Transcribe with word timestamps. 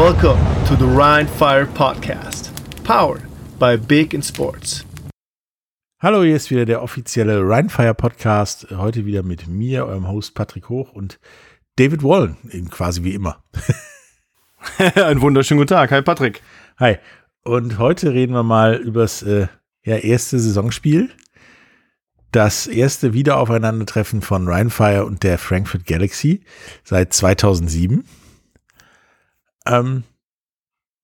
Welcome 0.00 0.42
to 0.64 0.76
the 0.76 0.86
Rhine 0.86 1.26
Fire 1.26 1.66
Podcast, 1.66 2.50
powered 2.84 3.20
by 3.58 3.76
Big 3.76 4.14
in 4.14 4.22
Sports. 4.22 4.86
Hallo, 6.00 6.22
hier 6.22 6.36
ist 6.36 6.50
wieder 6.50 6.64
der 6.64 6.82
offizielle 6.82 7.46
Rheinfire 7.46 7.92
Podcast. 7.92 8.68
Heute 8.70 9.04
wieder 9.04 9.22
mit 9.22 9.46
mir, 9.46 9.84
eurem 9.84 10.08
Host 10.08 10.34
Patrick 10.34 10.70
Hoch 10.70 10.94
und 10.94 11.20
David 11.76 12.02
Wallen, 12.02 12.38
eben 12.50 12.70
quasi 12.70 13.04
wie 13.04 13.12
immer. 13.12 13.44
Einen 14.94 15.20
wunderschönen 15.20 15.58
guten 15.58 15.74
Tag. 15.74 15.90
Hi 15.90 16.00
Patrick. 16.00 16.40
Hi. 16.78 16.96
Und 17.44 17.76
heute 17.76 18.14
reden 18.14 18.32
wir 18.32 18.42
mal 18.42 18.76
übers 18.76 19.22
äh, 19.22 19.48
ja, 19.84 19.96
erste 19.96 20.38
Saisonspiel. 20.38 21.10
Das 22.32 22.66
erste 22.66 23.12
Wiederaufeinandertreffen 23.12 24.22
von 24.22 24.48
Rheinfire 24.48 25.04
und 25.04 25.24
der 25.24 25.36
Frankfurt 25.36 25.84
Galaxy 25.84 26.40
seit 26.84 27.12
2007. 27.12 28.02
Ähm, 29.70 30.04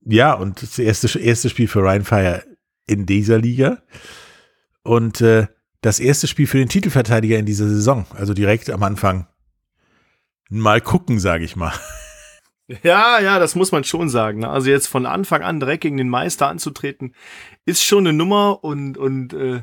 ja, 0.04 0.34
und 0.34 0.62
das 0.62 0.78
erste, 0.78 1.18
erste 1.18 1.48
Spiel 1.48 1.68
für 1.68 1.82
Rheinfire 1.82 2.45
in 2.86 3.06
dieser 3.06 3.38
Liga. 3.38 3.82
Und 4.82 5.20
äh, 5.20 5.46
das 5.80 6.00
erste 6.00 6.27
Spiel 6.27 6.46
für 6.46 6.59
den 6.59 6.68
Titelverteidiger 6.68 7.38
in 7.38 7.46
dieser 7.46 7.68
Saison. 7.68 8.06
Also 8.14 8.34
direkt 8.34 8.70
am 8.70 8.82
Anfang. 8.82 9.26
Mal 10.48 10.80
gucken, 10.80 11.18
sage 11.18 11.45
ich 11.45 11.56
mal. 11.56 11.73
Ja, 12.82 13.20
ja, 13.20 13.38
das 13.38 13.54
muss 13.54 13.70
man 13.70 13.84
schon 13.84 14.09
sagen. 14.09 14.40
Ne? 14.40 14.48
Also 14.48 14.70
jetzt 14.70 14.88
von 14.88 15.06
Anfang 15.06 15.42
an 15.42 15.60
direkt 15.60 15.82
gegen 15.82 15.98
den 15.98 16.09
Meister 16.09 16.48
anzutreten, 16.48 17.14
ist 17.64 17.84
schon 17.84 18.09
eine 18.09 18.12
Nummer 18.12 18.64
und, 18.64 18.98
und 18.98 19.32
äh, 19.34 19.62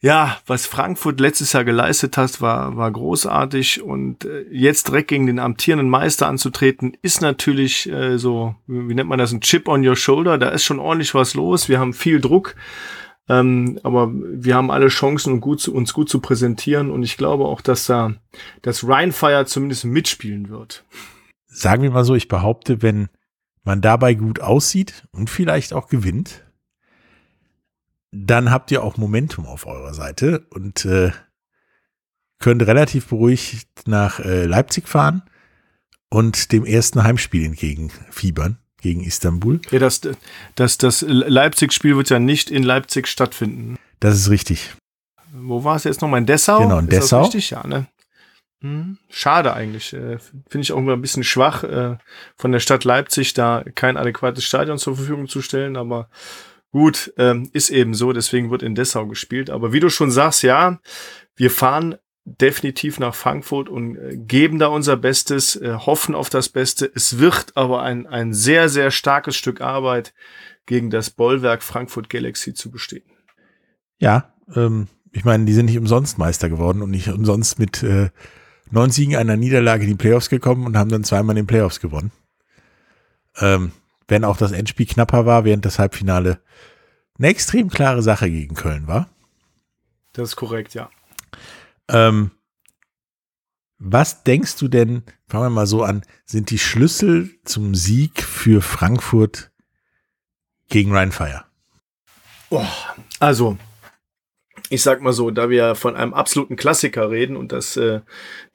ja, 0.00 0.38
was 0.46 0.66
Frankfurt 0.66 1.18
letztes 1.18 1.52
Jahr 1.52 1.64
geleistet 1.64 2.16
hat, 2.16 2.40
war, 2.40 2.76
war 2.76 2.90
großartig. 2.90 3.82
Und 3.82 4.24
äh, 4.24 4.46
jetzt 4.50 4.88
direkt 4.88 5.08
gegen 5.08 5.26
den 5.26 5.40
amtierenden 5.40 5.90
Meister 5.90 6.28
anzutreten, 6.28 6.96
ist 7.02 7.20
natürlich 7.20 7.90
äh, 7.90 8.16
so, 8.16 8.54
wie 8.66 8.94
nennt 8.94 9.08
man 9.08 9.18
das, 9.18 9.32
ein 9.32 9.40
Chip 9.40 9.66
on 9.66 9.86
your 9.86 9.96
shoulder, 9.96 10.38
da 10.38 10.50
ist 10.50 10.64
schon 10.64 10.78
ordentlich 10.78 11.14
was 11.14 11.34
los, 11.34 11.68
wir 11.68 11.80
haben 11.80 11.92
viel 11.92 12.20
Druck, 12.20 12.54
ähm, 13.28 13.80
aber 13.82 14.10
wir 14.12 14.54
haben 14.54 14.70
alle 14.70 14.88
Chancen, 14.88 15.32
um 15.32 15.40
gut 15.40 15.60
zu, 15.60 15.74
uns 15.74 15.92
gut 15.92 16.08
zu 16.08 16.20
präsentieren. 16.20 16.90
Und 16.90 17.02
ich 17.02 17.16
glaube 17.16 17.44
auch, 17.44 17.60
dass 17.60 17.86
da 17.86 18.14
das 18.62 18.86
Rheinfire 18.86 19.46
zumindest 19.46 19.84
mitspielen 19.84 20.48
wird. 20.48 20.84
Sagen 21.46 21.82
wir 21.82 21.90
mal 21.90 22.04
so, 22.04 22.14
ich 22.14 22.28
behaupte, 22.28 22.82
wenn 22.82 23.08
man 23.64 23.80
dabei 23.80 24.14
gut 24.14 24.40
aussieht 24.40 25.08
und 25.10 25.28
vielleicht 25.28 25.72
auch 25.72 25.88
gewinnt, 25.88 26.44
dann 28.10 28.50
habt 28.50 28.70
ihr 28.70 28.82
auch 28.82 28.96
Momentum 28.96 29.46
auf 29.46 29.66
eurer 29.66 29.94
Seite 29.94 30.46
und 30.50 30.84
äh, 30.84 31.12
könnt 32.38 32.62
relativ 32.66 33.08
beruhigt 33.08 33.68
nach 33.86 34.20
äh, 34.20 34.44
Leipzig 34.44 34.88
fahren 34.88 35.22
und 36.10 36.52
dem 36.52 36.64
ersten 36.64 37.02
Heimspiel 37.02 37.44
entgegenfiebern 37.44 38.58
gegen 38.80 39.02
Istanbul. 39.02 39.60
Ja, 39.70 39.78
das, 39.78 40.00
das, 40.54 40.78
das 40.78 41.02
Leipzig-Spiel 41.02 41.96
wird 41.96 42.10
ja 42.10 42.18
nicht 42.18 42.50
in 42.50 42.62
Leipzig 42.62 43.08
stattfinden. 43.08 43.76
Das 44.00 44.14
ist 44.14 44.30
richtig. 44.30 44.74
Wo 45.32 45.64
war 45.64 45.76
es 45.76 45.84
jetzt 45.84 46.00
nochmal? 46.00 46.20
In 46.20 46.26
Dessau? 46.26 46.60
Genau, 46.60 46.78
in 46.78 46.86
ist 46.86 46.92
Dessau. 46.92 47.18
Das 47.18 47.26
richtig? 47.34 47.50
Ja, 47.50 47.66
ne? 47.66 47.86
Hm, 48.60 48.98
schade 49.08 49.52
eigentlich. 49.52 49.92
Äh, 49.92 50.18
Finde 50.18 50.62
ich 50.62 50.72
auch 50.72 50.78
immer 50.78 50.94
ein 50.94 51.02
bisschen 51.02 51.24
schwach, 51.24 51.64
äh, 51.64 51.98
von 52.36 52.52
der 52.52 52.60
Stadt 52.60 52.84
Leipzig 52.84 53.34
da 53.34 53.64
kein 53.74 53.96
adäquates 53.96 54.44
Stadion 54.44 54.78
zur 54.78 54.96
Verfügung 54.96 55.28
zu 55.28 55.42
stellen, 55.42 55.76
aber 55.76 56.08
gut, 56.70 57.12
ähm, 57.16 57.48
ist 57.52 57.70
eben 57.70 57.94
so, 57.94 58.12
deswegen 58.12 58.50
wird 58.50 58.62
in 58.62 58.74
Dessau 58.74 59.06
gespielt. 59.06 59.50
Aber 59.50 59.72
wie 59.72 59.80
du 59.80 59.90
schon 59.90 60.10
sagst, 60.10 60.42
ja, 60.42 60.80
wir 61.36 61.50
fahren 61.50 61.96
definitiv 62.24 62.98
nach 62.98 63.14
Frankfurt 63.14 63.68
und 63.68 63.96
äh, 63.96 64.16
geben 64.16 64.58
da 64.58 64.66
unser 64.66 64.96
Bestes, 64.96 65.56
äh, 65.56 65.74
hoffen 65.74 66.14
auf 66.14 66.28
das 66.28 66.48
Beste. 66.48 66.90
Es 66.94 67.18
wird 67.18 67.56
aber 67.56 67.82
ein, 67.82 68.06
ein 68.06 68.34
sehr, 68.34 68.68
sehr 68.68 68.90
starkes 68.90 69.36
Stück 69.36 69.60
Arbeit 69.60 70.12
gegen 70.66 70.90
das 70.90 71.10
Bollwerk 71.10 71.62
Frankfurt 71.62 72.10
Galaxy 72.10 72.52
zu 72.52 72.70
bestehen. 72.70 73.10
Ja, 73.98 74.34
ähm, 74.54 74.88
ich 75.12 75.24
meine, 75.24 75.46
die 75.46 75.54
sind 75.54 75.66
nicht 75.66 75.78
umsonst 75.78 76.18
Meister 76.18 76.50
geworden 76.50 76.82
und 76.82 76.90
nicht 76.90 77.08
umsonst 77.08 77.58
mit 77.58 77.82
äh, 77.82 78.10
neun 78.70 78.90
Siegen 78.90 79.16
einer 79.16 79.36
Niederlage 79.36 79.84
in 79.84 79.90
die 79.90 79.96
Playoffs 79.96 80.28
gekommen 80.28 80.66
und 80.66 80.76
haben 80.76 80.90
dann 80.90 81.04
zweimal 81.04 81.36
in 81.36 81.44
den 81.44 81.46
Playoffs 81.46 81.80
gewonnen. 81.80 82.12
Ähm, 83.40 83.72
wenn 84.08 84.24
auch 84.24 84.36
das 84.36 84.52
Endspiel 84.52 84.86
knapper 84.86 85.26
war, 85.26 85.44
während 85.44 85.64
das 85.64 85.78
Halbfinale 85.78 86.40
eine 87.18 87.28
extrem 87.28 87.68
klare 87.68 88.02
Sache 88.02 88.30
gegen 88.30 88.54
Köln 88.54 88.86
war. 88.86 89.08
Das 90.12 90.30
ist 90.30 90.36
korrekt, 90.36 90.74
ja. 90.74 90.90
Ähm, 91.88 92.30
was 93.78 94.24
denkst 94.24 94.56
du 94.56 94.68
denn, 94.68 95.04
fangen 95.28 95.44
wir 95.44 95.50
mal 95.50 95.66
so 95.66 95.84
an, 95.84 96.02
sind 96.24 96.50
die 96.50 96.58
Schlüssel 96.58 97.30
zum 97.44 97.74
Sieg 97.74 98.22
für 98.22 98.60
Frankfurt 98.60 99.52
gegen 100.68 100.92
Rheinfire? 100.92 101.44
Oh, 102.50 102.64
also, 103.20 103.58
ich 104.70 104.82
sag 104.82 105.00
mal 105.00 105.12
so, 105.12 105.30
da 105.30 105.48
wir 105.50 105.74
von 105.74 105.96
einem 105.96 106.14
absoluten 106.14 106.56
Klassiker 106.56 107.10
reden 107.10 107.36
und 107.36 107.52
dass 107.52 107.76
äh, 107.76 108.00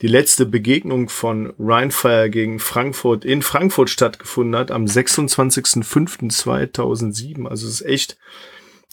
die 0.02 0.08
letzte 0.08 0.46
Begegnung 0.46 1.10
von 1.10 1.54
Rheinfire 1.58 2.30
gegen 2.30 2.60
Frankfurt 2.60 3.26
in 3.26 3.42
Frankfurt 3.42 3.90
stattgefunden 3.90 4.56
hat 4.56 4.72
am 4.72 4.86
26.05.2007, 4.86 7.48
also 7.48 7.68
es 7.68 7.82
ist 7.82 7.88
echt 7.88 8.18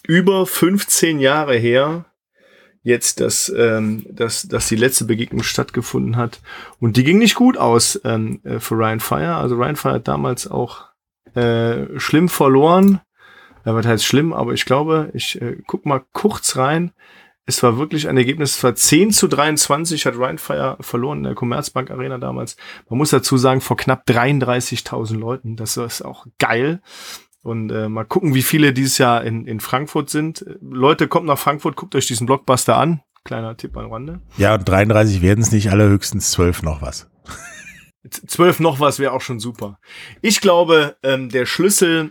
über 0.06 0.46
15 0.46 1.20
Jahre 1.20 1.56
her, 1.56 2.06
jetzt, 2.82 3.20
dass, 3.20 3.52
ähm, 3.54 4.06
dass, 4.08 4.48
dass 4.48 4.68
die 4.68 4.76
letzte 4.76 5.04
Begegnung 5.04 5.42
stattgefunden 5.42 6.16
hat. 6.16 6.40
Und 6.78 6.96
die 6.96 7.04
ging 7.04 7.18
nicht 7.18 7.34
gut 7.34 7.58
aus 7.58 8.00
ähm, 8.04 8.40
äh, 8.44 8.58
für 8.58 8.76
Ryan 8.76 9.00
Fire. 9.00 9.36
Also 9.36 9.56
Ryan 9.56 9.76
Fire 9.76 9.94
hat 9.94 10.08
damals 10.08 10.50
auch 10.50 10.86
äh, 11.34 11.98
schlimm 11.98 12.28
verloren. 12.28 13.00
Was 13.64 13.86
heißt 13.86 14.04
schlimm, 14.04 14.32
aber 14.32 14.52
ich 14.52 14.64
glaube, 14.64 15.10
ich 15.14 15.40
äh, 15.40 15.56
guck 15.66 15.86
mal 15.86 16.02
kurz 16.12 16.56
rein. 16.56 16.92
Es 17.46 17.62
war 17.62 17.78
wirklich 17.78 18.08
ein 18.08 18.16
Ergebnis, 18.16 18.56
es 18.56 18.64
war 18.64 18.74
10 18.74 19.10
zu 19.10 19.26
23 19.26 20.06
hat 20.06 20.14
Ryan 20.16 20.38
Fire 20.38 20.76
verloren 20.80 21.18
in 21.18 21.24
der 21.24 21.34
Commerzbank 21.34 21.90
Arena 21.90 22.18
damals. 22.18 22.56
Man 22.88 22.98
muss 22.98 23.10
dazu 23.10 23.36
sagen, 23.38 23.60
vor 23.60 23.76
knapp 23.76 24.04
33.000 24.06 25.16
Leuten. 25.16 25.56
Das 25.56 25.76
ist 25.76 26.02
auch 26.02 26.26
geil. 26.38 26.80
Und 27.42 27.72
äh, 27.72 27.88
mal 27.88 28.04
gucken, 28.04 28.34
wie 28.34 28.42
viele 28.42 28.72
dieses 28.72 28.98
Jahr 28.98 29.24
in, 29.24 29.46
in 29.46 29.60
Frankfurt 29.60 30.10
sind. 30.10 30.44
Leute, 30.60 31.08
kommt 31.08 31.26
nach 31.26 31.38
Frankfurt, 31.38 31.76
guckt 31.76 31.94
euch 31.94 32.06
diesen 32.06 32.26
Blockbuster 32.26 32.76
an. 32.76 33.00
Kleiner 33.24 33.56
Tipp 33.56 33.76
an 33.76 33.90
Rande. 33.90 34.20
Ja, 34.36 34.54
und 34.54 34.68
33 34.68 35.22
werden 35.22 35.42
es 35.42 35.50
nicht, 35.50 35.70
allerhöchstens 35.70 36.30
12 36.32 36.62
noch 36.62 36.82
was. 36.82 37.10
12 38.08 38.60
noch 38.60 38.80
was 38.80 38.98
wäre 38.98 39.12
auch 39.12 39.20
schon 39.20 39.40
super. 39.40 39.78
Ich 40.22 40.40
glaube, 40.40 40.96
ähm, 41.02 41.28
der 41.28 41.46
Schlüssel 41.46 42.10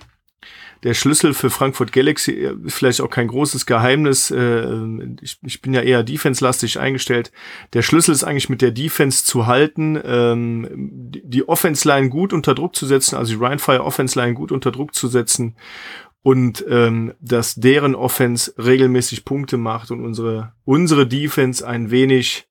der 0.84 0.94
Schlüssel 0.94 1.34
für 1.34 1.50
Frankfurt 1.50 1.92
Galaxy 1.92 2.32
äh, 2.32 2.56
ist 2.66 2.76
vielleicht 2.76 3.02
auch 3.02 3.10
kein 3.10 3.28
großes 3.28 3.66
Geheimnis. 3.66 4.32
Äh, 4.32 4.68
ich, 5.22 5.38
ich 5.44 5.62
bin 5.62 5.74
ja 5.74 5.82
eher 5.82 6.04
defense-lastig 6.04 6.80
eingestellt. 6.80 7.32
Der 7.74 7.82
Schlüssel 7.82 8.14
ist 8.14 8.24
eigentlich 8.24 8.50
mit 8.50 8.62
der 8.62 8.72
Defense 8.72 9.26
zu 9.26 9.48
halten, 9.48 10.00
ähm, 10.04 10.68
die 10.72 11.48
Offense-Line 11.48 12.10
gut 12.10 12.34
unter 12.34 12.56
Druck 12.56 12.76
zu 12.76 12.86
setzen, 12.86 13.16
also 13.16 13.34
die 13.34 13.44
Rheinfire 13.44 13.84
Offense-Line 13.84 14.34
gut 14.34 14.52
unter 14.52 14.72
Druck 14.72 14.94
zu 14.96 15.08
setzen 15.08 15.56
und 16.22 16.66
ähm, 16.68 17.14
dass 17.22 17.56
deren 17.56 17.96
Offense 17.96 18.54
regelmäßig 18.58 19.24
Punkte 19.24 19.58
macht 19.58 19.92
und 19.92 20.04
unsere 20.04 20.54
unsere 20.66 21.08
Defense 21.08 21.66
ein 21.66 21.92
wenig 21.92 22.49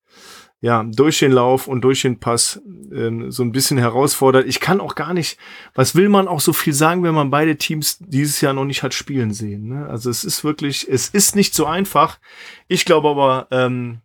ja, 0.61 0.83
durch 0.83 1.21
den 1.21 1.33
Lauf 1.33 1.69
und 1.69 1.83
durch 1.83 2.03
den 2.03 2.19
Pass 2.19 2.61
ähm, 2.93 3.31
so 3.31 3.45
ein 3.45 3.53
bisschen 3.53 3.79
herausfordert. 3.79 4.47
Ich 4.47 4.59
kann 4.59 4.81
auch 4.81 4.97
gar 4.97 5.15
nicht, 5.15 5.39
was 5.75 5.95
will 5.95 6.09
man 6.09 6.27
auch 6.27 6.41
so 6.41 6.53
viel 6.53 6.73
sagen, 6.73 7.05
wenn 7.05 7.15
man 7.15 7.31
beide 7.31 7.57
Teams 7.57 7.99
dieses 8.01 8.41
Jahr 8.41 8.55
noch 8.55 8.65
nicht 8.65 8.83
hat 8.83 8.93
spielen 8.93 9.33
sehen. 9.33 9.69
Ne? 9.69 9.87
Also 9.87 10.11
es 10.11 10.25
ist 10.25 10.43
wirklich, 10.43 10.89
es 10.89 11.09
ist 11.09 11.37
nicht 11.37 11.55
so 11.55 11.67
einfach. 11.67 12.19
Ich 12.67 12.85
glaube 12.85 13.09
aber, 13.09 13.47
ähm, 13.53 14.01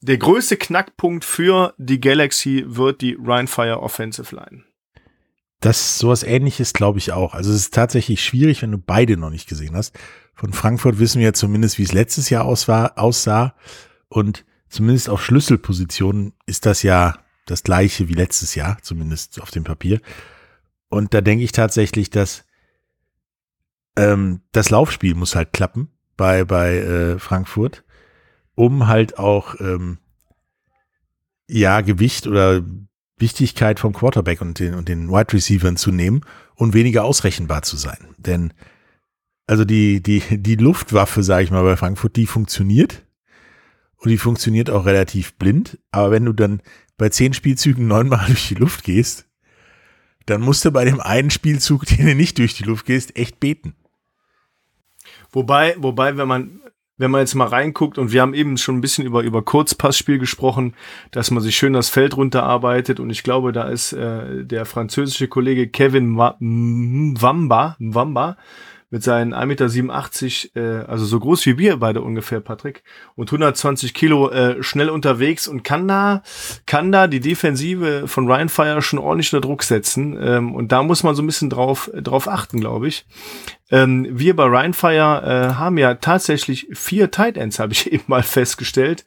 der 0.00 0.18
größte 0.18 0.56
Knackpunkt 0.56 1.24
für 1.24 1.74
die 1.78 2.00
Galaxy 2.00 2.64
wird 2.68 3.00
die 3.00 3.18
Rheinfire 3.20 3.80
Offensive 3.82 4.34
Line. 4.34 4.62
Das 5.60 5.98
sowas 5.98 6.22
ähnliches 6.22 6.72
glaube 6.72 6.98
ich 6.98 7.12
auch. 7.12 7.34
Also 7.34 7.50
es 7.50 7.56
ist 7.56 7.74
tatsächlich 7.74 8.22
schwierig, 8.22 8.62
wenn 8.62 8.70
du 8.70 8.78
beide 8.78 9.16
noch 9.16 9.30
nicht 9.30 9.48
gesehen 9.48 9.74
hast. 9.74 9.98
Von 10.34 10.52
Frankfurt 10.52 11.00
wissen 11.00 11.18
wir 11.18 11.28
ja 11.28 11.32
zumindest, 11.32 11.78
wie 11.78 11.82
es 11.82 11.92
letztes 11.92 12.30
Jahr 12.30 12.44
aussah. 12.44 13.54
Und 14.08 14.44
zumindest 14.68 15.08
auf 15.08 15.24
Schlüsselpositionen 15.24 16.32
ist 16.46 16.66
das 16.66 16.82
ja 16.82 17.18
das 17.46 17.62
gleiche 17.62 18.08
wie 18.08 18.14
letztes 18.14 18.54
Jahr, 18.54 18.78
zumindest 18.82 19.40
auf 19.40 19.50
dem 19.50 19.64
Papier. 19.64 20.00
Und 20.88 21.14
da 21.14 21.20
denke 21.20 21.44
ich 21.44 21.52
tatsächlich, 21.52 22.10
dass 22.10 22.44
ähm, 23.96 24.40
das 24.52 24.70
Laufspiel 24.70 25.14
muss 25.14 25.34
halt 25.34 25.52
klappen 25.52 25.88
bei, 26.16 26.44
bei 26.44 26.76
äh, 26.76 27.18
Frankfurt, 27.18 27.84
um 28.54 28.86
halt 28.86 29.18
auch 29.18 29.58
ähm, 29.60 29.98
ja 31.48 31.80
Gewicht 31.80 32.26
oder 32.26 32.62
Wichtigkeit 33.18 33.80
vom 33.80 33.92
Quarterback 33.92 34.40
und 34.40 34.58
den, 34.58 34.74
und 34.74 34.88
den 34.88 35.08
Wide 35.08 35.32
Receivers 35.32 35.80
zu 35.80 35.90
nehmen 35.90 36.22
und 36.54 36.74
weniger 36.74 37.04
ausrechenbar 37.04 37.62
zu 37.62 37.76
sein. 37.76 38.14
Denn 38.18 38.52
also 39.46 39.64
die, 39.64 40.02
die, 40.02 40.22
die 40.30 40.56
Luftwaffe, 40.56 41.22
sage 41.22 41.44
ich 41.44 41.50
mal, 41.50 41.62
bei 41.62 41.76
Frankfurt, 41.76 42.16
die 42.16 42.26
funktioniert 42.26 43.05
und 43.98 44.10
die 44.10 44.18
funktioniert 44.18 44.70
auch 44.70 44.86
relativ 44.86 45.34
blind. 45.34 45.78
Aber 45.90 46.10
wenn 46.10 46.24
du 46.24 46.32
dann 46.32 46.60
bei 46.96 47.08
zehn 47.08 47.34
Spielzügen 47.34 47.86
neunmal 47.86 48.24
durch 48.26 48.48
die 48.48 48.54
Luft 48.54 48.84
gehst, 48.84 49.26
dann 50.26 50.40
musst 50.40 50.64
du 50.64 50.70
bei 50.70 50.84
dem 50.84 51.00
einen 51.00 51.30
Spielzug, 51.30 51.86
den 51.86 52.06
du 52.06 52.14
nicht 52.14 52.38
durch 52.38 52.54
die 52.54 52.64
Luft 52.64 52.86
gehst, 52.86 53.16
echt 53.16 53.40
beten. 53.40 53.74
Wobei, 55.30 55.76
wobei, 55.78 56.16
wenn 56.16 56.26
man, 56.26 56.60
wenn 56.96 57.10
man 57.10 57.20
jetzt 57.20 57.34
mal 57.34 57.46
reinguckt 57.46 57.96
und 57.98 58.10
wir 58.10 58.22
haben 58.22 58.34
eben 58.34 58.56
schon 58.56 58.76
ein 58.76 58.80
bisschen 58.80 59.06
über, 59.06 59.22
über 59.22 59.42
Kurzpassspiel 59.42 60.18
gesprochen, 60.18 60.74
dass 61.12 61.30
man 61.30 61.42
sich 61.42 61.56
schön 61.56 61.74
das 61.74 61.90
Feld 61.90 62.16
runterarbeitet 62.16 62.98
und 62.98 63.10
ich 63.10 63.22
glaube, 63.22 63.52
da 63.52 63.68
ist 63.68 63.92
äh, 63.92 64.44
der 64.44 64.64
französische 64.64 65.28
Kollege 65.28 65.68
Kevin 65.68 66.16
Wamba, 66.16 67.76
Wamba 67.78 68.36
mit 68.90 69.02
seinen 69.02 69.34
1,87 69.34 70.54
Meter, 70.54 70.82
äh, 70.82 70.84
also 70.86 71.04
so 71.04 71.18
groß 71.18 71.44
wie 71.46 71.58
wir 71.58 71.78
beide 71.78 72.02
ungefähr, 72.02 72.40
Patrick, 72.40 72.82
und 73.16 73.28
120 73.28 73.94
Kilo 73.94 74.30
äh, 74.30 74.62
schnell 74.62 74.90
unterwegs 74.90 75.48
und 75.48 75.64
kann 75.64 75.88
da, 75.88 76.22
kann 76.66 76.92
da 76.92 77.06
die 77.08 77.20
Defensive 77.20 78.06
von 78.06 78.30
Ryan 78.30 78.48
Fire 78.48 78.82
schon 78.82 78.98
ordentlich 78.98 79.32
unter 79.32 79.46
Druck 79.46 79.64
setzen. 79.64 80.16
Ähm, 80.20 80.54
und 80.54 80.70
da 80.70 80.82
muss 80.82 81.02
man 81.02 81.14
so 81.14 81.22
ein 81.22 81.26
bisschen 81.26 81.50
drauf, 81.50 81.90
drauf 81.94 82.28
achten, 82.28 82.60
glaube 82.60 82.86
ich. 82.88 83.06
Ähm, 83.70 84.06
wir 84.10 84.36
bei 84.36 84.44
Ryan 84.44 84.74
Fire 84.74 85.22
äh, 85.24 85.54
haben 85.54 85.78
ja 85.78 85.94
tatsächlich 85.94 86.68
vier 86.72 87.10
Tight 87.10 87.36
Ends, 87.36 87.58
habe 87.58 87.72
ich 87.72 87.92
eben 87.92 88.04
mal 88.06 88.22
festgestellt. 88.22 89.04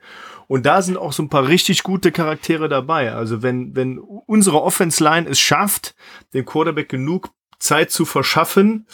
Und 0.48 0.66
da 0.66 0.82
sind 0.82 0.98
auch 0.98 1.14
so 1.14 1.22
ein 1.22 1.30
paar 1.30 1.48
richtig 1.48 1.84
gute 1.84 2.12
Charaktere 2.12 2.70
dabei. 2.70 3.14
Also 3.14 3.44
wenn, 3.44 3.76
wenn 3.76 4.00
unsere 4.00 4.64
Offense 4.64 5.02
Line 5.04 5.30
es 5.30 5.40
schafft, 5.40 5.94
dem 6.34 6.44
Quarterback 6.44 6.90
genug 6.90 7.30
Zeit 7.60 7.92
zu 7.92 8.04
verschaffen, 8.04 8.88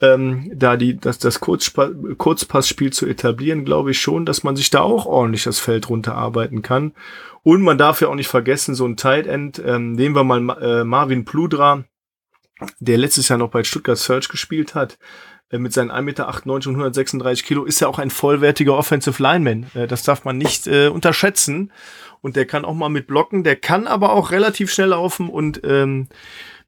ähm, 0.00 0.50
da 0.54 0.76
die, 0.76 0.96
das, 0.96 1.18
das 1.18 1.40
Kurzpa 1.40 1.90
Kurzpassspiel 2.16 2.92
zu 2.92 3.06
etablieren, 3.06 3.64
glaube 3.64 3.90
ich 3.90 4.00
schon, 4.00 4.26
dass 4.26 4.44
man 4.44 4.56
sich 4.56 4.70
da 4.70 4.80
auch 4.80 5.06
ordentlich 5.06 5.44
das 5.44 5.58
Feld 5.58 5.88
runterarbeiten 5.88 6.62
kann. 6.62 6.92
Und 7.42 7.62
man 7.62 7.78
darf 7.78 8.00
ja 8.00 8.08
auch 8.08 8.14
nicht 8.14 8.28
vergessen, 8.28 8.74
so 8.74 8.86
ein 8.86 8.96
Tight 8.96 9.26
End, 9.26 9.60
ähm, 9.64 9.92
nehmen 9.92 10.14
wir 10.14 10.24
mal 10.24 10.58
äh, 10.60 10.84
Marvin 10.84 11.24
Pludra, 11.24 11.84
der 12.80 12.98
letztes 12.98 13.28
Jahr 13.28 13.38
noch 13.38 13.50
bei 13.50 13.64
Stuttgart 13.64 13.98
Search 13.98 14.28
gespielt 14.28 14.74
hat, 14.74 14.98
äh, 15.50 15.58
mit 15.58 15.72
seinen 15.72 15.90
1,98 15.90 16.02
Meter 16.02 16.28
und 16.28 16.66
136 16.66 17.44
Kilo, 17.44 17.64
ist 17.64 17.80
ja 17.80 17.88
auch 17.88 17.98
ein 17.98 18.10
vollwertiger 18.10 18.76
Offensive 18.76 19.22
Lineman. 19.22 19.66
Äh, 19.74 19.86
das 19.86 20.02
darf 20.02 20.24
man 20.24 20.38
nicht 20.38 20.66
äh, 20.66 20.88
unterschätzen. 20.88 21.72
Und 22.20 22.36
der 22.36 22.46
kann 22.46 22.64
auch 22.64 22.74
mal 22.74 22.88
mit 22.88 23.06
blocken, 23.06 23.44
der 23.44 23.56
kann 23.56 23.86
aber 23.86 24.12
auch 24.12 24.32
relativ 24.32 24.72
schnell 24.72 24.88
laufen 24.88 25.28
und 25.28 25.60
ähm, 25.62 26.08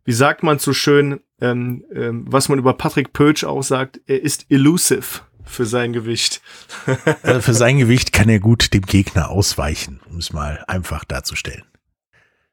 wie 0.04 0.12
sagt 0.12 0.42
man 0.42 0.58
so 0.58 0.72
schön, 0.72 1.20
ähm, 1.40 1.84
ähm, 1.94 2.24
was 2.28 2.48
man 2.48 2.58
über 2.58 2.74
Patrick 2.74 3.12
Pötsch 3.12 3.44
auch 3.44 3.62
sagt, 3.62 4.00
er 4.06 4.22
ist 4.22 4.46
elusive 4.50 5.20
für 5.44 5.66
sein 5.66 5.92
Gewicht. 5.92 6.42
also 7.22 7.40
für 7.40 7.54
sein 7.54 7.78
Gewicht 7.78 8.12
kann 8.12 8.28
er 8.28 8.40
gut 8.40 8.72
dem 8.72 8.82
Gegner 8.82 9.30
ausweichen, 9.30 10.00
um 10.08 10.18
es 10.18 10.32
mal 10.32 10.64
einfach 10.66 11.04
darzustellen. 11.04 11.64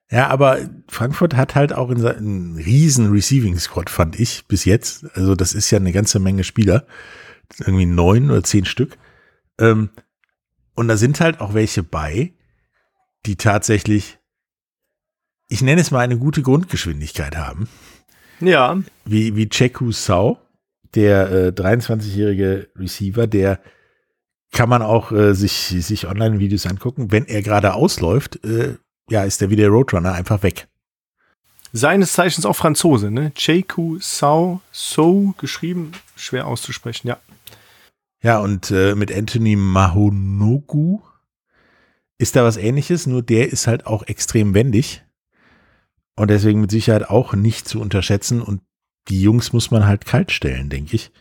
Ja, 0.09 0.27
aber 0.27 0.69
Frankfurt 0.87 1.35
hat 1.35 1.55
halt 1.55 1.73
auch 1.73 1.89
in 1.89 1.99
seinem 1.99 2.55
riesen 2.55 3.11
Receiving 3.11 3.59
Squad, 3.59 3.89
fand 3.89 4.17
ich, 4.19 4.45
bis 4.47 4.63
jetzt. 4.63 5.05
Also 5.15 5.35
das 5.35 5.53
ist 5.53 5.69
ja 5.69 5.79
eine 5.79 5.91
ganze 5.91 6.19
Menge 6.19 6.45
Spieler. 6.45 6.87
Irgendwie 7.59 7.85
neun 7.85 8.31
oder 8.31 8.43
zehn 8.43 8.65
Stück. 8.65 8.97
Ähm, 9.59 9.89
und 10.75 10.87
da 10.87 10.95
sind 10.95 11.19
halt 11.19 11.41
auch 11.41 11.53
welche 11.53 11.83
bei, 11.83 12.33
die 13.25 13.35
tatsächlich, 13.35 14.16
ich 15.47 15.61
nenne 15.61 15.81
es 15.81 15.91
mal 15.91 15.99
eine 15.99 16.17
gute 16.17 16.41
Grundgeschwindigkeit 16.41 17.37
haben. 17.37 17.67
Ja. 18.39 18.77
Wie, 19.05 19.35
wie 19.35 19.49
Cheku 19.49 19.91
Sau, 19.91 20.39
der 20.95 21.31
äh, 21.31 21.47
23-jährige 21.49 22.69
Receiver, 22.75 23.27
der 23.27 23.59
kann 24.51 24.69
man 24.69 24.81
auch 24.81 25.11
äh, 25.11 25.33
sich, 25.33 25.53
sich 25.53 26.07
Online-Videos 26.07 26.65
angucken. 26.65 27.11
Wenn 27.11 27.25
er 27.25 27.41
gerade 27.41 27.73
ausläuft, 27.73 28.43
äh, 28.45 28.75
ja, 29.09 29.23
ist 29.23 29.41
der 29.41 29.49
wie 29.49 29.55
der 29.55 29.69
Roadrunner 29.69 30.13
einfach 30.13 30.43
weg. 30.43 30.67
Seines 31.73 32.13
Zeichens 32.13 32.45
auch 32.45 32.55
Franzose, 32.55 33.11
ne? 33.11 33.33
Cheku 33.33 33.97
Sau, 33.99 34.61
So 34.71 35.33
geschrieben, 35.37 35.91
schwer 36.15 36.47
auszusprechen, 36.47 37.07
ja. 37.07 37.17
Ja, 38.23 38.39
und 38.39 38.71
äh, 38.71 38.95
mit 38.95 39.13
Anthony 39.13 39.55
Mahonogu 39.55 41.01
ist 42.17 42.35
da 42.35 42.43
was 42.43 42.57
ähnliches, 42.57 43.05
nur 43.05 43.21
der 43.21 43.51
ist 43.51 43.67
halt 43.67 43.85
auch 43.85 44.03
extrem 44.03 44.53
wendig. 44.53 45.03
Und 46.17 46.29
deswegen 46.29 46.59
mit 46.59 46.71
Sicherheit 46.71 47.09
auch 47.09 47.33
nicht 47.33 47.67
zu 47.67 47.79
unterschätzen. 47.79 48.41
Und 48.41 48.61
die 49.07 49.21
Jungs 49.21 49.53
muss 49.53 49.71
man 49.71 49.85
halt 49.85 50.05
kalt 50.05 50.31
stellen, 50.31 50.69
denke 50.69 50.95
ich. 50.95 51.11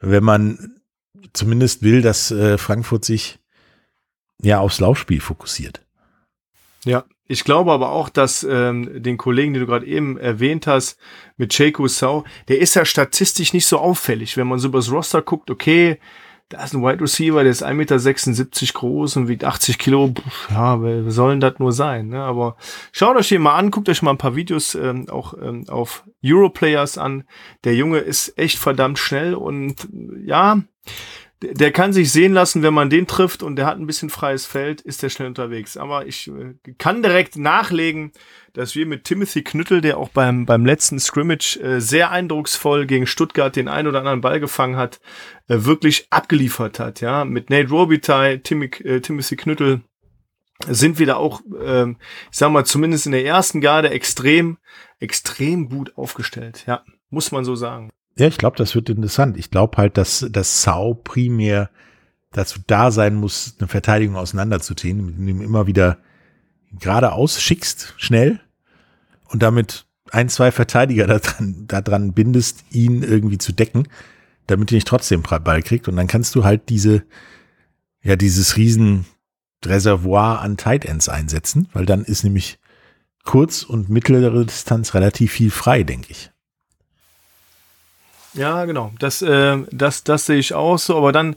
Wenn 0.00 0.24
man 0.24 0.80
zumindest 1.32 1.82
will, 1.82 2.00
dass 2.00 2.30
äh, 2.30 2.56
Frankfurt 2.56 3.04
sich 3.04 3.38
ja 4.40 4.60
aufs 4.60 4.80
Laufspiel 4.80 5.20
fokussiert. 5.20 5.84
Ja, 6.84 7.04
ich 7.26 7.44
glaube 7.44 7.72
aber 7.72 7.90
auch, 7.90 8.08
dass 8.08 8.42
ähm, 8.48 9.02
den 9.02 9.16
Kollegen, 9.16 9.52
den 9.52 9.60
du 9.60 9.66
gerade 9.66 9.86
eben 9.86 10.16
erwähnt 10.16 10.66
hast, 10.66 10.98
mit 11.36 11.52
Checo 11.52 11.86
Sau, 11.88 12.24
der 12.48 12.60
ist 12.60 12.74
ja 12.74 12.84
statistisch 12.84 13.52
nicht 13.52 13.66
so 13.66 13.78
auffällig. 13.78 14.36
Wenn 14.36 14.46
man 14.46 14.58
so 14.58 14.68
übers 14.68 14.90
Roster 14.90 15.22
guckt, 15.22 15.50
okay, 15.50 15.98
da 16.50 16.64
ist 16.64 16.74
ein 16.74 16.82
Wide 16.82 17.00
Receiver, 17.00 17.42
der 17.42 17.52
ist 17.52 17.64
1,76 17.64 17.74
Meter 17.74 18.72
groß 18.72 19.16
und 19.16 19.28
wiegt 19.28 19.44
80 19.44 19.78
Kilo. 19.78 20.12
Ja, 20.50 20.82
wer 20.82 21.08
soll 21.12 21.30
denn 21.30 21.40
das 21.40 21.60
nur 21.60 21.72
sein? 21.72 22.08
Ne? 22.08 22.20
Aber 22.20 22.56
schaut 22.90 23.16
euch 23.16 23.28
den 23.28 23.40
mal 23.40 23.54
an, 23.54 23.70
guckt 23.70 23.88
euch 23.88 24.02
mal 24.02 24.10
ein 24.10 24.18
paar 24.18 24.34
Videos 24.34 24.74
ähm, 24.74 25.08
auch 25.08 25.34
ähm, 25.40 25.64
auf 25.68 26.04
Europlayers 26.24 26.98
an. 26.98 27.22
Der 27.62 27.76
Junge 27.76 27.98
ist 27.98 28.36
echt 28.36 28.58
verdammt 28.58 28.98
schnell 28.98 29.34
und 29.34 29.88
ja, 30.24 30.60
der 31.42 31.72
kann 31.72 31.92
sich 31.94 32.12
sehen 32.12 32.34
lassen, 32.34 32.62
wenn 32.62 32.74
man 32.74 32.90
den 32.90 33.06
trifft 33.06 33.42
und 33.42 33.56
der 33.56 33.66
hat 33.66 33.78
ein 33.78 33.86
bisschen 33.86 34.10
freies 34.10 34.44
Feld, 34.44 34.82
ist 34.82 35.02
der 35.02 35.08
schnell 35.08 35.28
unterwegs. 35.28 35.76
Aber 35.78 36.06
ich 36.06 36.28
äh, 36.28 36.54
kann 36.76 37.02
direkt 37.02 37.36
nachlegen, 37.36 38.12
dass 38.52 38.74
wir 38.74 38.84
mit 38.84 39.04
Timothy 39.04 39.42
Knüttel, 39.42 39.80
der 39.80 39.96
auch 39.96 40.10
beim, 40.10 40.44
beim 40.44 40.66
letzten 40.66 40.98
Scrimmage 40.98 41.56
äh, 41.56 41.80
sehr 41.80 42.10
eindrucksvoll 42.10 42.86
gegen 42.86 43.06
Stuttgart 43.06 43.56
den 43.56 43.68
ein 43.68 43.86
oder 43.86 44.00
anderen 44.00 44.20
Ball 44.20 44.38
gefangen 44.38 44.76
hat, 44.76 45.00
äh, 45.48 45.64
wirklich 45.64 46.08
abgeliefert 46.10 46.78
hat. 46.78 47.00
Ja, 47.00 47.24
mit 47.24 47.48
Nate 47.48 47.70
Robitaille, 47.70 48.42
Tim, 48.42 48.62
äh, 48.62 49.00
Timothy 49.00 49.36
Knüttel 49.36 49.80
sind 50.66 50.98
wir 50.98 51.06
da 51.06 51.16
auch, 51.16 51.40
äh, 51.58 51.88
ich 51.90 51.96
sag 52.32 52.50
mal, 52.50 52.66
zumindest 52.66 53.06
in 53.06 53.12
der 53.12 53.24
ersten 53.24 53.62
Garde 53.62 53.88
extrem, 53.90 54.58
extrem 54.98 55.70
gut 55.70 55.96
aufgestellt. 55.96 56.64
Ja, 56.66 56.84
muss 57.08 57.32
man 57.32 57.46
so 57.46 57.54
sagen. 57.54 57.90
Ja, 58.20 58.26
ich 58.26 58.36
glaube, 58.36 58.58
das 58.58 58.74
wird 58.74 58.90
interessant. 58.90 59.38
Ich 59.38 59.50
glaube 59.50 59.78
halt, 59.78 59.96
dass 59.96 60.26
das 60.30 60.62
Sau 60.62 60.92
primär 60.92 61.70
dazu 62.32 62.60
da 62.66 62.90
sein 62.90 63.14
muss, 63.14 63.54
eine 63.58 63.66
Verteidigung 63.66 64.16
auseinanderzuziehen, 64.16 65.06
mit 65.06 65.26
dem 65.26 65.40
immer 65.40 65.66
wieder 65.66 65.96
geradeaus 66.78 67.40
schickst, 67.40 67.94
schnell 67.96 68.38
und 69.30 69.42
damit 69.42 69.86
ein, 70.10 70.28
zwei 70.28 70.52
Verteidiger 70.52 71.06
daran, 71.06 71.64
daran 71.66 72.12
bindest, 72.12 72.62
ihn 72.70 73.02
irgendwie 73.02 73.38
zu 73.38 73.52
decken, 73.52 73.88
damit 74.46 74.70
er 74.70 74.74
nicht 74.74 74.88
trotzdem 74.88 75.22
Ball 75.22 75.62
kriegt. 75.62 75.88
Und 75.88 75.96
dann 75.96 76.06
kannst 76.06 76.34
du 76.34 76.44
halt 76.44 76.68
diese, 76.68 77.04
ja, 78.02 78.16
dieses 78.16 78.58
riesen 78.58 79.06
Reservoir 79.64 80.42
an 80.42 80.58
Tight 80.58 80.84
Ends 80.84 81.08
einsetzen, 81.08 81.70
weil 81.72 81.86
dann 81.86 82.04
ist 82.04 82.24
nämlich 82.24 82.58
kurz- 83.24 83.62
und 83.62 83.88
mittlere 83.88 84.44
Distanz 84.44 84.92
relativ 84.92 85.32
viel 85.32 85.50
frei, 85.50 85.84
denke 85.84 86.10
ich. 86.10 86.30
Ja, 88.34 88.64
genau. 88.64 88.92
Das, 88.98 89.22
äh, 89.22 89.58
das, 89.70 90.04
das 90.04 90.26
sehe 90.26 90.38
ich 90.38 90.54
auch 90.54 90.78
so. 90.78 90.96
Aber 90.96 91.12
dann, 91.12 91.36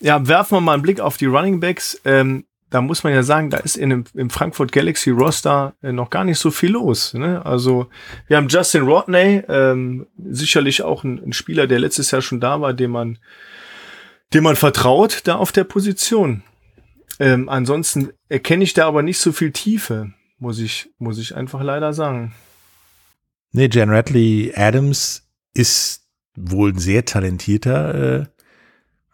ja, 0.00 0.26
werfen 0.26 0.56
wir 0.56 0.60
mal 0.60 0.74
einen 0.74 0.82
Blick 0.82 1.00
auf 1.00 1.16
die 1.16 1.26
Running 1.26 1.60
Backs. 1.60 2.00
Ähm, 2.04 2.44
da 2.74 2.80
muss 2.80 3.04
man 3.04 3.12
ja 3.12 3.22
sagen, 3.22 3.50
da 3.50 3.58
ist 3.58 3.76
in 3.76 3.90
dem, 3.90 4.04
im 4.14 4.30
Frankfurt 4.30 4.72
Galaxy 4.72 5.10
Roster 5.10 5.74
äh, 5.80 5.92
noch 5.92 6.10
gar 6.10 6.24
nicht 6.24 6.40
so 6.40 6.50
viel 6.50 6.72
los. 6.72 7.14
Ne? 7.14 7.44
Also 7.46 7.86
wir 8.26 8.36
haben 8.36 8.48
Justin 8.48 8.82
Rodney, 8.82 9.42
ähm, 9.48 10.08
sicherlich 10.18 10.82
auch 10.82 11.04
ein, 11.04 11.22
ein, 11.24 11.32
Spieler, 11.32 11.68
der 11.68 11.78
letztes 11.78 12.10
Jahr 12.10 12.20
schon 12.20 12.40
da 12.40 12.60
war, 12.60 12.74
dem 12.74 12.90
man, 12.90 13.18
dem 14.32 14.42
man 14.42 14.56
vertraut, 14.56 15.20
da 15.24 15.36
auf 15.36 15.52
der 15.52 15.62
Position. 15.62 16.42
Ähm, 17.20 17.48
ansonsten 17.48 18.10
erkenne 18.28 18.64
ich 18.64 18.74
da 18.74 18.88
aber 18.88 19.02
nicht 19.02 19.18
so 19.18 19.30
viel 19.30 19.52
Tiefe, 19.52 20.12
muss 20.38 20.58
ich, 20.58 20.90
muss 20.98 21.18
ich 21.18 21.36
einfach 21.36 21.62
leider 21.62 21.92
sagen. 21.92 22.34
Nee, 23.52 23.68
Jan 23.70 23.90
Radley 23.90 24.52
Adams 24.56 25.22
ist 25.52 26.03
wohl 26.36 26.72
ein 26.72 26.78
sehr 26.78 27.04
talentierter 27.04 27.94
äh, 27.94 28.26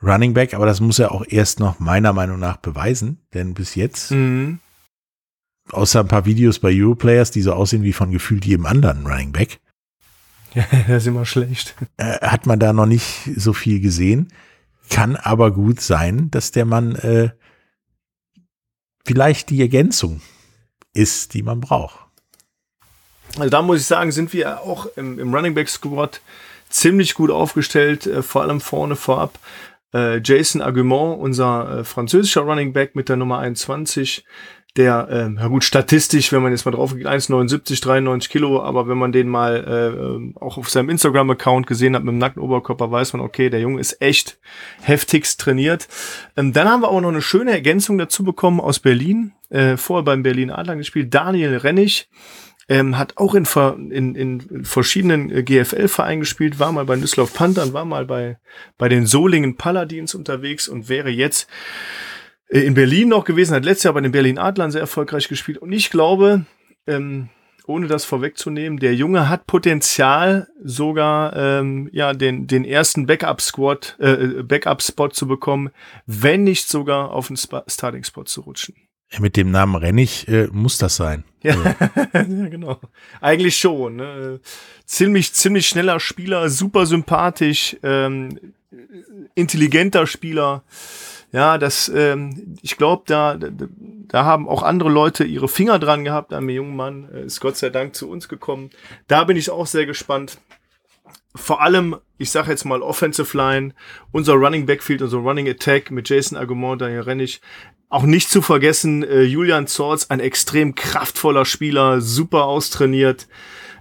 Running 0.02 0.34
Back, 0.34 0.54
aber 0.54 0.66
das 0.66 0.80
muss 0.80 0.98
er 0.98 1.12
auch 1.12 1.24
erst 1.28 1.60
noch 1.60 1.78
meiner 1.78 2.12
Meinung 2.12 2.38
nach 2.38 2.56
beweisen, 2.56 3.18
denn 3.34 3.52
bis 3.54 3.74
jetzt, 3.74 4.12
mhm. 4.12 4.60
außer 5.70 6.00
ein 6.00 6.08
paar 6.08 6.24
Videos 6.24 6.58
bei 6.58 6.70
Europlayers, 6.72 7.30
die 7.30 7.42
so 7.42 7.52
aussehen 7.52 7.82
wie 7.82 7.92
von 7.92 8.10
gefühlt 8.10 8.46
jedem 8.46 8.66
anderen 8.66 9.06
Running 9.06 9.32
Back, 9.32 9.60
ja, 10.54 10.64
das 10.88 11.02
ist 11.02 11.06
immer 11.06 11.26
schlecht. 11.26 11.74
Äh, 11.96 12.20
hat 12.20 12.46
man 12.46 12.58
da 12.58 12.72
noch 12.72 12.86
nicht 12.86 13.30
so 13.36 13.52
viel 13.52 13.80
gesehen. 13.80 14.32
Kann 14.88 15.16
aber 15.16 15.52
gut 15.52 15.80
sein, 15.80 16.30
dass 16.30 16.50
der 16.50 16.64
Mann 16.64 16.96
äh, 16.96 17.30
vielleicht 19.04 19.50
die 19.50 19.60
Ergänzung 19.60 20.20
ist, 20.92 21.34
die 21.34 21.42
man 21.42 21.60
braucht. 21.60 21.98
Also 23.36 23.48
da 23.48 23.62
muss 23.62 23.80
ich 23.80 23.86
sagen, 23.86 24.10
sind 24.10 24.32
wir 24.32 24.62
auch 24.62 24.86
im, 24.96 25.20
im 25.20 25.32
Running 25.32 25.54
Back 25.54 25.68
Squad 25.68 26.20
ziemlich 26.70 27.14
gut 27.14 27.30
aufgestellt, 27.30 28.06
äh, 28.06 28.22
vor 28.22 28.42
allem 28.42 28.60
vorne 28.60 28.96
vorab. 28.96 29.38
Äh, 29.92 30.20
Jason 30.22 30.62
Argument, 30.62 31.18
unser 31.20 31.80
äh, 31.80 31.84
französischer 31.84 32.42
Running 32.42 32.72
Back 32.72 32.94
mit 32.94 33.08
der 33.08 33.16
Nummer 33.16 33.38
21, 33.40 34.24
der, 34.76 35.08
äh, 35.10 35.40
ja 35.40 35.48
gut, 35.48 35.64
statistisch, 35.64 36.32
wenn 36.32 36.42
man 36.42 36.52
jetzt 36.52 36.64
mal 36.64 36.70
drauf 36.70 36.94
geht, 36.94 37.06
1,79, 37.06 37.82
93 37.82 38.30
Kilo, 38.30 38.62
aber 38.62 38.86
wenn 38.88 38.98
man 38.98 39.10
den 39.10 39.28
mal 39.28 40.32
äh, 40.34 40.38
auch 40.38 40.58
auf 40.58 40.70
seinem 40.70 40.90
Instagram-Account 40.90 41.66
gesehen 41.66 41.96
hat 41.96 42.04
mit 42.04 42.12
dem 42.12 42.18
nackten 42.18 42.42
Oberkörper, 42.42 42.90
weiß 42.90 43.14
man, 43.14 43.22
okay, 43.22 43.50
der 43.50 43.60
Junge 43.60 43.80
ist 43.80 44.00
echt 44.00 44.38
heftigst 44.80 45.40
trainiert. 45.40 45.88
Ähm, 46.36 46.52
dann 46.52 46.68
haben 46.68 46.82
wir 46.82 46.88
auch 46.88 47.00
noch 47.00 47.08
eine 47.08 47.22
schöne 47.22 47.50
Ergänzung 47.50 47.98
dazu 47.98 48.22
bekommen 48.22 48.60
aus 48.60 48.78
Berlin, 48.78 49.32
äh, 49.48 49.76
vorher 49.76 50.04
beim 50.04 50.22
Berlin 50.22 50.50
Adler 50.50 50.76
gespielt, 50.76 51.12
Daniel 51.12 51.56
Rennig, 51.56 52.08
ähm, 52.70 52.96
hat 52.96 53.16
auch 53.16 53.34
in, 53.34 53.44
in, 53.90 54.14
in 54.14 54.64
verschiedenen 54.64 55.28
äh, 55.30 55.42
GFL-Vereinen 55.42 56.20
gespielt, 56.20 56.60
war 56.60 56.70
mal 56.70 56.84
bei 56.84 56.94
Düsseldorf 56.94 57.34
Panthern, 57.34 57.72
war 57.72 57.84
mal 57.84 58.06
bei, 58.06 58.38
bei 58.78 58.88
den 58.88 59.06
Solingen 59.06 59.56
Paladins 59.56 60.14
unterwegs 60.14 60.68
und 60.68 60.88
wäre 60.88 61.10
jetzt 61.10 61.50
äh, 62.48 62.60
in 62.60 62.74
Berlin 62.74 63.08
noch 63.08 63.24
gewesen, 63.24 63.56
hat 63.56 63.64
letztes 63.64 63.84
Jahr 63.84 63.94
bei 63.94 64.00
den 64.00 64.12
Berlin 64.12 64.38
Adlern 64.38 64.70
sehr 64.70 64.80
erfolgreich 64.80 65.26
gespielt. 65.26 65.58
Und 65.58 65.72
ich 65.72 65.90
glaube, 65.90 66.46
ähm, 66.86 67.28
ohne 67.66 67.88
das 67.88 68.04
vorwegzunehmen, 68.04 68.78
der 68.78 68.94
Junge 68.94 69.28
hat 69.28 69.48
Potenzial, 69.48 70.46
sogar 70.62 71.34
ähm, 71.34 71.88
ja 71.92 72.12
den 72.12 72.46
den 72.46 72.64
ersten 72.64 73.04
Backup-Squad, 73.04 73.96
äh, 73.98 74.44
Backup-Spot 74.44 75.08
zu 75.08 75.26
bekommen, 75.26 75.70
wenn 76.06 76.44
nicht 76.44 76.68
sogar 76.68 77.10
auf 77.10 77.26
den 77.26 77.36
Starting-Spot 77.36 78.24
zu 78.24 78.42
rutschen. 78.42 78.76
Mit 79.18 79.36
dem 79.36 79.50
Namen 79.50 79.74
Rennig 79.74 80.28
äh, 80.28 80.46
muss 80.52 80.78
das 80.78 80.96
sein. 80.96 81.24
Ja, 81.42 81.54
ja 82.12 82.22
genau. 82.22 82.78
Eigentlich 83.20 83.56
schon. 83.56 83.96
Ne? 83.96 84.40
Ziemlich, 84.84 85.32
ziemlich 85.32 85.66
schneller 85.66 85.98
Spieler, 85.98 86.48
super 86.48 86.86
sympathisch, 86.86 87.76
ähm, 87.82 88.38
intelligenter 89.34 90.06
Spieler. 90.06 90.62
Ja, 91.32 91.58
das, 91.58 91.88
ähm, 91.94 92.56
ich 92.62 92.76
glaube, 92.76 93.04
da, 93.06 93.36
da, 93.36 93.48
da 93.50 94.24
haben 94.24 94.48
auch 94.48 94.62
andere 94.62 94.90
Leute 94.90 95.24
ihre 95.24 95.48
Finger 95.48 95.78
dran 95.78 96.04
gehabt. 96.04 96.32
Ein 96.32 96.48
junger 96.48 96.74
Mann 96.74 97.08
äh, 97.12 97.24
ist 97.24 97.40
Gott 97.40 97.56
sei 97.56 97.70
Dank 97.70 97.94
zu 97.94 98.08
uns 98.08 98.28
gekommen. 98.28 98.70
Da 99.06 99.24
bin 99.24 99.36
ich 99.36 99.50
auch 99.50 99.66
sehr 99.66 99.86
gespannt. 99.86 100.38
Vor 101.36 101.62
allem, 101.62 101.96
ich 102.18 102.30
sage 102.32 102.50
jetzt 102.50 102.64
mal 102.64 102.82
Offensive 102.82 103.36
Line, 103.36 103.74
unser 104.10 104.34
Running 104.34 104.66
Backfield, 104.66 105.02
unser 105.02 105.18
Running 105.18 105.48
Attack 105.48 105.92
mit 105.92 106.08
Jason 106.08 106.36
Agumon, 106.36 106.78
Daniel 106.78 107.02
Rennig, 107.02 107.40
auch 107.90 108.04
nicht 108.04 108.30
zu 108.30 108.40
vergessen, 108.40 109.02
äh, 109.02 109.22
Julian 109.22 109.66
Zorz, 109.66 110.06
ein 110.08 110.20
extrem 110.20 110.74
kraftvoller 110.74 111.44
Spieler, 111.44 112.00
super 112.00 112.44
austrainiert, 112.44 113.28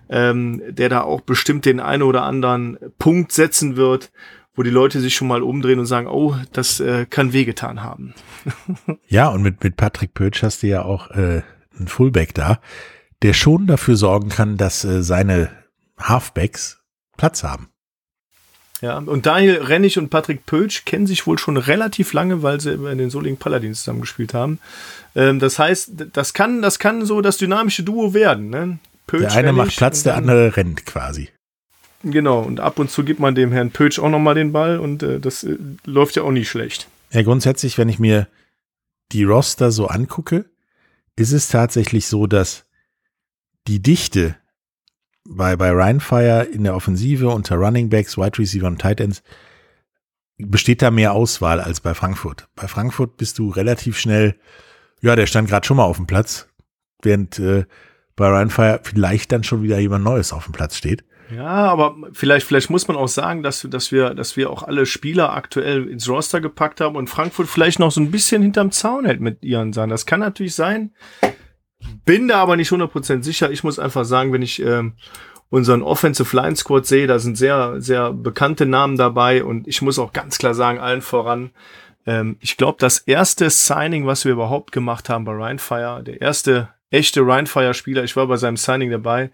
ähm, 0.09 0.61
der 0.67 0.89
da 0.89 1.01
auch 1.01 1.21
bestimmt 1.21 1.65
den 1.65 1.79
einen 1.79 2.03
oder 2.03 2.23
anderen 2.23 2.77
Punkt 2.97 3.31
setzen 3.31 3.77
wird, 3.77 4.11
wo 4.55 4.63
die 4.63 4.71
Leute 4.71 4.99
sich 4.99 5.13
schon 5.15 5.27
mal 5.27 5.43
umdrehen 5.43 5.79
und 5.79 5.85
sagen, 5.85 6.07
oh, 6.07 6.35
das 6.51 6.79
äh, 6.79 7.05
kann 7.05 7.33
wehgetan 7.33 7.83
haben. 7.83 8.15
ja, 9.07 9.29
und 9.29 9.43
mit, 9.43 9.63
mit 9.63 9.77
Patrick 9.77 10.15
Pötsch 10.15 10.41
hast 10.41 10.63
du 10.63 10.67
ja 10.67 10.81
auch 10.81 11.11
äh, 11.11 11.43
einen 11.77 11.87
Fullback 11.87 12.33
da, 12.33 12.59
der 13.21 13.33
schon 13.33 13.67
dafür 13.67 13.95
sorgen 13.95 14.29
kann, 14.29 14.57
dass 14.57 14.83
äh, 14.83 15.03
seine 15.03 15.51
Halfbacks 15.99 16.81
Platz 17.15 17.43
haben. 17.43 17.69
Ja, 18.81 18.97
und 18.97 19.25
Daniel 19.25 19.61
Rennig 19.61 19.97
und 19.97 20.09
Patrick 20.09 20.45
Pötsch 20.45 20.85
kennen 20.85 21.05
sich 21.05 21.27
wohl 21.27 21.37
schon 21.37 21.57
relativ 21.57 22.13
lange, 22.13 22.43
weil 22.43 22.61
sie 22.61 22.73
in 22.73 22.97
den 22.97 23.09
Solingen 23.09 23.37
Paladins 23.37 23.79
zusammengespielt 23.79 24.33
haben. 24.33 24.59
Ähm, 25.15 25.39
das 25.39 25.59
heißt, 25.59 25.91
das 26.13 26.33
kann, 26.33 26.61
das 26.61 26.79
kann 26.79 27.05
so 27.05 27.21
das 27.21 27.37
dynamische 27.37 27.83
Duo 27.83 28.13
werden. 28.13 28.49
Ne? 28.49 28.79
Pötsch, 29.05 29.21
der 29.21 29.31
eine 29.33 29.47
Rennig 29.49 29.57
macht 29.57 29.77
Platz, 29.77 30.03
der 30.03 30.15
andere 30.15 30.55
rennt 30.55 30.85
quasi. 30.85 31.29
Genau, 32.03 32.39
und 32.39 32.61
ab 32.61 32.79
und 32.79 32.89
zu 32.89 33.03
gibt 33.03 33.19
man 33.19 33.35
dem 33.35 33.51
Herrn 33.51 33.71
Pötsch 33.71 33.99
auch 33.99 34.09
nochmal 34.09 34.35
den 34.35 34.53
Ball 34.53 34.79
und 34.79 35.03
äh, 35.03 35.19
das 35.19 35.43
äh, 35.43 35.57
läuft 35.85 36.15
ja 36.15 36.23
auch 36.23 36.31
nicht 36.31 36.49
schlecht. 36.49 36.87
Ja, 37.11 37.23
grundsätzlich, 37.23 37.77
wenn 37.77 37.89
ich 37.89 37.99
mir 37.99 38.27
die 39.11 39.25
Roster 39.25 39.71
so 39.71 39.87
angucke, 39.87 40.45
ist 41.17 41.33
es 41.33 41.49
tatsächlich 41.49 42.07
so, 42.07 42.27
dass 42.27 42.63
die 43.67 43.81
Dichte 43.81 44.35
bei, 45.25 45.55
bei 45.55 45.71
Rheinfire 45.71 46.43
in 46.43 46.63
der 46.63 46.75
Offensive 46.75 47.29
unter 47.29 47.55
Running 47.55 47.89
Backs, 47.89 48.17
Wide 48.17 48.37
Receiver 48.37 48.67
und 48.67 48.79
Tight 48.79 48.99
Ends 48.99 49.23
besteht 50.37 50.81
da 50.81 50.89
mehr 50.89 51.13
Auswahl 51.13 51.59
als 51.59 51.81
bei 51.81 51.93
Frankfurt. 51.93 52.47
Bei 52.55 52.67
Frankfurt 52.67 53.17
bist 53.17 53.37
du 53.39 53.49
relativ 53.49 53.97
schnell, 53.97 54.35
ja, 55.01 55.15
der 55.15 55.25
stand 55.25 55.49
gerade 55.49 55.67
schon 55.67 55.77
mal 55.77 55.83
auf 55.83 55.97
dem 55.97 56.07
Platz, 56.07 56.47
während 57.01 57.39
äh, 57.39 57.65
bei 58.15 58.27
Rheinfire 58.27 58.79
vielleicht 58.83 59.31
dann 59.31 59.43
schon 59.43 59.63
wieder 59.63 59.79
jemand 59.79 60.03
Neues 60.03 60.33
auf 60.33 60.45
dem 60.45 60.53
Platz 60.53 60.77
steht. 60.77 61.03
Ja, 61.35 61.45
aber 61.45 61.95
vielleicht, 62.11 62.47
vielleicht 62.47 62.69
muss 62.69 62.87
man 62.87 62.97
auch 62.97 63.07
sagen, 63.07 63.43
dass, 63.43 63.67
dass, 63.69 63.91
wir, 63.91 64.15
dass 64.15 64.35
wir 64.35 64.49
auch 64.49 64.63
alle 64.63 64.85
Spieler 64.85 65.33
aktuell 65.33 65.87
ins 65.87 66.09
Roster 66.09 66.41
gepackt 66.41 66.81
haben 66.81 66.95
und 66.95 67.09
Frankfurt 67.09 67.47
vielleicht 67.47 67.79
noch 67.79 67.91
so 67.91 68.01
ein 68.01 68.09
bisschen 68.09 68.41
hinterm 68.41 68.71
Zaun 68.71 69.05
hält 69.05 69.21
mit 69.21 69.43
ihren 69.43 69.71
Sachen. 69.71 69.91
Das 69.91 70.07
kann 70.07 70.21
natürlich 70.21 70.55
sein. 70.55 70.91
Bin 72.05 72.27
da 72.27 72.41
aber 72.41 72.55
nicht 72.55 72.71
100% 72.71 73.23
sicher. 73.23 73.51
Ich 73.51 73.63
muss 73.63 73.79
einfach 73.79 74.05
sagen, 74.05 74.33
wenn 74.33 74.41
ich 74.41 74.61
ähm, 74.61 74.93
unseren 75.49 75.81
Offensive 75.81 76.35
Line 76.35 76.55
Squad 76.55 76.85
sehe, 76.85 77.07
da 77.07 77.19
sind 77.19 77.37
sehr, 77.37 77.81
sehr 77.81 78.13
bekannte 78.13 78.65
Namen 78.65 78.97
dabei 78.97 79.43
und 79.43 79.67
ich 79.67 79.81
muss 79.81 79.99
auch 79.99 80.13
ganz 80.13 80.37
klar 80.37 80.53
sagen, 80.53 80.79
allen 80.79 81.01
voran, 81.01 81.51
ähm, 82.05 82.37
ich 82.39 82.57
glaube, 82.57 82.77
das 82.79 82.99
erste 82.99 83.49
Signing, 83.49 84.05
was 84.05 84.25
wir 84.25 84.31
überhaupt 84.31 84.71
gemacht 84.71 85.09
haben 85.09 85.25
bei 85.25 85.33
Rheinfire, 85.33 86.03
der 86.03 86.21
erste 86.21 86.69
echte 86.91 87.21
Rheinfire-Spieler, 87.21 88.03
ich 88.03 88.15
war 88.15 88.27
bei 88.27 88.37
seinem 88.37 88.57
Signing 88.57 88.91
dabei, 88.91 89.31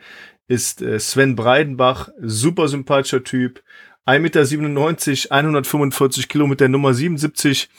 ist 0.48 0.82
äh, 0.82 1.00
Sven 1.00 1.36
Breidenbach, 1.36 2.10
super 2.20 2.68
sympathischer 2.68 3.24
Typ, 3.24 3.62
1,97 4.06 5.10
Meter, 5.10 5.36
145 5.36 6.30
Kilo 6.30 6.48
mit 6.48 6.60
der 6.60 6.70
Nummer 6.70 6.94
77, 6.94 7.70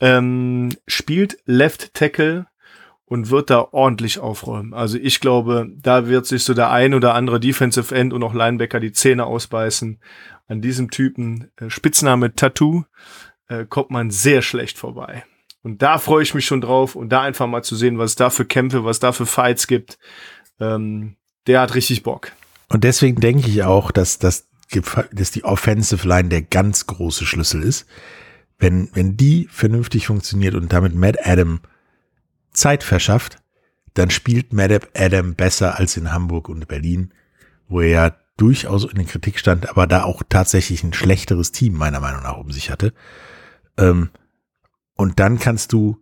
ähm, 0.00 0.70
spielt 0.86 1.38
Left 1.44 1.94
Tackle, 1.94 2.46
und 3.08 3.30
wird 3.30 3.50
da 3.50 3.68
ordentlich 3.72 4.18
aufräumen. 4.18 4.74
Also 4.74 4.98
ich 4.98 5.20
glaube, 5.20 5.70
da 5.80 6.06
wird 6.06 6.26
sich 6.26 6.44
so 6.44 6.52
der 6.52 6.70
ein 6.70 6.92
oder 6.92 7.14
andere 7.14 7.40
Defensive 7.40 7.94
End 7.94 8.12
und 8.12 8.22
auch 8.22 8.34
Linebacker 8.34 8.80
die 8.80 8.92
Zähne 8.92 9.24
ausbeißen. 9.24 9.98
An 10.46 10.60
diesem 10.60 10.90
Typen, 10.90 11.50
äh, 11.56 11.70
Spitzname 11.70 12.34
Tattoo, 12.34 12.84
äh, 13.48 13.64
kommt 13.64 13.90
man 13.90 14.10
sehr 14.10 14.42
schlecht 14.42 14.78
vorbei. 14.78 15.24
Und 15.62 15.82
da 15.82 15.98
freue 15.98 16.22
ich 16.22 16.34
mich 16.34 16.44
schon 16.44 16.60
drauf 16.60 16.94
und 16.94 17.08
da 17.08 17.22
einfach 17.22 17.46
mal 17.46 17.62
zu 17.62 17.76
sehen, 17.76 17.98
was 17.98 18.12
es 18.12 18.16
da 18.16 18.30
für 18.30 18.44
Kämpfe, 18.44 18.84
was 18.84 19.00
da 19.00 19.12
für 19.12 19.26
Fights 19.26 19.66
gibt. 19.66 19.98
Ähm, 20.60 21.16
der 21.46 21.62
hat 21.62 21.74
richtig 21.74 22.02
Bock. 22.02 22.32
Und 22.68 22.84
deswegen 22.84 23.20
denke 23.20 23.48
ich 23.48 23.62
auch, 23.62 23.90
dass, 23.90 24.18
dass, 24.18 24.48
dass 25.12 25.30
die 25.30 25.44
Offensive 25.44 26.06
Line 26.06 26.28
der 26.28 26.42
ganz 26.42 26.86
große 26.86 27.24
Schlüssel 27.24 27.62
ist. 27.62 27.86
Wenn, 28.58 28.90
wenn 28.92 29.16
die 29.16 29.48
vernünftig 29.50 30.06
funktioniert 30.06 30.54
und 30.54 30.72
damit 30.72 30.94
Matt 30.94 31.16
Adam 31.24 31.60
Zeit 32.58 32.82
verschafft, 32.82 33.38
dann 33.94 34.10
spielt 34.10 34.52
Madap 34.52 34.88
Adam 34.94 35.34
besser 35.34 35.78
als 35.78 35.96
in 35.96 36.12
Hamburg 36.12 36.48
und 36.48 36.68
Berlin, 36.68 37.12
wo 37.68 37.80
er 37.80 37.88
ja 37.88 38.16
durchaus 38.36 38.84
in 38.84 38.94
der 38.94 39.04
Kritik 39.04 39.38
stand, 39.38 39.68
aber 39.68 39.86
da 39.86 40.04
auch 40.04 40.22
tatsächlich 40.28 40.84
ein 40.84 40.92
schlechteres 40.92 41.52
Team 41.52 41.74
meiner 41.74 42.00
Meinung 42.00 42.22
nach 42.22 42.36
um 42.36 42.52
sich 42.52 42.70
hatte. 42.70 42.92
Ähm, 43.76 44.10
und 44.94 45.18
dann 45.18 45.38
kannst 45.38 45.72
du 45.72 46.00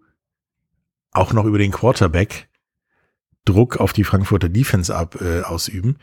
auch 1.13 1.33
noch 1.33 1.45
über 1.45 1.59
den 1.59 1.73
Quarterback 1.73 2.49
Druck 3.47 3.79
auf 3.79 3.93
die 3.93 4.05
Frankfurter 4.05 4.49
Defense 4.49 4.95
ab, 4.95 5.21
äh, 5.21 5.43
ausüben, 5.43 5.97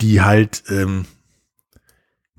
die 0.00 0.20
halt 0.20 0.62
ähm, 0.68 1.06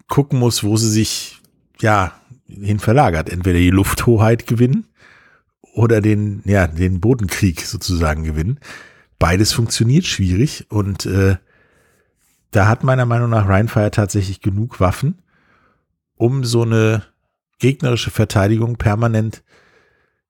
gucken 0.07 0.39
muss, 0.39 0.63
wo 0.63 0.77
sie 0.77 0.89
sich 0.89 1.41
ja 1.79 2.13
hin 2.47 2.79
verlagert. 2.79 3.29
Entweder 3.29 3.59
die 3.59 3.71
Lufthoheit 3.71 4.47
gewinnen 4.47 4.88
oder 5.73 6.01
den, 6.01 6.41
ja, 6.45 6.67
den 6.67 6.99
Bodenkrieg 6.99 7.61
sozusagen 7.61 8.23
gewinnen. 8.23 8.59
Beides 9.19 9.53
funktioniert 9.53 10.05
schwierig 10.05 10.65
und 10.69 11.05
äh, 11.05 11.37
da 12.51 12.67
hat 12.67 12.83
meiner 12.83 13.05
Meinung 13.05 13.29
nach 13.29 13.47
Rheinfire 13.47 13.91
tatsächlich 13.91 14.41
genug 14.41 14.79
Waffen, 14.79 15.21
um 16.15 16.43
so 16.43 16.63
eine 16.63 17.03
gegnerische 17.59 18.11
Verteidigung 18.11 18.77
permanent 18.77 19.43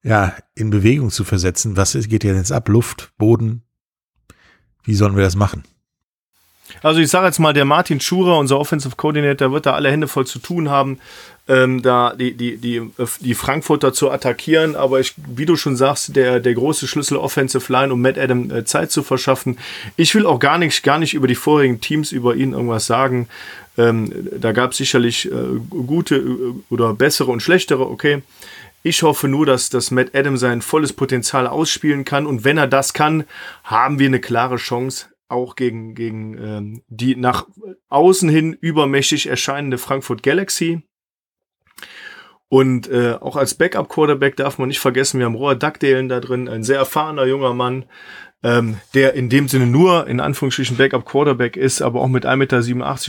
ja, 0.04 0.36
in 0.56 0.70
Bewegung 0.70 1.10
zu 1.10 1.24
versetzen. 1.24 1.78
Was 1.78 1.94
geht 1.94 2.24
jetzt 2.24 2.52
ab? 2.52 2.70
Luft, 2.70 3.14
Boden? 3.18 3.64
Wie 4.84 4.96
sollen 4.96 5.16
wir 5.16 5.24
das 5.24 5.36
machen? 5.36 5.64
Also 6.84 7.00
ich 7.00 7.10
sage 7.10 7.28
jetzt 7.28 7.40
mal, 7.40 7.54
der 7.54 7.66
Martin 7.66 8.00
Schurer, 8.00 8.38
unser 8.38 8.60
Offensive 8.60 8.96
Coordinator, 8.96 9.52
wird 9.52 9.66
da 9.66 9.74
alle 9.74 9.92
Hände 9.92 10.08
voll 10.08 10.26
zu 10.26 10.40
tun 10.40 10.70
haben, 10.70 11.00
ähm, 11.48 11.82
da 11.82 12.14
die, 12.14 12.34
die, 12.34 12.58
die, 12.58 12.82
die 13.20 13.34
Frankfurter 13.34 13.94
zu 13.94 14.12
attackieren. 14.12 14.76
Aber 14.76 15.00
ich, 15.00 15.14
wie 15.18 15.46
du 15.46 15.56
schon 15.56 15.76
sagst, 15.76 16.16
der, 16.16 16.40
der 16.40 16.54
große 16.54 16.88
Schlüssel 16.88 17.18
Offensive 17.18 17.72
Line, 17.72 17.94
um 17.94 18.02
Matt 18.02 18.18
Adam 18.18 18.52
äh, 18.52 18.66
Zeit 18.66 18.92
zu 18.92 19.04
verschaffen. 19.04 19.58
Ich 19.98 20.16
will 20.16 20.26
auch 20.26 20.40
gar 20.40 20.58
nicht, 20.58 20.84
gar 20.84 21.00
nicht 21.00 21.14
über 21.14 21.28
die 21.28 21.36
vorigen 21.36 21.82
Teams, 21.82 22.12
über 22.12 22.36
ihn 22.36 22.54
irgendwas 22.54 22.86
sagen. 22.86 23.28
Ähm, 23.78 24.30
da 24.40 24.52
gab 24.52 24.72
es 24.72 24.78
sicherlich 24.78 25.32
äh, 25.32 25.60
gute 25.70 26.16
äh, 26.18 26.54
oder 26.70 26.94
bessere 26.94 27.32
und 27.32 27.42
schlechtere, 27.42 27.90
okay. 27.90 28.22
Ich 28.84 29.04
hoffe 29.04 29.28
nur, 29.28 29.46
dass, 29.46 29.70
dass 29.70 29.92
Matt 29.92 30.16
Adam 30.16 30.38
sein 30.38 30.64
volles 30.64 30.94
Potenzial 30.94 31.46
ausspielen 31.46 32.04
kann. 32.04 32.26
Und 32.26 32.44
wenn 32.44 32.58
er 32.58 32.68
das 32.68 32.94
kann, 32.94 33.26
haben 33.64 34.00
wir 34.00 34.08
eine 34.08 34.20
klare 34.20 34.56
Chance, 34.56 35.06
auch 35.32 35.56
gegen, 35.56 35.96
gegen 35.96 36.38
ähm, 36.38 36.84
die 36.88 37.16
nach 37.16 37.48
außen 37.90 38.30
hin 38.30 38.54
übermächtig 38.54 39.28
erscheinende 39.28 39.78
Frankfurt 39.78 40.24
Galaxy. 40.24 40.84
Und 42.50 42.90
äh, 42.90 43.14
auch 43.14 43.38
als 43.38 43.56
Backup-Quarterback 43.56 44.36
darf 44.36 44.58
man 44.58 44.68
nicht 44.68 44.82
vergessen, 44.82 45.20
wir 45.20 45.26
haben 45.26 45.36
Roa 45.36 45.56
Duckdalen 45.56 46.10
da 46.10 46.20
drin, 46.20 46.50
ein 46.50 46.64
sehr 46.64 46.80
erfahrener 46.80 47.26
junger 47.26 47.54
Mann, 47.54 47.86
ähm, 48.44 48.78
der 48.94 49.14
in 49.14 49.30
dem 49.30 49.48
Sinne 49.48 49.68
nur 49.68 50.08
in 50.08 50.20
Anführungsstrichen 50.20 50.76
Backup-Quarterback 50.76 51.56
ist, 51.56 51.82
aber 51.82 52.02
auch 52.02 52.08
mit 52.08 52.26
1,87 52.26 52.36
Meter 52.36 52.58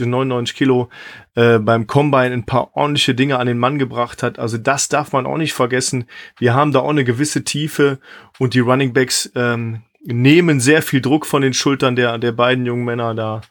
und 0.03 0.09
99 0.09 0.55
Kilo 0.55 0.89
äh, 1.35 1.59
beim 1.59 1.87
Combine 1.87 2.33
ein 2.33 2.45
paar 2.45 2.75
ordentliche 2.75 3.15
Dinge 3.15 3.37
an 3.37 3.47
den 3.47 3.57
Mann 3.57 3.79
gebracht 3.79 4.23
hat. 4.23 4.39
Also 4.39 4.57
das 4.57 4.89
darf 4.89 5.11
man 5.11 5.25
auch 5.25 5.37
nicht 5.37 5.53
vergessen. 5.53 6.05
Wir 6.37 6.53
haben 6.53 6.71
da 6.71 6.79
auch 6.79 6.89
eine 6.89 7.03
gewisse 7.03 7.43
Tiefe 7.43 7.99
und 8.39 8.53
die 8.53 8.59
Running 8.59 8.93
Backs 8.93 9.31
ähm, 9.35 9.81
nehmen 10.03 10.59
sehr 10.59 10.81
viel 10.81 11.01
Druck 11.01 11.25
von 11.25 11.41
den 11.41 11.53
Schultern 11.53 11.95
der, 11.95 12.17
der 12.17 12.31
beiden 12.31 12.65
jungen 12.65 12.85
Männer 12.85 13.15
da. 13.15 13.41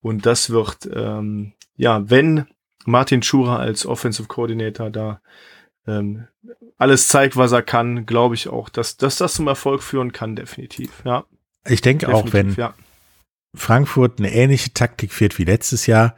Und 0.00 0.26
das 0.26 0.50
wird, 0.50 0.88
ähm, 0.92 1.52
ja, 1.76 2.10
wenn 2.10 2.46
Martin 2.84 3.22
Schura 3.22 3.58
als 3.58 3.86
Offensive 3.86 4.28
Coordinator 4.28 4.90
da 4.90 5.20
ähm, 5.86 6.26
alles 6.76 7.08
zeigt, 7.08 7.36
was 7.36 7.52
er 7.52 7.62
kann, 7.62 8.06
glaube 8.06 8.34
ich 8.34 8.48
auch, 8.48 8.68
dass, 8.68 8.96
dass 8.96 9.16
das 9.16 9.34
zum 9.34 9.46
Erfolg 9.46 9.82
führen 9.82 10.12
kann, 10.12 10.34
definitiv. 10.34 11.02
Ja. 11.04 11.24
Ich 11.64 11.80
denke 11.80 12.12
auch, 12.12 12.32
wenn 12.32 12.54
ja. 12.54 12.74
Frankfurt 13.54 14.18
eine 14.18 14.32
ähnliche 14.32 14.72
Taktik 14.72 15.12
fährt 15.12 15.38
wie 15.38 15.44
letztes 15.44 15.86
Jahr, 15.86 16.16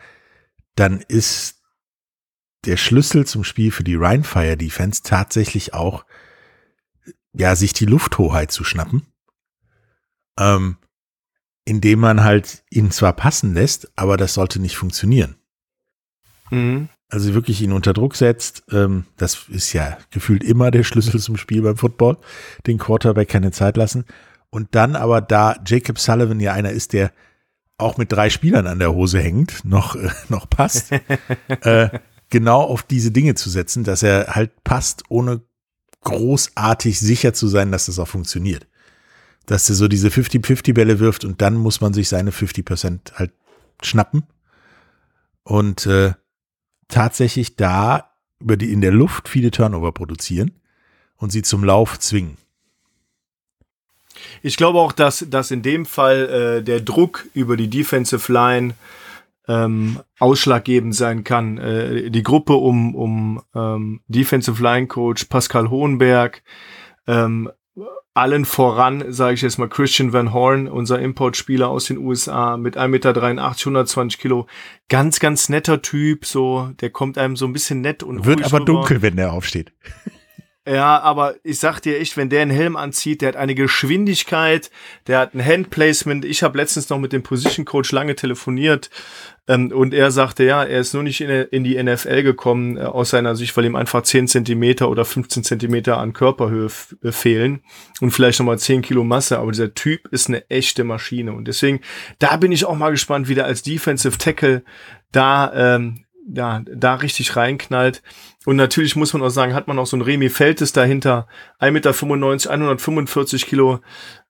dann 0.74 1.00
ist 1.00 1.60
der 2.64 2.78
Schlüssel 2.78 3.26
zum 3.26 3.44
Spiel 3.44 3.70
für 3.70 3.84
die 3.84 3.96
Rheinfire 3.96 4.56
Defense 4.56 5.02
tatsächlich 5.04 5.74
auch, 5.74 6.06
ja, 7.34 7.56
sich 7.56 7.74
die 7.74 7.84
Lufthoheit 7.84 8.50
zu 8.50 8.64
schnappen. 8.64 9.06
Ähm, 10.38 10.76
indem 11.64 12.00
man 12.00 12.22
halt 12.22 12.62
ihn 12.70 12.90
zwar 12.90 13.14
passen 13.14 13.54
lässt, 13.54 13.90
aber 13.96 14.16
das 14.16 14.34
sollte 14.34 14.60
nicht 14.60 14.76
funktionieren. 14.76 15.36
Mhm. 16.50 16.88
Also 17.08 17.34
wirklich 17.34 17.62
ihn 17.62 17.72
unter 17.72 17.92
Druck 17.92 18.16
setzt. 18.16 18.64
Ähm, 18.70 19.04
das 19.16 19.46
ist 19.48 19.72
ja 19.72 19.96
gefühlt 20.10 20.44
immer 20.44 20.70
der 20.70 20.82
Schlüssel 20.84 21.20
zum 21.20 21.36
Spiel 21.36 21.62
beim 21.62 21.76
Football. 21.76 22.18
Den 22.66 22.78
Quarterback 22.78 23.28
keine 23.28 23.52
Zeit 23.52 23.76
lassen. 23.76 24.04
Und 24.50 24.74
dann 24.74 24.94
aber 24.94 25.20
da 25.20 25.56
Jacob 25.66 25.98
Sullivan 25.98 26.40
ja 26.40 26.52
einer 26.52 26.70
ist, 26.70 26.92
der 26.92 27.12
auch 27.76 27.96
mit 27.96 28.12
drei 28.12 28.30
Spielern 28.30 28.66
an 28.66 28.78
der 28.78 28.94
Hose 28.94 29.20
hängt, 29.20 29.64
noch, 29.64 29.96
äh, 29.96 30.10
noch 30.28 30.48
passt, 30.48 30.92
äh, 31.48 31.88
genau 32.30 32.62
auf 32.62 32.82
diese 32.82 33.10
Dinge 33.10 33.34
zu 33.34 33.50
setzen, 33.50 33.84
dass 33.84 34.02
er 34.02 34.34
halt 34.34 34.62
passt, 34.64 35.04
ohne 35.08 35.42
großartig 36.02 37.00
sicher 37.00 37.32
zu 37.32 37.48
sein, 37.48 37.72
dass 37.72 37.86
das 37.86 37.98
auch 37.98 38.08
funktioniert. 38.08 38.66
Dass 39.46 39.68
er 39.68 39.74
so 39.74 39.88
diese 39.88 40.08
50-50-Bälle 40.08 40.98
wirft 40.98 41.24
und 41.24 41.42
dann 41.42 41.54
muss 41.54 41.80
man 41.80 41.92
sich 41.92 42.08
seine 42.08 42.30
50% 42.30 43.14
halt 43.14 43.32
schnappen. 43.82 44.24
Und 45.42 45.86
äh, 45.86 46.14
tatsächlich 46.88 47.56
da 47.56 48.10
über 48.40 48.56
die 48.56 48.72
in 48.72 48.80
der 48.80 48.92
Luft 48.92 49.28
viele 49.28 49.50
Turnover 49.50 49.92
produzieren 49.92 50.52
und 51.16 51.30
sie 51.30 51.42
zum 51.42 51.64
Lauf 51.64 51.98
zwingen. 51.98 52.36
Ich 54.42 54.56
glaube 54.56 54.78
auch, 54.78 54.92
dass, 54.92 55.26
dass 55.28 55.50
in 55.50 55.62
dem 55.62 55.86
Fall 55.86 56.28
äh, 56.28 56.62
der 56.62 56.80
Druck 56.80 57.26
über 57.34 57.56
die 57.56 57.68
Defensive 57.68 58.32
Line 58.32 58.74
ähm, 59.48 60.00
ausschlaggebend 60.18 60.94
sein 60.94 61.24
kann. 61.24 61.58
Äh, 61.58 62.10
die 62.10 62.22
Gruppe 62.22 62.54
um, 62.54 62.94
um 62.94 63.42
ähm, 63.54 64.00
Defensive 64.08 64.62
Line 64.62 64.86
Coach 64.86 65.24
Pascal 65.24 65.70
Hohenberg 65.70 66.42
ähm, 67.06 67.50
allen 68.14 68.44
voran, 68.44 69.12
sage 69.12 69.34
ich 69.34 69.42
jetzt 69.42 69.58
mal, 69.58 69.68
Christian 69.68 70.12
Van 70.12 70.32
Horn, 70.32 70.68
unser 70.68 71.00
Importspieler 71.00 71.68
aus 71.68 71.86
den 71.86 71.98
USA 71.98 72.56
mit 72.56 72.76
1,83 72.76 72.88
Meter, 72.88 73.22
120 73.22 74.20
Kilo. 74.20 74.46
Ganz, 74.88 75.18
ganz 75.18 75.48
netter 75.48 75.82
Typ, 75.82 76.24
so, 76.24 76.70
der 76.80 76.90
kommt 76.90 77.18
einem 77.18 77.36
so 77.36 77.46
ein 77.46 77.52
bisschen 77.52 77.80
nett 77.80 78.02
und 78.02 78.24
Wird 78.24 78.44
aber 78.44 78.60
rüber. 78.60 78.64
dunkel, 78.64 79.02
wenn 79.02 79.16
der 79.16 79.32
aufsteht. 79.32 79.72
Ja, 80.66 80.98
aber 81.00 81.34
ich 81.42 81.58
sag 81.58 81.80
dir 81.80 82.00
echt, 82.00 82.16
wenn 82.16 82.30
der 82.30 82.40
einen 82.40 82.50
Helm 82.50 82.76
anzieht, 82.76 83.20
der 83.20 83.28
hat 83.28 83.36
eine 83.36 83.54
Geschwindigkeit, 83.54 84.70
der 85.06 85.18
hat 85.18 85.34
ein 85.34 85.44
Handplacement. 85.44 86.24
Ich 86.24 86.42
habe 86.42 86.56
letztens 86.56 86.88
noch 86.88 86.98
mit 86.98 87.12
dem 87.12 87.22
Position 87.22 87.66
Coach 87.66 87.92
lange 87.92 88.14
telefoniert 88.14 88.88
ähm, 89.46 89.72
und 89.72 89.92
er 89.92 90.10
sagte, 90.10 90.42
ja, 90.44 90.64
er 90.64 90.80
ist 90.80 90.94
nur 90.94 91.02
nicht 91.02 91.20
in, 91.20 91.28
in 91.28 91.64
die 91.64 91.82
NFL 91.82 92.22
gekommen, 92.22 92.78
äh, 92.78 92.80
aus 92.80 93.10
seiner 93.10 93.36
Sicht, 93.36 93.54
weil 93.58 93.66
ihm 93.66 93.76
einfach 93.76 94.04
10 94.04 94.26
Zentimeter 94.26 94.88
oder 94.88 95.04
15 95.04 95.44
Zentimeter 95.44 95.98
an 95.98 96.14
Körperhöhe 96.14 96.70
äh, 97.02 97.12
fehlen 97.12 97.60
und 98.00 98.12
vielleicht 98.12 98.38
nochmal 98.38 98.58
10 98.58 98.80
Kilo 98.80 99.04
Masse. 99.04 99.38
Aber 99.38 99.52
dieser 99.52 99.74
Typ 99.74 100.08
ist 100.08 100.28
eine 100.28 100.48
echte 100.48 100.82
Maschine 100.82 101.34
und 101.34 101.46
deswegen, 101.46 101.80
da 102.20 102.38
bin 102.38 102.52
ich 102.52 102.64
auch 102.64 102.76
mal 102.76 102.90
gespannt, 102.90 103.28
wie 103.28 103.34
der 103.34 103.44
als 103.44 103.62
Defensive 103.62 104.16
Tackle 104.16 104.62
da 105.12 105.52
ähm, 105.54 106.03
ja, 106.26 106.62
da 106.66 106.94
richtig 106.94 107.36
reinknallt. 107.36 108.02
Und 108.46 108.56
natürlich 108.56 108.96
muss 108.96 109.12
man 109.12 109.22
auch 109.22 109.30
sagen, 109.30 109.54
hat 109.54 109.68
man 109.68 109.78
auch 109.78 109.86
so 109.86 109.96
ein 109.96 110.02
Remy 110.02 110.30
Feltes 110.30 110.72
dahinter, 110.72 111.26
1,95 111.60 111.70
Meter, 111.70 112.50
145 112.50 113.46
Kilo, 113.46 113.80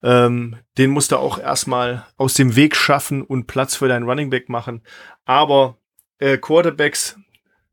ähm, 0.03 0.57
den 0.79 0.91
musst 0.91 1.13
du 1.13 1.17
auch 1.17 1.39
erstmal 1.39 2.07
aus 2.17 2.35
dem 2.35 2.57
Weg 2.57 2.77
schaffen 2.77 3.23
und 3.23 3.47
Platz 3.47 3.77
für 3.77 3.89
deinen 3.89 4.09
Running 4.09 4.31
Back 4.31 4.49
machen. 4.49 4.83
Aber 5.25 5.79
äh, 6.19 6.37
Quarterbacks, 6.39 7.17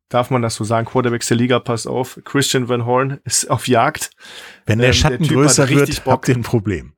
darf 0.10 0.30
man 0.30 0.42
das 0.42 0.56
so 0.56 0.64
sagen, 0.64 0.88
Quarterbacks 0.88 1.28
der 1.28 1.38
Liga, 1.38 1.60
pass 1.60 1.88
auf, 1.88 2.20
Christian 2.24 2.70
Van 2.70 2.86
Horn 2.86 3.20
ist 3.24 3.50
auf 3.50 3.68
Jagd. 3.68 4.12
Wenn 4.66 4.80
der 4.80 4.90
ähm, 4.90 4.94
Schatten 4.94 5.24
der 5.24 5.34
größer 5.34 5.70
wird, 5.70 6.06
habt 6.06 6.28
ihr 6.28 6.36
ein 6.36 6.44
Problem. 6.44 6.94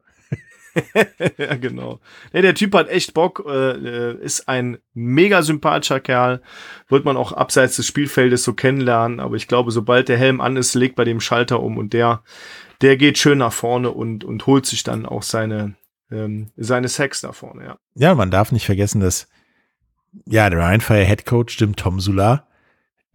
ja, 1.38 1.56
genau. 1.56 2.00
Nee, 2.32 2.42
der 2.42 2.56
Typ 2.56 2.74
hat 2.74 2.90
echt 2.90 3.14
Bock, 3.14 3.44
äh, 3.48 3.72
äh, 3.72 4.24
ist 4.24 4.48
ein 4.48 4.78
mega 4.94 5.42
sympathischer 5.42 6.00
Kerl. 6.00 6.42
Wird 6.88 7.06
man 7.06 7.18
auch 7.18 7.32
abseits 7.32 7.76
des 7.76 7.88
Spielfeldes 7.88 8.44
so 8.44 8.54
kennenlernen. 8.54 9.20
Aber 9.20 9.36
ich 9.36 9.48
glaube, 9.48 9.72
sobald 9.72 10.10
der 10.10 10.18
Helm 10.18 10.42
an 10.42 10.58
ist, 10.58 10.74
legt 10.74 10.96
bei 10.96 11.04
dem 11.04 11.20
Schalter 11.20 11.62
um 11.62 11.78
und 11.78 11.94
der, 11.94 12.24
der 12.82 12.98
geht 12.98 13.18
schön 13.18 13.38
nach 13.38 13.54
vorne 13.54 13.92
und, 13.92 14.24
und 14.24 14.48
holt 14.48 14.66
sich 14.66 14.84
dann 14.84 15.06
auch 15.06 15.24
seine, 15.24 15.76
ähm, 16.12 16.52
seine 16.58 16.90
Sex 16.90 17.22
da 17.22 17.32
vorne, 17.32 17.66
ja. 17.66 17.78
Ja, 17.96 18.16
man 18.16 18.32
darf 18.32 18.52
nicht 18.52 18.66
vergessen, 18.66 19.00
dass, 19.00 19.28
ja, 20.26 20.50
der 20.50 20.60
Rheinfire 20.60 21.06
Head 21.06 21.26
Coach 21.26 21.60
Jim 21.60 21.76
Tom 21.76 22.00
Sula 22.00 22.48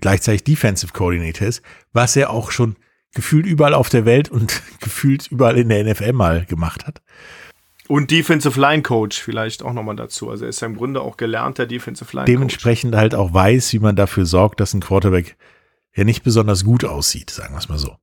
gleichzeitig 0.00 0.44
Defensive 0.44 0.92
Coordinator 0.92 1.48
ist, 1.48 1.62
was 1.92 2.16
er 2.16 2.30
auch 2.30 2.50
schon 2.50 2.76
gefühlt 3.14 3.46
überall 3.46 3.74
auf 3.74 3.88
der 3.88 4.04
Welt 4.04 4.28
und 4.28 4.62
gefühlt 4.80 5.26
überall 5.28 5.58
in 5.58 5.68
der 5.68 5.84
NFL 5.84 6.12
mal 6.12 6.44
gemacht 6.44 6.86
hat. 6.86 7.02
Und 7.88 8.10
Defensive 8.10 8.60
Line 8.60 8.82
Coach 8.82 9.20
vielleicht 9.20 9.62
auch 9.62 9.72
nochmal 9.72 9.96
dazu. 9.96 10.30
Also 10.30 10.44
er 10.44 10.50
ist 10.50 10.60
ja 10.60 10.66
im 10.66 10.76
Grunde 10.76 11.00
auch 11.00 11.16
gelernter 11.16 11.66
Defensive 11.66 12.10
Line 12.12 12.26
Coach. 12.26 12.32
Dementsprechend 12.32 12.94
halt 12.94 13.14
auch 13.14 13.32
weiß, 13.32 13.72
wie 13.72 13.78
man 13.78 13.96
dafür 13.96 14.26
sorgt, 14.26 14.60
dass 14.60 14.74
ein 14.74 14.80
Quarterback 14.80 15.36
ja 15.94 16.04
nicht 16.04 16.22
besonders 16.22 16.64
gut 16.64 16.84
aussieht, 16.84 17.30
sagen 17.30 17.54
wir 17.54 17.58
es 17.58 17.68
mal 17.68 17.78
so. 17.78 17.96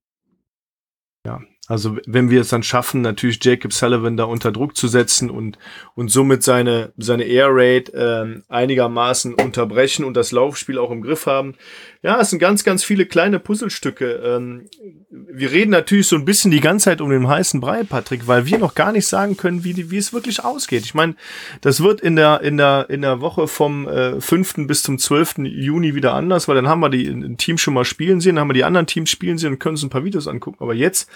Ja, 1.25 1.41
also 1.67 1.97
wenn 2.05 2.29
wir 2.29 2.41
es 2.41 2.49
dann 2.49 2.61
schaffen, 2.61 3.01
natürlich 3.01 3.43
Jacob 3.43 3.73
Sullivan 3.73 4.17
da 4.17 4.25
unter 4.25 4.51
Druck 4.51 4.77
zu 4.77 4.87
setzen 4.87 5.31
und, 5.31 5.57
und 5.95 6.09
somit 6.09 6.43
seine, 6.43 6.93
seine 6.97 7.23
Air 7.23 7.47
Raid 7.49 7.91
äh, 7.91 8.41
einigermaßen 8.49 9.33
unterbrechen 9.33 10.05
und 10.05 10.15
das 10.15 10.31
Laufspiel 10.31 10.77
auch 10.77 10.91
im 10.91 11.01
Griff 11.01 11.25
haben. 11.25 11.55
Ja, 12.03 12.21
es 12.21 12.29
sind 12.29 12.37
ganz, 12.37 12.63
ganz 12.63 12.83
viele 12.83 13.07
kleine 13.07 13.39
Puzzlestücke. 13.39 14.21
Ähm, 14.23 14.65
wir 15.09 15.51
reden 15.51 15.71
natürlich 15.71 16.07
so 16.07 16.15
ein 16.15 16.25
bisschen 16.25 16.51
die 16.51 16.59
ganze 16.59 16.85
Zeit 16.85 17.01
um 17.01 17.09
den 17.09 17.27
heißen 17.27 17.59
Brei, 17.61 17.83
Patrick, 17.83 18.27
weil 18.27 18.45
wir 18.45 18.59
noch 18.59 18.75
gar 18.75 18.91
nicht 18.91 19.07
sagen 19.07 19.35
können, 19.35 19.63
wie, 19.63 19.73
die, 19.73 19.89
wie 19.89 19.97
es 19.97 20.13
wirklich 20.13 20.43
ausgeht. 20.43 20.85
Ich 20.85 20.93
meine, 20.93 21.15
das 21.61 21.81
wird 21.81 21.99
in 21.99 22.15
der, 22.15 22.41
in 22.41 22.57
der, 22.57 22.85
in 22.89 23.01
der 23.01 23.21
Woche 23.21 23.47
vom 23.47 23.87
äh, 23.87 24.21
5. 24.21 24.67
bis 24.67 24.83
zum 24.83 24.99
12. 24.99 25.39
Juni 25.39 25.95
wieder 25.95 26.13
anders, 26.13 26.47
weil 26.47 26.55
dann 26.55 26.67
haben 26.67 26.81
wir 26.81 26.89
die 26.89 27.35
Team 27.37 27.57
schon 27.57 27.73
mal 27.73 27.85
spielen 27.85 28.21
sehen, 28.21 28.35
dann 28.35 28.41
haben 28.41 28.49
wir 28.49 28.53
die 28.53 28.65
anderen 28.65 28.85
Teams 28.85 29.09
spielen 29.09 29.39
sehen 29.39 29.53
und 29.53 29.59
können 29.59 29.73
uns 29.73 29.83
ein 29.83 29.89
paar 29.89 30.03
Videos 30.03 30.27
angucken. 30.27 30.57
Aber 30.59 30.75
jetzt 30.75 31.09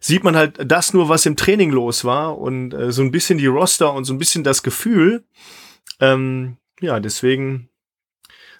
sieht 0.00 0.24
man 0.24 0.36
halt 0.36 0.58
das 0.70 0.92
nur, 0.92 1.08
was 1.08 1.26
im 1.26 1.36
Training 1.36 1.70
los 1.70 2.04
war 2.04 2.38
und 2.38 2.72
äh, 2.74 2.92
so 2.92 3.02
ein 3.02 3.10
bisschen 3.10 3.38
die 3.38 3.46
Roster 3.46 3.92
und 3.92 4.04
so 4.04 4.12
ein 4.12 4.18
bisschen 4.18 4.44
das 4.44 4.62
Gefühl. 4.62 5.24
Ähm, 6.00 6.56
ja, 6.80 7.00
deswegen 7.00 7.68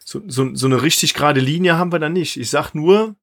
so, 0.05 0.23
so, 0.27 0.55
so 0.55 0.67
eine 0.67 0.83
richtig 0.83 1.15
gerade 1.15 1.41
Linie 1.41 1.77
haben 1.77 1.93
wir 1.93 1.99
da 1.99 2.09
nicht. 2.09 2.39
Ich 2.39 2.51
sag 2.51 2.75
nur, 2.75 3.17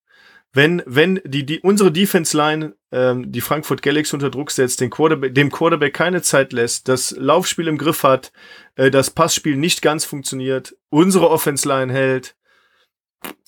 wenn, 0.53 0.81
wenn 0.85 1.19
die, 1.25 1.45
die, 1.45 1.59
unsere 1.59 1.91
Defense 1.91 2.35
Line 2.35 2.75
ähm, 2.91 3.31
die 3.31 3.41
Frankfurt 3.41 3.81
Galaxy 3.81 4.15
unter 4.15 4.29
Druck 4.29 4.51
setzt, 4.51 4.79
den 4.79 4.89
Quarterback, 4.89 5.35
dem 5.35 5.51
Quarterback 5.51 5.93
keine 5.93 6.21
Zeit 6.21 6.53
lässt, 6.53 6.87
das 6.87 7.11
Laufspiel 7.11 7.67
im 7.67 7.77
Griff 7.77 8.03
hat, 8.03 8.31
äh, 8.75 8.89
das 8.89 9.09
Passspiel 9.09 9.57
nicht 9.57 9.81
ganz 9.81 10.05
funktioniert, 10.05 10.77
unsere 10.89 11.29
Offense 11.29 11.67
Line 11.67 11.91
hält, 11.91 12.37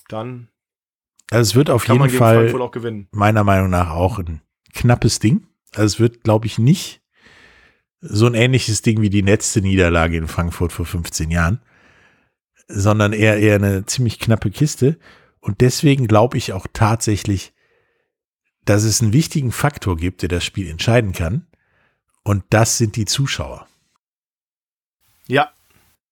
dann 0.09 0.49
also 1.31 1.49
es 1.49 1.55
wird 1.55 1.69
auf 1.69 1.87
jeden 1.87 2.09
Fall 2.09 2.53
meiner 3.11 3.43
Meinung 3.43 3.69
nach 3.69 3.89
auch 3.89 4.19
ein 4.19 4.41
knappes 4.73 5.19
Ding. 5.19 5.47
Also 5.73 5.95
es 5.95 5.99
wird, 5.99 6.23
glaube 6.23 6.47
ich, 6.47 6.57
nicht 6.57 7.01
so 8.01 8.27
ein 8.27 8.35
ähnliches 8.35 8.81
Ding 8.81 9.01
wie 9.01 9.09
die 9.09 9.21
letzte 9.21 9.61
Niederlage 9.61 10.17
in 10.17 10.27
Frankfurt 10.27 10.71
vor 10.71 10.85
15 10.85 11.31
Jahren, 11.31 11.61
sondern 12.67 13.13
eher, 13.13 13.37
eher 13.37 13.55
eine 13.55 13.85
ziemlich 13.85 14.19
knappe 14.19 14.51
Kiste. 14.51 14.99
Und 15.39 15.61
deswegen 15.61 16.07
glaube 16.07 16.37
ich 16.37 16.53
auch 16.53 16.67
tatsächlich, 16.71 17.53
dass 18.65 18.83
es 18.83 19.01
einen 19.01 19.13
wichtigen 19.13 19.51
Faktor 19.51 19.97
gibt, 19.97 20.21
der 20.21 20.29
das 20.29 20.43
Spiel 20.43 20.69
entscheiden 20.69 21.13
kann. 21.13 21.47
Und 22.23 22.43
das 22.49 22.77
sind 22.77 22.97
die 22.97 23.05
Zuschauer. 23.05 23.67
Ja. 25.27 25.51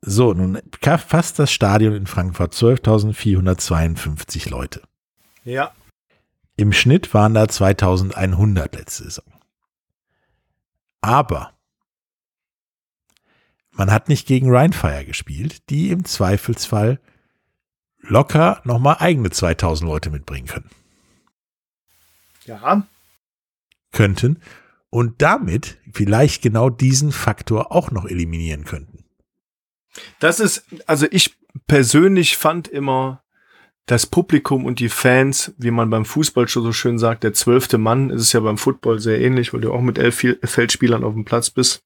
So, 0.02 0.34
nun 0.34 0.62
fasst 0.82 1.40
das 1.40 1.52
Stadion 1.52 1.94
in 1.94 2.08
Frankfurt 2.08 2.54
12.452 2.54 4.50
Leute. 4.50 4.82
Ja. 5.44 5.74
Im 6.58 6.72
Schnitt 6.72 7.14
waren 7.14 7.34
da 7.34 7.48
2100 7.48 8.76
letzte 8.76 9.04
Saison. 9.06 9.26
Aber 11.02 11.54
man 13.72 13.92
hat 13.92 14.08
nicht 14.08 14.26
gegen 14.26 14.50
Rheinfire 14.50 15.06
gespielt, 15.06 15.70
die 15.70 15.90
im 15.90 16.06
Zweifelsfall 16.06 17.00
locker 18.00 18.62
nochmal 18.64 18.98
eigene 19.00 19.30
2000 19.30 19.90
Leute 19.90 20.10
mitbringen 20.10 20.48
können. 20.48 20.70
Ja. 22.46 22.88
Könnten 23.92 24.42
und 24.90 25.22
damit 25.22 25.78
vielleicht 25.92 26.42
genau 26.42 26.70
diesen 26.70 27.12
Faktor 27.12 27.74
auch 27.74 27.92
noch 27.92 28.06
eliminieren 28.06 28.64
könnten. 28.64 29.04
Das 30.20 30.40
ist, 30.40 30.66
also 30.88 31.06
ich 31.12 31.36
persönlich 31.68 32.38
fand 32.38 32.68
immer 32.68 33.25
das 33.86 34.06
Publikum 34.06 34.66
und 34.66 34.80
die 34.80 34.90
Fans, 34.90 35.54
wie 35.58 35.72
man 35.72 35.90
beim 35.90 36.06
Fußball 36.06 36.48
schon 36.48 36.64
so 36.64 36.74
schön 36.74 36.98
sagt, 36.98 37.24
der 37.24 37.34
zwölfte 37.34 37.78
Mann, 37.78 38.10
ist 38.10 38.22
es 38.22 38.34
ja 38.34 38.40
beim 38.40 38.58
Football 38.58 39.00
sehr 39.00 39.22
ähnlich, 39.22 39.54
weil 39.54 39.62
du 39.62 39.72
auch 39.72 39.82
mit 39.82 39.98
elf 39.98 40.26
Feldspielern 40.44 41.04
auf 41.04 41.14
dem 41.14 41.26
Platz 41.26 41.50
bist 41.50 41.84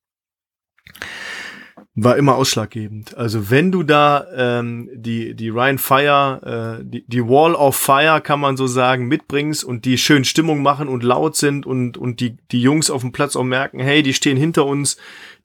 war 2.03 2.17
immer 2.17 2.35
ausschlaggebend. 2.35 3.17
Also 3.17 3.49
wenn 3.49 3.71
du 3.71 3.83
da 3.83 4.25
ähm, 4.35 4.89
die 4.93 5.35
die 5.35 5.49
Ryan 5.49 5.77
Fire, 5.77 6.79
äh, 6.79 6.85
die, 6.85 7.05
die 7.07 7.23
Wall 7.23 7.55
of 7.55 7.75
Fire 7.75 8.21
kann 8.21 8.39
man 8.39 8.57
so 8.57 8.67
sagen 8.67 9.07
mitbringst 9.07 9.63
und 9.63 9.85
die 9.85 9.97
schön 9.97 10.23
Stimmung 10.23 10.61
machen 10.61 10.87
und 10.87 11.03
laut 11.03 11.35
sind 11.35 11.65
und 11.65 11.97
und 11.97 12.19
die 12.19 12.37
die 12.51 12.61
Jungs 12.61 12.89
auf 12.89 13.01
dem 13.01 13.11
Platz 13.11 13.35
auch 13.35 13.43
merken, 13.43 13.79
hey, 13.79 14.03
die 14.03 14.13
stehen 14.13 14.37
hinter 14.37 14.65
uns, 14.65 14.97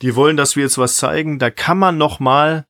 die 0.03 0.15
wollen, 0.17 0.37
dass 0.37 0.57
wir 0.57 0.65
jetzt 0.65 0.79
was 0.79 0.97
zeigen, 0.97 1.39
da 1.39 1.51
kann 1.51 1.79
man 1.79 1.99
noch 1.99 2.21
mal 2.21 2.67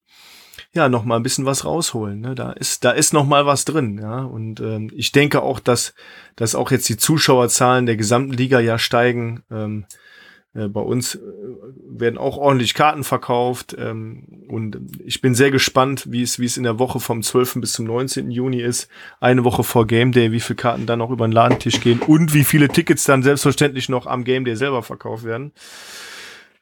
ja 0.75 0.89
noch 0.89 1.05
mal 1.05 1.17
ein 1.17 1.23
bisschen 1.23 1.47
was 1.47 1.65
rausholen. 1.65 2.21
Ne? 2.21 2.35
Da 2.35 2.53
ist 2.53 2.85
da 2.85 2.91
ist 2.91 3.13
noch 3.13 3.27
mal 3.27 3.47
was 3.47 3.65
drin. 3.65 3.99
Ja 3.99 4.23
und 4.23 4.61
ähm, 4.61 4.91
ich 4.95 5.13
denke 5.13 5.43
auch, 5.43 5.61
dass 5.61 5.95
dass 6.37 6.55
auch 6.55 6.71
jetzt 6.71 6.89
die 6.89 6.97
Zuschauerzahlen 6.97 7.87
der 7.87 7.97
gesamten 7.97 8.33
Liga 8.33 8.61
ja 8.61 8.79
steigen. 8.79 9.43
Ähm, 9.51 9.87
äh, 10.55 10.69
bei 10.69 10.81
uns 10.81 11.17
äh, 11.17 11.21
werden 11.89 12.19
auch 12.19 12.37
ordentlich 12.37 12.75
Karten 12.75 13.05
verkauft 13.05 13.77
ähm, 13.79 14.45
und 14.49 14.79
ich 15.05 15.21
bin 15.21 15.35
sehr 15.35 15.51
gespannt, 15.51 16.11
wie 16.11 16.23
es 16.23 16.39
wie 16.39 16.45
es 16.45 16.57
in 16.57 16.63
der 16.63 16.79
Woche 16.79 17.01
vom 17.01 17.23
12. 17.23 17.57
bis 17.57 17.73
zum 17.73 17.87
19. 17.87 18.31
Juni 18.31 18.61
ist, 18.61 18.89
eine 19.21 19.45
Woche 19.45 19.65
vor 19.65 19.87
Game 19.87 20.13
Day, 20.13 20.33
wie 20.33 20.41
viele 20.41 20.57
Karten 20.57 20.87
dann 20.87 21.01
noch 21.01 21.11
über 21.11 21.27
den 21.27 21.33
Ladentisch 21.33 21.81
gehen 21.81 22.01
und 22.01 22.35
wie 22.35 22.45
viele 22.45 22.69
Tickets 22.69 23.05
dann 23.05 23.23
selbstverständlich 23.23 23.89
noch 23.89 24.07
am 24.07 24.25
Game 24.25 24.45
Day 24.45 24.57
selber 24.57 24.83
verkauft 24.83 25.25
werden. 25.25 25.53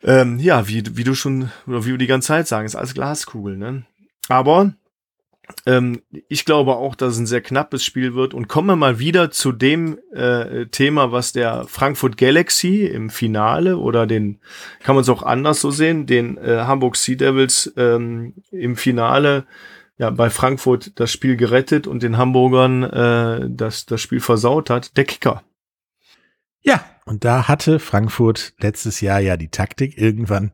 Ähm, 0.05 0.38
ja, 0.40 0.66
wie, 0.66 0.83
wie 0.96 1.05
du 1.05 1.14
schon, 1.14 1.51
oder 1.66 1.85
wie 1.85 1.90
wir 1.90 1.98
die 1.98 2.09
ganze 2.09 2.29
Zeit 2.29 2.48
sagen, 2.48 2.66
ist 2.66 2.75
alles 2.75 2.94
Glaskugel, 2.94 3.57
ne? 3.57 3.85
Aber 4.28 4.72
ähm, 5.66 6.02
ich 6.28 6.44
glaube 6.44 6.76
auch, 6.76 6.94
dass 6.94 7.14
es 7.14 7.18
ein 7.18 7.26
sehr 7.26 7.40
knappes 7.40 7.85
Spiel 7.85 8.14
wird. 8.14 8.35
Und 8.35 8.48
kommen 8.48 8.68
wir 8.68 8.76
mal 8.76 8.98
wieder 8.98 9.30
zu 9.30 9.52
dem 9.52 9.98
äh, 10.12 10.66
Thema, 10.66 11.12
was 11.12 11.32
der 11.32 11.64
Frankfurt 11.68 12.16
Galaxy 12.16 12.85
im 12.85 13.11
Finale 13.11 13.76
oder 13.78 14.06
den, 14.06 14.40
kann 14.80 14.94
man 14.94 15.02
es 15.02 15.08
auch 15.08 15.22
anders 15.22 15.61
so 15.61 15.70
sehen, 15.70 16.06
den 16.06 16.37
äh, 16.38 16.62
Hamburg 16.66 16.96
Sea 16.96 17.16
Devils 17.16 17.72
ähm, 17.76 18.35
im 18.50 18.76
Finale 18.76 19.46
ja 19.98 20.11
bei 20.11 20.30
Frankfurt 20.30 20.98
das 20.98 21.12
Spiel 21.12 21.37
gerettet 21.37 21.87
und 21.87 22.02
den 22.02 22.16
Hamburgern 22.16 22.82
äh, 22.82 23.48
das, 23.48 23.87
das 23.87 24.00
Spiel 24.00 24.20
versaut 24.20 24.70
hat, 24.70 24.96
der 24.96 25.04
Kicker. 25.04 25.42
Ja, 26.62 26.85
und 27.04 27.24
da 27.24 27.48
hatte 27.48 27.78
Frankfurt 27.78 28.54
letztes 28.58 29.00
Jahr 29.00 29.20
ja 29.20 29.37
die 29.37 29.50
Taktik 29.50 29.98
irgendwann, 29.98 30.52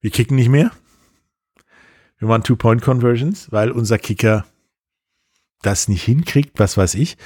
wir 0.00 0.10
kicken 0.10 0.36
nicht 0.36 0.48
mehr, 0.48 0.70
wir 2.24 2.28
machen 2.28 2.44
Two-Point-Conversions, 2.44 3.52
weil 3.52 3.70
unser 3.70 3.98
Kicker 3.98 4.46
das 5.60 5.88
nicht 5.88 6.04
hinkriegt, 6.04 6.58
was 6.58 6.76
weiß 6.76 6.94
ich, 6.94 7.18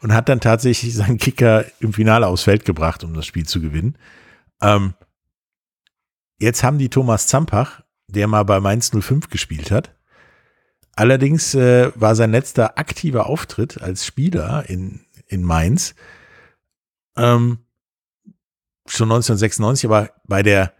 und 0.00 0.14
hat 0.14 0.28
dann 0.28 0.40
tatsächlich 0.40 0.94
seinen 0.94 1.18
Kicker 1.18 1.66
im 1.80 1.92
Finale 1.92 2.26
aufs 2.26 2.44
Feld 2.44 2.64
gebracht, 2.64 3.04
um 3.04 3.12
das 3.12 3.26
Spiel 3.26 3.46
zu 3.46 3.60
gewinnen. 3.60 3.98
Ähm, 4.62 4.94
jetzt 6.38 6.64
haben 6.64 6.78
die 6.78 6.88
Thomas 6.88 7.26
Zampach, 7.26 7.82
der 8.08 8.28
mal 8.28 8.44
bei 8.44 8.60
Mainz 8.60 8.90
05 8.90 9.28
gespielt 9.28 9.70
hat. 9.70 9.94
Allerdings 10.94 11.54
äh, 11.54 11.92
war 11.94 12.14
sein 12.14 12.30
letzter 12.30 12.78
aktiver 12.78 13.26
Auftritt 13.26 13.82
als 13.82 14.06
Spieler 14.06 14.64
in, 14.68 15.04
in 15.26 15.42
Mainz 15.42 15.94
ähm, 17.14 17.58
schon 18.86 19.10
1996, 19.10 19.84
aber 19.84 20.10
bei 20.24 20.42
der, 20.42 20.72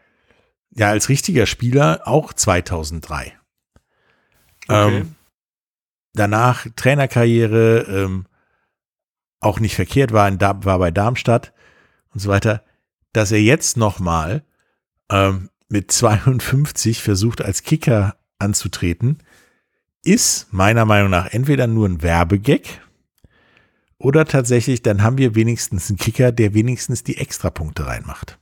ja, 0.71 0.89
als 0.89 1.11
richtiger 1.11 1.45
Spieler 1.45 2.03
auch 2.05 2.33
2003. 2.33 3.39
Ähm, 4.69 5.15
danach 6.15 6.67
Trainerkarriere, 6.77 7.87
ähm, 7.89 8.27
auch 9.41 9.61
nicht 9.61 9.77
verkehrt, 9.77 10.13
war, 10.13 10.27
in, 10.29 10.41
war 10.41 10.79
bei 10.79 10.91
Darmstadt 10.91 11.53
und 12.13 12.21
so 12.21 12.29
weiter, 12.29 12.65
dass 13.13 13.33
er 13.33 13.41
jetzt 13.41 13.77
nochmal 13.77 14.43
ähm, 15.11 15.51
mit 15.69 15.93
52 15.93 17.03
versucht, 17.03 17.43
als 17.43 17.63
Kicker 17.63 18.17
anzutreten, 18.39 19.19
ist 20.03 20.53
meiner 20.53 20.85
Meinung 20.85 21.11
nach 21.11 21.33
entweder 21.33 21.67
nur 21.67 21.89
ein 21.89 22.03
Werbegag 22.03 22.81
oder 23.99 24.27
tatsächlich, 24.27 24.83
dann 24.83 25.03
haben 25.03 25.19
wir 25.19 25.35
wenigstens 25.35 25.89
einen 25.89 25.99
Kicker, 25.99 26.33
der 26.33 26.55
wenigstens 26.55 27.03
die 27.03 27.17
Extrapunkte 27.17 27.87
reinmacht. 27.87 28.39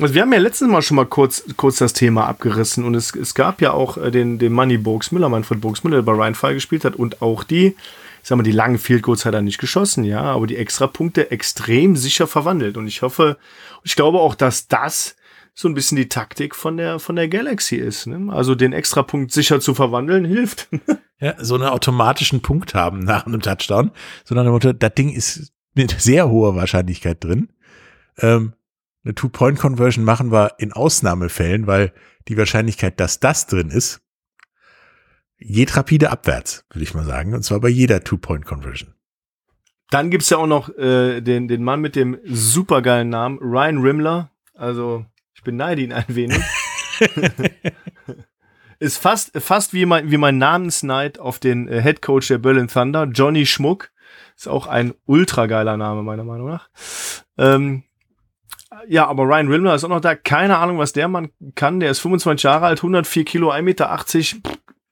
Also 0.00 0.14
wir 0.14 0.22
haben 0.22 0.32
ja 0.32 0.38
letztes 0.38 0.68
Mal 0.68 0.82
schon 0.82 0.96
mal 0.96 1.06
kurz, 1.06 1.44
kurz 1.56 1.78
das 1.78 1.92
Thema 1.92 2.26
abgerissen 2.26 2.84
und 2.84 2.94
es, 2.94 3.14
es 3.14 3.34
gab 3.34 3.60
ja 3.60 3.72
auch 3.72 3.96
äh, 3.96 4.10
den, 4.12 4.38
den 4.38 4.52
Money 4.52 4.78
Burgsmüller, 4.78 5.28
Manfred 5.28 5.60
Burgsmüller, 5.60 5.96
der 5.96 6.02
bei 6.02 6.12
Ryan 6.12 6.36
Fall 6.36 6.54
gespielt 6.54 6.84
hat 6.84 6.94
und 6.94 7.20
auch 7.20 7.42
die, 7.42 7.66
ich 8.22 8.28
sag 8.28 8.36
mal, 8.36 8.44
die 8.44 8.52
langen 8.52 8.78
Field 8.78 9.02
Goals 9.02 9.24
hat 9.24 9.34
er 9.34 9.42
nicht 9.42 9.58
geschossen, 9.58 10.04
ja, 10.04 10.22
aber 10.22 10.46
die 10.46 10.56
Extrapunkte 10.56 11.32
extrem 11.32 11.96
sicher 11.96 12.28
verwandelt 12.28 12.76
und 12.76 12.86
ich 12.86 13.02
hoffe, 13.02 13.38
ich 13.82 13.96
glaube 13.96 14.20
auch, 14.20 14.36
dass 14.36 14.68
das 14.68 15.16
so 15.52 15.66
ein 15.66 15.74
bisschen 15.74 15.96
die 15.96 16.08
Taktik 16.08 16.54
von 16.54 16.76
der, 16.76 17.00
von 17.00 17.16
der 17.16 17.26
Galaxy 17.26 17.74
ist, 17.74 18.06
ne? 18.06 18.32
Also 18.32 18.54
den 18.54 18.72
Extrapunkt 18.72 19.32
sicher 19.32 19.58
zu 19.58 19.74
verwandeln 19.74 20.24
hilft. 20.24 20.68
ja, 21.20 21.34
so 21.40 21.56
einen 21.56 21.64
automatischen 21.64 22.42
Punkt 22.42 22.74
haben 22.74 23.00
nach 23.00 23.26
einem 23.26 23.40
Touchdown, 23.40 23.90
sondern 24.24 24.78
das 24.78 24.94
Ding 24.94 25.10
ist 25.10 25.52
mit 25.74 26.00
sehr 26.00 26.28
hoher 26.28 26.54
Wahrscheinlichkeit 26.54 27.24
drin. 27.24 27.48
Ähm, 28.18 28.52
eine 29.08 29.14
Two-Point-Conversion 29.14 30.04
machen 30.04 30.30
wir 30.30 30.52
in 30.58 30.74
Ausnahmefällen, 30.74 31.66
weil 31.66 31.94
die 32.28 32.36
Wahrscheinlichkeit, 32.36 33.00
dass 33.00 33.20
das 33.20 33.46
drin 33.46 33.70
ist, 33.70 34.02
geht 35.38 35.74
rapide 35.76 36.10
abwärts, 36.10 36.66
würde 36.70 36.82
ich 36.82 36.92
mal 36.92 37.06
sagen. 37.06 37.34
Und 37.34 37.42
zwar 37.42 37.58
bei 37.60 37.70
jeder 37.70 38.04
Two-Point-Conversion. 38.04 38.92
Dann 39.90 40.10
gibt's 40.10 40.28
ja 40.28 40.36
auch 40.36 40.46
noch 40.46 40.68
äh, 40.76 41.22
den, 41.22 41.48
den 41.48 41.64
Mann 41.64 41.80
mit 41.80 41.96
dem 41.96 42.18
supergeilen 42.24 43.08
Namen, 43.08 43.38
Ryan 43.38 43.78
Rimmler. 43.78 44.30
Also, 44.52 45.06
ich 45.32 45.42
beneide 45.42 45.80
ihn 45.80 45.92
ein 45.94 46.04
wenig. 46.08 46.42
ist 48.78 48.98
fast, 48.98 49.40
fast 49.40 49.72
wie 49.72 49.86
mein, 49.86 50.10
wie 50.10 50.18
mein 50.18 50.36
Namensneid 50.36 51.18
auf 51.18 51.38
den 51.38 51.66
äh, 51.66 51.80
Head 51.80 52.02
Coach 52.02 52.28
der 52.28 52.38
Berlin 52.38 52.68
Thunder, 52.68 53.04
Johnny 53.04 53.46
Schmuck. 53.46 53.90
Ist 54.36 54.48
auch 54.48 54.66
ein 54.66 54.92
ultra 55.06 55.46
geiler 55.46 55.78
Name, 55.78 56.02
meiner 56.02 56.24
Meinung 56.24 56.48
nach. 56.48 56.68
Ähm, 57.38 57.84
ja, 58.86 59.06
aber 59.06 59.24
Ryan 59.24 59.48
Rimler 59.48 59.74
ist 59.74 59.84
auch 59.84 59.88
noch 59.88 60.00
da. 60.00 60.14
Keine 60.14 60.58
Ahnung, 60.58 60.78
was 60.78 60.92
der 60.92 61.08
Mann 61.08 61.30
kann. 61.54 61.80
Der 61.80 61.90
ist 61.90 62.00
25 62.00 62.44
Jahre 62.44 62.66
alt, 62.66 62.78
104 62.78 63.24
Kilo, 63.24 63.50
1,80 63.50 63.62
Meter. 63.62 64.00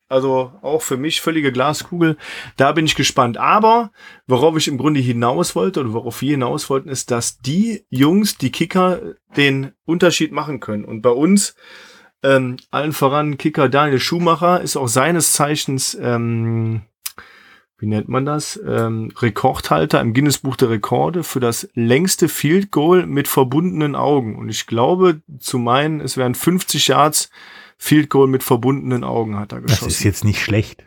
Also 0.09 0.53
auch 0.63 0.83
für 0.83 0.97
mich 0.97 1.21
völlige 1.21 1.51
Glaskugel. 1.51 2.17
Da 2.57 2.73
bin 2.73 2.87
ich 2.87 2.95
gespannt. 2.95 3.39
Aber 3.39 3.91
worauf 4.27 4.57
ich 4.57 4.69
im 4.69 4.79
Grunde 4.79 5.01
hinaus 5.01 5.57
wollte 5.57 5.81
oder 5.81 5.93
worauf 5.93 6.21
wir 6.21 6.31
hinaus 6.31 6.71
wollten, 6.71 6.89
ist, 6.89 7.11
dass 7.11 7.39
die 7.39 7.85
Jungs, 7.91 8.39
die 8.39 8.53
Kicker, 8.53 9.01
den 9.37 9.73
Unterschied 9.85 10.33
machen 10.33 10.61
können. 10.61 10.85
Und 10.85 11.03
bei 11.03 11.11
uns, 11.11 11.57
ähm, 12.23 12.57
allen 12.71 12.93
voran 12.93 13.37
Kicker 13.37 13.69
Daniel 13.69 13.99
Schumacher, 13.99 14.61
ist 14.61 14.77
auch 14.77 14.89
seines 14.89 15.33
Zeichens 15.33 15.97
ähm, 16.01 16.83
wie 17.79 17.87
nennt 17.87 18.09
man 18.09 18.25
das, 18.25 18.59
ähm, 18.67 19.13
Rekordhalter 19.19 20.01
im 20.01 20.15
Guinness-Buch 20.15 20.57
der 20.57 20.71
Rekorde 20.71 21.25
für 21.25 21.41
das 21.41 21.69
längste 21.75 22.29
Field 22.29 22.71
Goal 22.71 23.07
mit 23.07 23.29
verbundenen 23.29 23.95
Augen. 23.95 24.37
Und 24.37 24.49
ich 24.49 24.67
glaube, 24.67 25.21
zu 25.39 25.59
meinen, 25.59 26.01
es 26.01 26.17
wären 26.17 26.35
50 26.35 26.89
Yards 26.89 27.31
Field 27.77 28.09
Goal 28.09 28.29
mit 28.29 28.43
verbundenen 28.43 29.05
Augen 29.05 29.39
hat 29.39 29.53
er 29.53 29.61
geschossen. 29.61 29.85
Das 29.85 29.97
ist 29.97 30.05
jetzt 30.05 30.25
nicht 30.25 30.43
schlecht. 30.43 30.85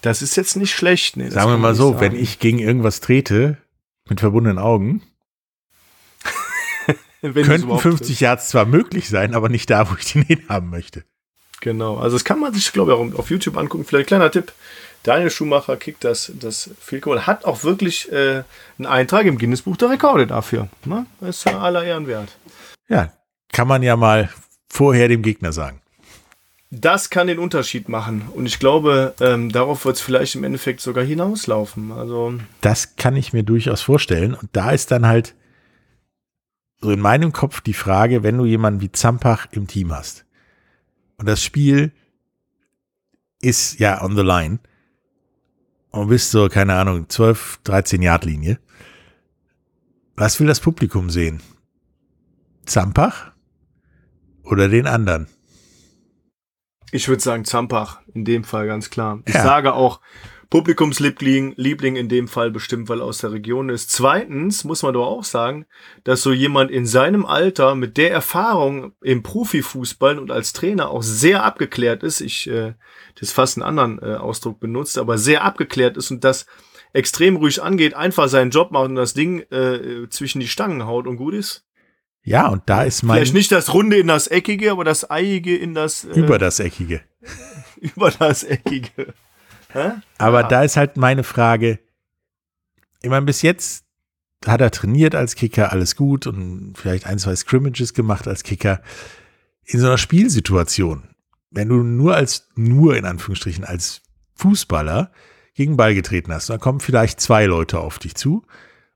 Das 0.00 0.22
ist 0.22 0.36
jetzt 0.36 0.56
nicht 0.56 0.74
schlecht. 0.74 1.16
Nee, 1.16 1.28
sagen 1.28 1.50
wir 1.50 1.58
mal 1.58 1.74
so, 1.74 1.90
sagen. 1.90 2.00
wenn 2.00 2.16
ich 2.16 2.38
gegen 2.38 2.58
irgendwas 2.58 3.00
trete 3.00 3.58
mit 4.08 4.20
verbundenen 4.20 4.58
Augen, 4.58 5.02
könnten 7.20 7.78
50 7.78 8.20
Yards 8.20 8.48
zwar 8.48 8.64
möglich 8.64 9.08
sein, 9.08 9.34
aber 9.34 9.48
nicht 9.50 9.68
da, 9.68 9.90
wo 9.90 9.96
ich 9.98 10.12
den 10.12 10.22
hin 10.22 10.42
haben 10.48 10.70
möchte. 10.70 11.04
Genau, 11.60 11.98
also 11.98 12.16
das 12.16 12.24
kann 12.24 12.38
man 12.38 12.54
sich, 12.54 12.72
glaube 12.72 12.92
ich, 12.92 12.98
auch 12.98 13.18
auf 13.18 13.30
YouTube 13.30 13.56
angucken. 13.56 13.84
Vielleicht 13.84 14.06
ein 14.06 14.08
kleiner 14.08 14.30
Tipp. 14.30 14.52
Daniel 15.02 15.30
Schumacher 15.30 15.76
kickt 15.76 16.04
das, 16.04 16.32
das 16.38 16.70
Field 16.80 17.02
Goal, 17.02 17.26
hat 17.26 17.44
auch 17.44 17.64
wirklich 17.64 18.10
äh, 18.12 18.42
einen 18.78 18.86
Eintrag 18.86 19.26
im 19.26 19.38
Guinness-Buch 19.38 19.76
der 19.76 19.90
Rekorde 19.90 20.26
dafür. 20.26 20.68
Ne? 20.84 21.06
Das 21.20 21.38
ist 21.38 21.44
ja 21.44 21.58
aller 21.58 21.84
Ehren 21.84 22.06
wert. 22.06 22.36
Ja, 22.88 23.12
kann 23.52 23.68
man 23.68 23.82
ja 23.82 23.96
mal 23.96 24.30
vorher 24.68 25.08
dem 25.08 25.22
Gegner 25.22 25.52
sagen. 25.52 25.80
das 26.70 27.08
kann 27.08 27.28
den 27.28 27.38
Unterschied 27.38 27.88
machen. 27.88 28.28
Und 28.34 28.46
ich 28.46 28.58
glaube, 28.58 29.14
ähm, 29.20 29.50
darauf 29.50 29.84
wird 29.84 29.96
es 29.96 30.02
vielleicht 30.02 30.34
im 30.34 30.44
Endeffekt 30.44 30.80
sogar 30.80 31.04
hinauslaufen. 31.04 31.92
Also 31.92 32.34
das 32.60 32.96
kann 32.96 33.16
ich 33.16 33.32
mir 33.32 33.42
durchaus 33.42 33.80
vorstellen. 33.80 34.34
Und 34.34 34.50
da 34.52 34.70
ist 34.72 34.90
dann 34.90 35.06
halt 35.06 35.34
so 36.80 36.90
in 36.90 37.00
meinem 37.00 37.32
Kopf 37.32 37.60
die 37.60 37.74
Frage, 37.74 38.22
wenn 38.22 38.36
du 38.36 38.44
jemanden 38.44 38.80
wie 38.80 38.92
Zampach 38.92 39.46
im 39.52 39.66
Team 39.66 39.92
hast 39.92 40.26
und 41.18 41.26
das 41.26 41.42
Spiel 41.42 41.92
ist 43.40 43.78
ja 43.78 44.02
on 44.02 44.16
the 44.16 44.22
line 44.22 44.60
und 45.90 46.08
bist 46.08 46.30
so, 46.30 46.48
keine 46.48 46.74
Ahnung, 46.74 47.08
12, 47.08 47.60
13 47.64 48.02
Yard 48.02 48.24
Linie. 48.24 48.58
Was 50.16 50.38
will 50.40 50.46
das 50.46 50.60
Publikum 50.60 51.10
sehen? 51.10 51.40
Zampach 52.66 53.32
oder 54.42 54.68
den 54.68 54.86
anderen? 54.86 55.28
Ich 56.90 57.08
würde 57.08 57.22
sagen 57.22 57.44
Zampach, 57.44 58.00
in 58.14 58.24
dem 58.24 58.44
Fall 58.44 58.66
ganz 58.66 58.90
klar. 58.90 59.20
Ich 59.26 59.34
ja. 59.34 59.42
sage 59.42 59.74
auch 59.74 60.00
Publikumsliebling 60.50 61.54
Liebling 61.56 61.96
in 61.96 62.08
dem 62.08 62.26
Fall 62.26 62.50
bestimmt, 62.50 62.88
weil 62.88 63.00
er 63.00 63.04
aus 63.04 63.18
der 63.18 63.32
Region 63.32 63.68
ist. 63.68 63.90
Zweitens 63.90 64.64
muss 64.64 64.82
man 64.82 64.94
doch 64.94 65.06
auch 65.06 65.24
sagen, 65.24 65.66
dass 66.04 66.22
so 66.22 66.32
jemand 66.32 66.70
in 66.70 66.86
seinem 66.86 67.26
Alter 67.26 67.74
mit 67.74 67.98
der 67.98 68.10
Erfahrung 68.10 68.92
im 69.02 69.22
Profifußball 69.22 70.18
und 70.18 70.30
als 70.30 70.54
Trainer 70.54 70.90
auch 70.90 71.02
sehr 71.02 71.44
abgeklärt 71.44 72.02
ist. 72.02 72.22
Ich 72.22 72.48
äh, 72.48 72.74
das 73.20 73.32
fast 73.32 73.58
einen 73.58 73.64
anderen 73.64 73.98
äh, 74.02 74.16
Ausdruck 74.16 74.58
benutzt, 74.58 74.96
aber 74.96 75.18
sehr 75.18 75.44
abgeklärt 75.44 75.96
ist 75.96 76.10
und 76.10 76.24
das 76.24 76.46
extrem 76.94 77.36
ruhig 77.36 77.62
angeht, 77.62 77.94
einfach 77.94 78.28
seinen 78.28 78.50
Job 78.50 78.70
macht 78.70 78.88
und 78.88 78.94
das 78.94 79.12
Ding 79.12 79.40
äh, 79.50 80.08
zwischen 80.08 80.40
die 80.40 80.48
Stangen 80.48 80.86
haut 80.86 81.06
und 81.06 81.16
gut 81.16 81.34
ist. 81.34 81.66
Ja, 82.22 82.48
und 82.48 82.62
da 82.66 82.82
ist 82.82 83.02
mein. 83.02 83.16
Vielleicht 83.16 83.34
nicht 83.34 83.52
das 83.52 83.72
Runde 83.72 83.98
in 83.98 84.06
das 84.06 84.26
Eckige, 84.26 84.72
aber 84.72 84.84
das 84.84 85.10
Eiige 85.10 85.56
in 85.56 85.74
das. 85.74 86.04
Äh, 86.04 86.18
über 86.18 86.38
das 86.38 86.60
Eckige. 86.60 87.02
über 87.76 88.10
das 88.10 88.44
Eckige. 88.44 89.14
Aber 90.18 90.42
ja. 90.42 90.48
da 90.48 90.62
ist 90.62 90.76
halt 90.76 90.96
meine 90.96 91.24
Frage. 91.24 91.78
Ich 93.02 93.10
meine, 93.10 93.26
bis 93.26 93.42
jetzt 93.42 93.84
hat 94.46 94.60
er 94.60 94.70
trainiert 94.70 95.14
als 95.14 95.34
Kicker, 95.34 95.72
alles 95.72 95.96
gut 95.96 96.26
und 96.26 96.74
vielleicht 96.76 97.06
ein, 97.06 97.18
zwei 97.18 97.34
Scrimmages 97.34 97.94
gemacht 97.94 98.28
als 98.28 98.42
Kicker. 98.42 98.80
In 99.64 99.80
so 99.80 99.86
einer 99.86 99.98
Spielsituation, 99.98 101.02
wenn 101.50 101.68
du 101.68 101.82
nur 101.82 102.14
als, 102.14 102.48
nur 102.54 102.96
in 102.96 103.04
Anführungsstrichen, 103.04 103.64
als 103.64 104.02
Fußballer 104.36 105.10
gegen 105.54 105.76
Ball 105.76 105.94
getreten 105.94 106.32
hast, 106.32 106.50
dann 106.50 106.60
kommen 106.60 106.80
vielleicht 106.80 107.20
zwei 107.20 107.46
Leute 107.46 107.80
auf 107.80 107.98
dich 107.98 108.14
zu 108.14 108.44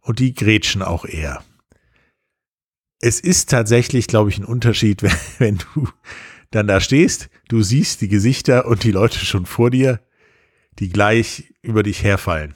und 0.00 0.20
die 0.20 0.35
grätschen 0.35 0.82
auch 0.82 1.04
eher 1.04 1.42
es 3.02 3.18
ist 3.20 3.50
tatsächlich, 3.50 4.06
glaube 4.06 4.30
ich, 4.30 4.38
ein 4.38 4.46
Unterschied, 4.46 5.02
wenn, 5.02 5.12
wenn 5.38 5.58
du 5.58 5.88
dann 6.50 6.66
da 6.66 6.80
stehst, 6.80 7.28
du 7.48 7.61
siehst 7.61 8.00
die 8.00 8.08
Gesichter 8.08 8.66
und 8.66 8.85
die 8.85 8.92
Leute 8.92 9.18
schon 9.18 9.44
vor 9.44 9.70
dir, 9.70 10.00
die 10.78 10.88
gleich 10.88 11.54
über 11.62 11.82
dich 11.82 12.02
herfallen. 12.02 12.54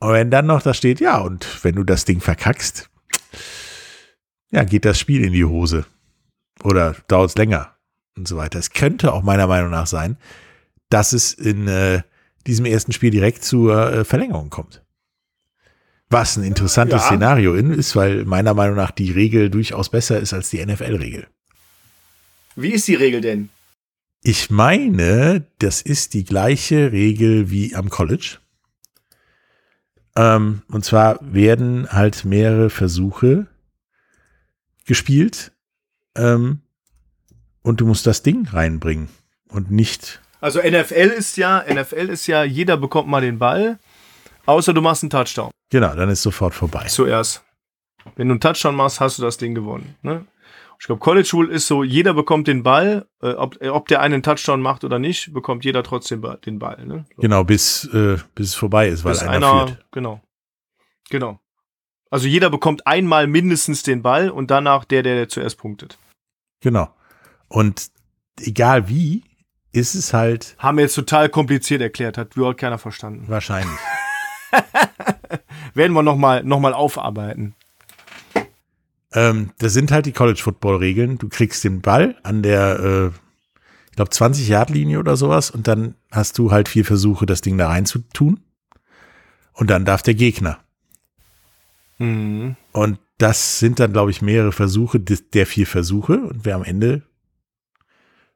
Und 0.00 0.12
wenn 0.12 0.30
dann 0.30 0.46
noch 0.46 0.62
da 0.62 0.74
steht, 0.74 1.00
ja, 1.00 1.18
und 1.18 1.64
wenn 1.64 1.76
du 1.76 1.84
das 1.84 2.04
Ding 2.04 2.20
verkackst, 2.20 2.90
ja, 4.50 4.64
geht 4.64 4.84
das 4.84 4.98
Spiel 4.98 5.24
in 5.24 5.32
die 5.32 5.44
Hose. 5.44 5.86
Oder 6.62 6.94
dauert 7.08 7.30
es 7.30 7.36
länger 7.36 7.74
und 8.16 8.28
so 8.28 8.36
weiter. 8.36 8.58
Es 8.58 8.70
könnte 8.70 9.12
auch 9.12 9.22
meiner 9.22 9.46
Meinung 9.46 9.70
nach 9.70 9.86
sein, 9.86 10.16
dass 10.88 11.12
es 11.12 11.32
in 11.32 11.66
äh, 11.68 12.02
diesem 12.46 12.66
ersten 12.66 12.92
Spiel 12.92 13.10
direkt 13.10 13.44
zur 13.44 13.92
äh, 13.92 14.04
Verlängerung 14.04 14.50
kommt. 14.50 14.82
Was 16.10 16.36
ein 16.36 16.44
interessantes 16.44 17.02
ja. 17.02 17.06
Szenario 17.08 17.54
ist, 17.54 17.96
weil 17.96 18.24
meiner 18.24 18.54
Meinung 18.54 18.76
nach 18.76 18.90
die 18.90 19.10
Regel 19.10 19.50
durchaus 19.50 19.88
besser 19.88 20.20
ist 20.20 20.32
als 20.32 20.50
die 20.50 20.64
NFL-Regel. 20.64 21.26
Wie 22.56 22.70
ist 22.70 22.86
die 22.86 22.94
Regel 22.94 23.20
denn? 23.20 23.48
Ich 24.24 24.50
meine, 24.50 25.46
das 25.60 25.82
ist 25.82 26.14
die 26.14 26.24
gleiche 26.24 26.90
Regel 26.90 27.50
wie 27.50 27.76
am 27.76 27.88
College. 27.90 28.38
Ähm, 30.16 30.62
und 30.68 30.84
zwar 30.84 31.18
werden 31.20 31.88
halt 31.92 32.24
mehrere 32.24 32.70
Versuche 32.70 33.46
gespielt 34.86 35.52
ähm, 36.16 36.62
und 37.62 37.80
du 37.80 37.86
musst 37.86 38.06
das 38.06 38.22
Ding 38.22 38.48
reinbringen 38.48 39.08
und 39.48 39.70
nicht. 39.70 40.20
Also 40.40 40.60
NFL 40.60 41.12
ist 41.16 41.36
ja, 41.36 41.64
NFL 41.68 42.08
ist 42.10 42.26
ja, 42.26 42.42
jeder 42.44 42.76
bekommt 42.76 43.08
mal 43.08 43.20
den 43.20 43.38
Ball 43.38 43.78
Außer 44.46 44.74
du 44.74 44.80
machst 44.80 45.02
einen 45.02 45.10
Touchdown. 45.10 45.50
Genau, 45.70 45.94
dann 45.94 46.08
ist 46.10 46.22
sofort 46.22 46.54
vorbei. 46.54 46.84
Zuerst. 46.86 47.42
Wenn 48.16 48.28
du 48.28 48.32
einen 48.32 48.40
Touchdown 48.40 48.74
machst, 48.74 49.00
hast 49.00 49.18
du 49.18 49.22
das 49.22 49.38
Ding 49.38 49.54
gewonnen. 49.54 49.96
Ne? 50.02 50.26
Ich 50.84 50.86
glaube, 50.86 51.00
College 51.00 51.30
Rule 51.32 51.50
ist 51.50 51.66
so, 51.66 51.82
jeder 51.82 52.12
bekommt 52.12 52.46
den 52.46 52.62
Ball, 52.62 53.08
äh, 53.22 53.30
ob, 53.30 53.56
äh, 53.62 53.70
ob 53.70 53.88
der 53.88 54.02
einen 54.02 54.22
Touchdown 54.22 54.60
macht 54.60 54.84
oder 54.84 54.98
nicht, 54.98 55.32
bekommt 55.32 55.64
jeder 55.64 55.82
trotzdem 55.82 56.22
den 56.44 56.58
Ball. 56.58 56.84
Ne? 56.84 57.06
So. 57.16 57.22
Genau, 57.22 57.42
bis, 57.42 57.86
äh, 57.94 58.18
bis 58.34 58.48
es 58.48 58.54
vorbei 58.54 58.88
ist, 58.88 59.02
weil 59.02 59.12
bis 59.12 59.22
einer, 59.22 59.32
einer 59.32 59.66
führt. 59.68 59.86
Genau. 59.92 60.20
Genau. 61.08 61.40
Also 62.10 62.28
jeder 62.28 62.50
bekommt 62.50 62.86
einmal 62.86 63.26
mindestens 63.26 63.82
den 63.82 64.02
Ball 64.02 64.28
und 64.28 64.50
danach 64.50 64.84
der, 64.84 65.02
der, 65.02 65.14
der 65.14 65.30
zuerst 65.30 65.56
punktet. 65.56 65.96
Genau. 66.60 66.94
Und 67.48 67.90
egal 68.42 68.86
wie, 68.86 69.24
ist 69.72 69.94
es 69.94 70.12
halt. 70.12 70.54
Haben 70.58 70.76
wir 70.76 70.82
jetzt 70.82 70.96
total 70.96 71.30
kompliziert 71.30 71.80
erklärt, 71.80 72.18
hat 72.18 72.36
überhaupt 72.36 72.60
keiner 72.60 72.76
verstanden. 72.76 73.24
Wahrscheinlich. 73.28 73.78
Werden 75.72 75.94
wir 75.94 76.02
nochmal 76.02 76.44
noch 76.44 76.60
mal 76.60 76.74
aufarbeiten. 76.74 77.54
Ähm, 79.14 79.52
das 79.58 79.72
sind 79.72 79.92
halt 79.92 80.06
die 80.06 80.12
College-Football-Regeln. 80.12 81.18
Du 81.18 81.28
kriegst 81.28 81.64
den 81.64 81.80
Ball 81.80 82.16
an 82.24 82.42
der, 82.42 82.80
äh, 82.80 83.06
ich 83.90 83.96
glaube, 83.96 84.10
20-Yard-Linie 84.10 84.98
oder 84.98 85.16
sowas 85.16 85.50
und 85.50 85.68
dann 85.68 85.94
hast 86.10 86.36
du 86.38 86.50
halt 86.50 86.68
vier 86.68 86.84
Versuche, 86.84 87.24
das 87.24 87.40
Ding 87.40 87.56
da 87.56 87.68
reinzutun. 87.68 88.40
Und 89.52 89.70
dann 89.70 89.84
darf 89.84 90.02
der 90.02 90.14
Gegner. 90.14 90.58
Mhm. 91.98 92.56
Und 92.72 92.98
das 93.18 93.60
sind 93.60 93.78
dann, 93.78 93.92
glaube 93.92 94.10
ich, 94.10 94.20
mehrere 94.20 94.50
Versuche 94.50 94.98
der 94.98 95.46
vier 95.46 95.68
Versuche 95.68 96.18
und 96.18 96.44
wer 96.44 96.56
am 96.56 96.64
Ende 96.64 97.02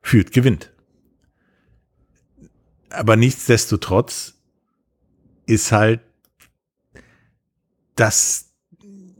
führt, 0.00 0.32
gewinnt. 0.32 0.72
Aber 2.90 3.16
nichtsdestotrotz 3.16 4.34
ist 5.46 5.72
halt 5.72 6.00
das, 7.96 8.52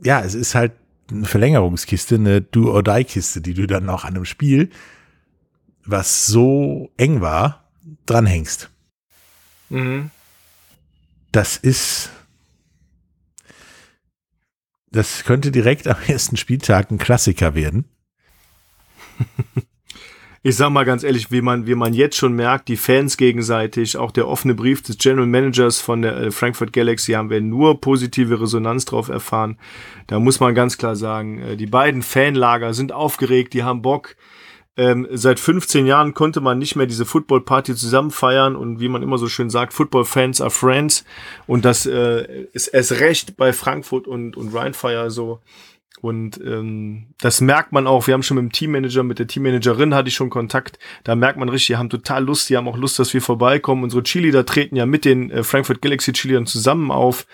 ja, 0.01 0.21
es 0.21 0.35
ist 0.35 0.55
halt 0.55 0.71
eine 1.11 1.25
Verlängerungskiste, 1.25 2.15
eine 2.15 2.41
Do-or-Die-Kiste, 2.41 3.41
die 3.41 3.53
du 3.53 3.67
dann 3.67 3.85
noch 3.85 4.03
an 4.03 4.15
einem 4.15 4.25
Spiel, 4.25 4.69
was 5.85 6.25
so 6.25 6.91
eng 6.97 7.21
war, 7.21 7.69
dranhängst. 8.05 8.69
Mhm. 9.69 10.11
Das 11.31 11.57
ist, 11.57 12.09
das 14.91 15.23
könnte 15.23 15.51
direkt 15.51 15.87
am 15.87 15.97
ersten 16.07 16.37
Spieltag 16.37 16.91
ein 16.91 16.97
Klassiker 16.97 17.55
werden. 17.55 17.85
ich 20.41 20.55
sag 20.55 20.69
mal 20.69 20.85
ganz 20.85 21.03
ehrlich, 21.03 21.31
wie 21.31 21.41
man, 21.41 21.67
wie 21.67 21.75
man 21.75 21.93
jetzt 21.93 22.15
schon 22.15 22.33
merkt, 22.33 22.69
die 22.69 22.77
Fans 22.77 23.17
gegenseitig, 23.17 23.97
auch 23.97 24.11
der 24.11 24.27
offene 24.27 24.55
Brief 24.55 24.81
des 24.81 24.97
General 24.97 25.27
Managers 25.27 25.81
von 25.81 26.01
der 26.01 26.15
äh, 26.17 26.31
Frankfurt 26.31 26.71
Galaxy 26.71 27.11
haben 27.11 27.29
wir 27.29 27.41
nur 27.41 27.81
positive 27.81 28.39
Resonanz 28.39 28.85
drauf 28.85 29.09
erfahren. 29.09 29.57
Da 30.07 30.19
muss 30.19 30.39
man 30.39 30.55
ganz 30.55 30.77
klar 30.77 30.95
sagen, 30.95 31.39
äh, 31.39 31.57
die 31.57 31.65
beiden 31.65 32.01
Fanlager 32.01 32.73
sind 32.73 32.93
aufgeregt, 32.93 33.53
die 33.53 33.63
haben 33.63 33.81
Bock. 33.81 34.15
Ähm, 34.77 35.07
seit 35.11 35.41
15 35.41 35.85
Jahren 35.85 36.13
konnte 36.13 36.39
man 36.39 36.57
nicht 36.57 36.77
mehr 36.77 36.85
diese 36.85 37.05
Football-Party 37.05 37.75
zusammen 37.75 38.11
feiern 38.11 38.55
und 38.55 38.79
wie 38.79 38.87
man 38.87 39.03
immer 39.03 39.17
so 39.17 39.27
schön 39.27 39.49
sagt, 39.49 39.73
Football-Fans 39.73 40.39
are 40.39 40.51
friends. 40.51 41.03
Und 41.47 41.65
das 41.65 41.85
äh, 41.85 42.45
ist 42.53 42.67
erst 42.67 42.93
recht 43.01 43.35
bei 43.35 43.51
Frankfurt 43.51 44.07
und, 44.07 44.37
und 44.37 44.55
Rheinfire 44.55 45.11
so. 45.11 45.41
Und 46.01 46.39
ähm, 46.45 47.07
das 47.19 47.41
merkt 47.41 47.73
man 47.73 47.85
auch. 47.85 48.07
Wir 48.07 48.13
haben 48.13 48.23
schon 48.23 48.35
mit 48.35 48.43
dem 48.43 48.51
Teammanager, 48.51 49.03
mit 49.03 49.19
der 49.19 49.27
Teammanagerin 49.27 49.93
hatte 49.93 50.07
ich 50.07 50.15
schon 50.15 50.29
Kontakt. 50.29 50.79
Da 51.03 51.15
merkt 51.15 51.37
man 51.37 51.49
richtig, 51.49 51.67
die 51.67 51.77
haben 51.77 51.89
total 51.89 52.23
Lust, 52.23 52.49
die 52.49 52.55
haben 52.55 52.69
auch 52.69 52.77
Lust, 52.77 52.99
dass 52.99 53.13
wir 53.13 53.21
vorbeikommen. 53.21 53.83
Unsere 53.83 54.03
Cheerleader 54.03 54.45
treten 54.45 54.77
ja 54.77 54.85
mit 54.85 55.03
den 55.03 55.29
äh, 55.29 55.43
Frankfurt 55.43 55.81
Galaxy 55.81 56.13
Cheerleadern 56.13 56.45
zusammen 56.45 56.91
auf. 56.91 57.27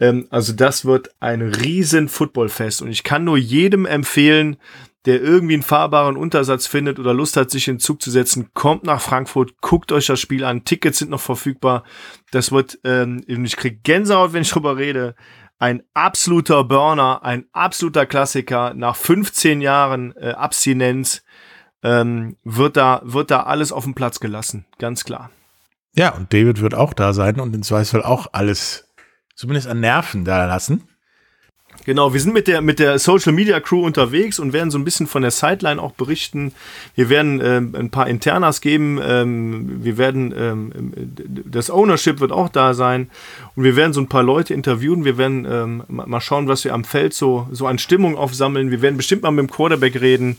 Ähm, 0.00 0.26
also 0.30 0.52
das 0.52 0.84
wird 0.84 1.10
ein 1.20 1.40
riesen 1.40 2.08
Footballfest. 2.08 2.82
Und 2.82 2.90
ich 2.90 3.04
kann 3.04 3.24
nur 3.24 3.38
jedem 3.38 3.86
empfehlen, 3.86 4.58
der 5.06 5.22
irgendwie 5.22 5.54
einen 5.54 5.62
fahrbaren 5.62 6.16
Untersatz 6.16 6.66
findet 6.66 6.98
oder 6.98 7.12
Lust 7.12 7.36
hat, 7.36 7.50
sich 7.50 7.68
in 7.68 7.74
den 7.74 7.80
Zug 7.80 8.00
zu 8.00 8.10
setzen, 8.10 8.50
kommt 8.54 8.84
nach 8.84 9.00
Frankfurt, 9.00 9.60
guckt 9.60 9.92
euch 9.92 10.06
das 10.06 10.20
Spiel 10.20 10.44
an. 10.44 10.64
Tickets 10.64 10.98
sind 10.98 11.10
noch 11.10 11.20
verfügbar. 11.20 11.84
Das 12.30 12.52
wird, 12.52 12.78
ähm, 12.84 13.22
ich 13.26 13.56
krieg 13.56 13.82
Gänsehaut, 13.84 14.32
wenn 14.32 14.42
ich 14.42 14.50
drüber 14.50 14.76
rede 14.76 15.14
ein 15.58 15.82
absoluter 15.94 16.64
Burner, 16.64 17.24
ein 17.24 17.46
absoluter 17.52 18.06
Klassiker. 18.06 18.74
Nach 18.74 18.96
15 18.96 19.60
Jahren 19.60 20.14
äh, 20.16 20.30
Abstinenz 20.30 21.24
ähm, 21.82 22.36
wird, 22.44 22.76
da, 22.76 23.00
wird 23.04 23.30
da 23.30 23.44
alles 23.44 23.72
auf 23.72 23.84
den 23.84 23.94
Platz 23.94 24.20
gelassen, 24.20 24.66
ganz 24.78 25.04
klar. 25.04 25.30
Ja, 25.96 26.14
und 26.14 26.32
David 26.32 26.60
wird 26.60 26.74
auch 26.74 26.92
da 26.92 27.12
sein 27.12 27.38
und 27.38 27.54
in 27.54 27.62
Zweifelsfall 27.62 28.02
auch 28.02 28.28
alles, 28.32 28.88
zumindest 29.36 29.68
an 29.68 29.80
Nerven 29.80 30.24
da 30.24 30.44
lassen. 30.46 30.88
Genau, 31.84 32.14
wir 32.14 32.20
sind 32.20 32.32
mit 32.32 32.48
der, 32.48 32.62
mit 32.62 32.78
der 32.78 32.98
Social 32.98 33.32
Media 33.32 33.60
Crew 33.60 33.84
unterwegs 33.84 34.38
und 34.38 34.54
werden 34.54 34.70
so 34.70 34.78
ein 34.78 34.84
bisschen 34.84 35.06
von 35.06 35.20
der 35.20 35.30
Sideline 35.30 35.80
auch 35.80 35.92
berichten. 35.92 36.52
Wir 36.94 37.10
werden 37.10 37.42
ähm, 37.44 37.74
ein 37.78 37.90
paar 37.90 38.06
Internas 38.06 38.62
geben. 38.62 38.98
Ähm, 39.02 39.84
wir 39.84 39.98
werden, 39.98 40.34
ähm, 40.36 40.72
das 41.44 41.70
Ownership 41.70 42.20
wird 42.20 42.32
auch 42.32 42.48
da 42.48 42.72
sein. 42.72 43.10
Und 43.54 43.64
wir 43.64 43.76
werden 43.76 43.92
so 43.92 44.00
ein 44.00 44.08
paar 44.08 44.22
Leute 44.22 44.54
interviewen. 44.54 45.04
Wir 45.04 45.18
werden 45.18 45.46
ähm, 45.50 45.82
mal 45.88 46.22
schauen, 46.22 46.48
was 46.48 46.64
wir 46.64 46.72
am 46.72 46.84
Feld 46.84 47.12
so, 47.12 47.48
so 47.52 47.66
an 47.66 47.78
Stimmung 47.78 48.16
aufsammeln. 48.16 48.70
Wir 48.70 48.80
werden 48.80 48.96
bestimmt 48.96 49.22
mal 49.22 49.30
mit 49.30 49.46
dem 49.46 49.50
Quarterback 49.50 50.00
reden. 50.00 50.38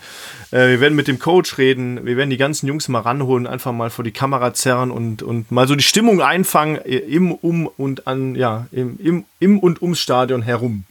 Äh, 0.50 0.70
wir 0.70 0.80
werden 0.82 0.96
mit 0.96 1.08
dem 1.08 1.20
Coach 1.20 1.60
reden. 1.60 2.08
Wir 2.08 2.18
werden 2.18 2.32
die 2.32 2.38
ganzen 2.38 2.66
Jungs 2.66 2.88
mal 2.88 3.02
ranholen, 3.02 3.46
einfach 3.46 3.72
mal 3.72 3.92
vor 3.92 4.04
die 4.04 4.12
Kamera 4.12 4.56
zerren 4.56 4.90
und, 4.90 5.22
und 5.22 5.52
mal 5.52 5.68
so 5.68 5.76
die 5.76 5.84
Stimmung 5.84 6.22
einfangen 6.22 6.78
im, 6.78 7.32
um 7.32 7.68
und 7.68 8.08
an, 8.08 8.34
ja, 8.34 8.66
im, 8.72 8.98
im, 8.98 9.26
im 9.40 9.60
und 9.60 9.84
ums 9.84 10.00
Stadion 10.00 10.42
herum. 10.42 10.86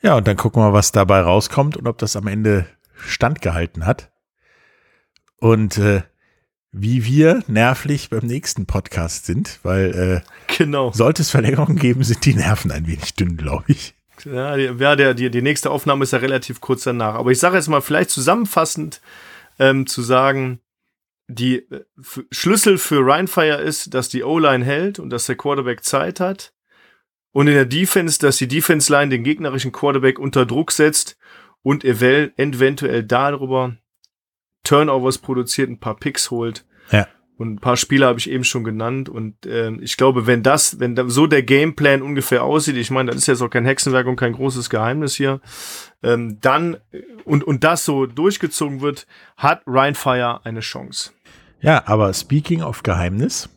Ja, 0.00 0.16
und 0.16 0.28
dann 0.28 0.36
gucken 0.36 0.62
wir, 0.62 0.72
was 0.72 0.92
dabei 0.92 1.20
rauskommt 1.20 1.76
und 1.76 1.86
ob 1.86 1.98
das 1.98 2.16
am 2.16 2.26
Ende 2.26 2.66
standgehalten 2.94 3.86
hat. 3.86 4.10
Und 5.40 5.78
äh, 5.78 6.02
wie 6.72 7.04
wir 7.04 7.42
nervlich 7.46 8.10
beim 8.10 8.26
nächsten 8.26 8.66
Podcast 8.66 9.26
sind, 9.26 9.58
weil 9.62 10.22
äh, 10.24 10.56
genau. 10.56 10.92
sollte 10.92 11.22
es 11.22 11.30
Verlängerungen 11.30 11.78
geben, 11.78 12.04
sind 12.04 12.24
die 12.24 12.34
Nerven 12.34 12.70
ein 12.70 12.86
wenig 12.86 13.14
dünn, 13.14 13.36
glaube 13.36 13.64
ich. 13.68 13.94
Ja, 14.24 14.56
die, 14.56 14.64
ja 14.64 14.96
der, 14.96 15.14
die, 15.14 15.30
die 15.30 15.42
nächste 15.42 15.70
Aufnahme 15.70 16.04
ist 16.04 16.12
ja 16.12 16.18
relativ 16.18 16.60
kurz 16.60 16.84
danach. 16.84 17.14
Aber 17.14 17.30
ich 17.30 17.38
sage 17.38 17.56
jetzt 17.56 17.68
mal 17.68 17.80
vielleicht 17.80 18.10
zusammenfassend 18.10 19.00
ähm, 19.58 19.86
zu 19.86 20.02
sagen, 20.02 20.60
die 21.28 21.58
äh, 21.70 21.84
Schlüssel 22.30 22.78
für 22.78 23.06
Rheinfire 23.06 23.60
ist, 23.60 23.94
dass 23.94 24.08
die 24.08 24.24
O-Line 24.24 24.64
hält 24.64 24.98
und 24.98 25.10
dass 25.10 25.26
der 25.26 25.36
Quarterback 25.36 25.84
Zeit 25.84 26.20
hat. 26.20 26.52
Und 27.32 27.46
in 27.46 27.54
der 27.54 27.66
Defense, 27.66 28.18
dass 28.18 28.38
die 28.38 28.48
Defense 28.48 28.92
Line 28.92 29.10
den 29.10 29.24
gegnerischen 29.24 29.72
Quarterback 29.72 30.18
unter 30.18 30.46
Druck 30.46 30.72
setzt 30.72 31.18
und 31.62 31.84
eventuell 31.84 33.02
darüber 33.04 33.76
Turnovers 34.64 35.18
produziert, 35.18 35.70
ein 35.70 35.80
paar 35.80 35.96
Picks 35.96 36.30
holt. 36.30 36.64
Ja. 36.90 37.06
Und 37.36 37.54
ein 37.54 37.58
paar 37.60 37.76
Spieler 37.76 38.08
habe 38.08 38.18
ich 38.18 38.28
eben 38.28 38.42
schon 38.42 38.64
genannt. 38.64 39.08
Und 39.08 39.46
äh, 39.46 39.70
ich 39.80 39.96
glaube, 39.96 40.26
wenn 40.26 40.42
das, 40.42 40.80
wenn 40.80 40.96
da 40.96 41.08
so 41.08 41.28
der 41.28 41.44
Gameplan 41.44 42.02
ungefähr 42.02 42.42
aussieht, 42.42 42.76
ich 42.76 42.90
meine, 42.90 43.12
das 43.12 43.20
ist 43.20 43.28
jetzt 43.28 43.42
auch 43.42 43.50
kein 43.50 43.64
Hexenwerk 43.64 44.06
und 44.08 44.16
kein 44.16 44.32
großes 44.32 44.70
Geheimnis 44.70 45.14
hier, 45.14 45.40
ähm, 46.02 46.40
dann 46.40 46.78
und, 47.24 47.44
und 47.44 47.62
das 47.62 47.84
so 47.84 48.06
durchgezogen 48.06 48.80
wird, 48.80 49.06
hat 49.36 49.62
Ryan 49.66 49.94
Fire 49.94 50.40
eine 50.44 50.60
Chance. 50.60 51.12
Ja, 51.60 51.86
aber 51.86 52.12
speaking 52.12 52.62
of 52.62 52.82
Geheimnis, 52.82 53.48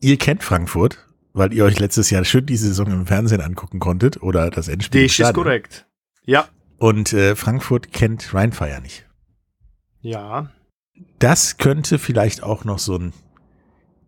ihr 0.00 0.16
kennt 0.16 0.42
Frankfurt 0.42 1.06
weil 1.34 1.52
ihr 1.52 1.64
euch 1.64 1.78
letztes 1.78 2.10
Jahr 2.10 2.24
schön 2.24 2.46
die 2.46 2.56
Saison 2.56 2.86
im 2.86 3.06
Fernsehen 3.06 3.42
angucken 3.42 3.80
konntet 3.80 4.22
oder 4.22 4.50
das 4.50 4.68
Endspiel. 4.68 5.06
Das 5.06 5.18
ist 5.18 5.34
korrekt. 5.34 5.86
Ja. 6.24 6.48
Und 6.78 7.12
äh, 7.12 7.34
Frankfurt 7.34 7.92
kennt 7.92 8.32
Rheinfire 8.32 8.80
nicht. 8.80 9.04
Ja. 10.00 10.50
Das 11.18 11.58
könnte 11.58 11.98
vielleicht 11.98 12.42
auch 12.42 12.64
noch 12.64 12.78
so 12.78 12.96
ein 12.96 13.12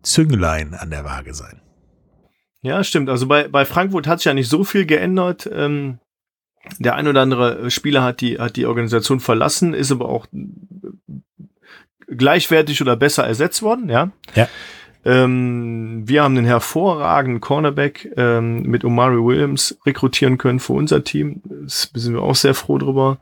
Zünglein 0.01 0.73
an 0.73 0.89
der 0.89 1.03
Waage 1.03 1.33
sein. 1.33 1.61
Ja, 2.61 2.83
stimmt. 2.83 3.09
Also 3.09 3.27
bei, 3.27 3.47
bei 3.47 3.65
Frankfurt 3.65 4.07
hat 4.07 4.19
sich 4.19 4.25
ja 4.25 4.33
nicht 4.33 4.49
so 4.49 4.63
viel 4.63 4.85
geändert. 4.85 5.49
Ähm, 5.51 5.99
der 6.79 6.95
ein 6.95 7.07
oder 7.07 7.21
andere 7.21 7.69
Spieler 7.71 8.03
hat 8.03 8.21
die, 8.21 8.39
hat 8.39 8.55
die 8.55 8.65
Organisation 8.65 9.19
verlassen, 9.19 9.73
ist 9.73 9.91
aber 9.91 10.07
auch 10.07 10.27
gleichwertig 12.07 12.81
oder 12.81 12.95
besser 12.95 13.25
ersetzt 13.25 13.61
worden, 13.61 13.89
ja. 13.89 14.11
Ja. 14.35 14.47
Ähm, 15.07 16.01
wir 16.05 16.21
haben 16.21 16.37
einen 16.37 16.45
hervorragenden 16.45 17.39
Cornerback 17.39 18.11
ähm, 18.17 18.63
mit 18.63 18.83
Omari 18.83 19.23
Williams 19.23 19.77
rekrutieren 19.85 20.37
können 20.37 20.59
für 20.59 20.73
unser 20.73 21.05
Team. 21.05 21.41
Da 21.45 21.99
sind 21.99 22.13
wir 22.13 22.21
auch 22.21 22.35
sehr 22.35 22.53
froh 22.53 22.77
drüber. 22.77 23.19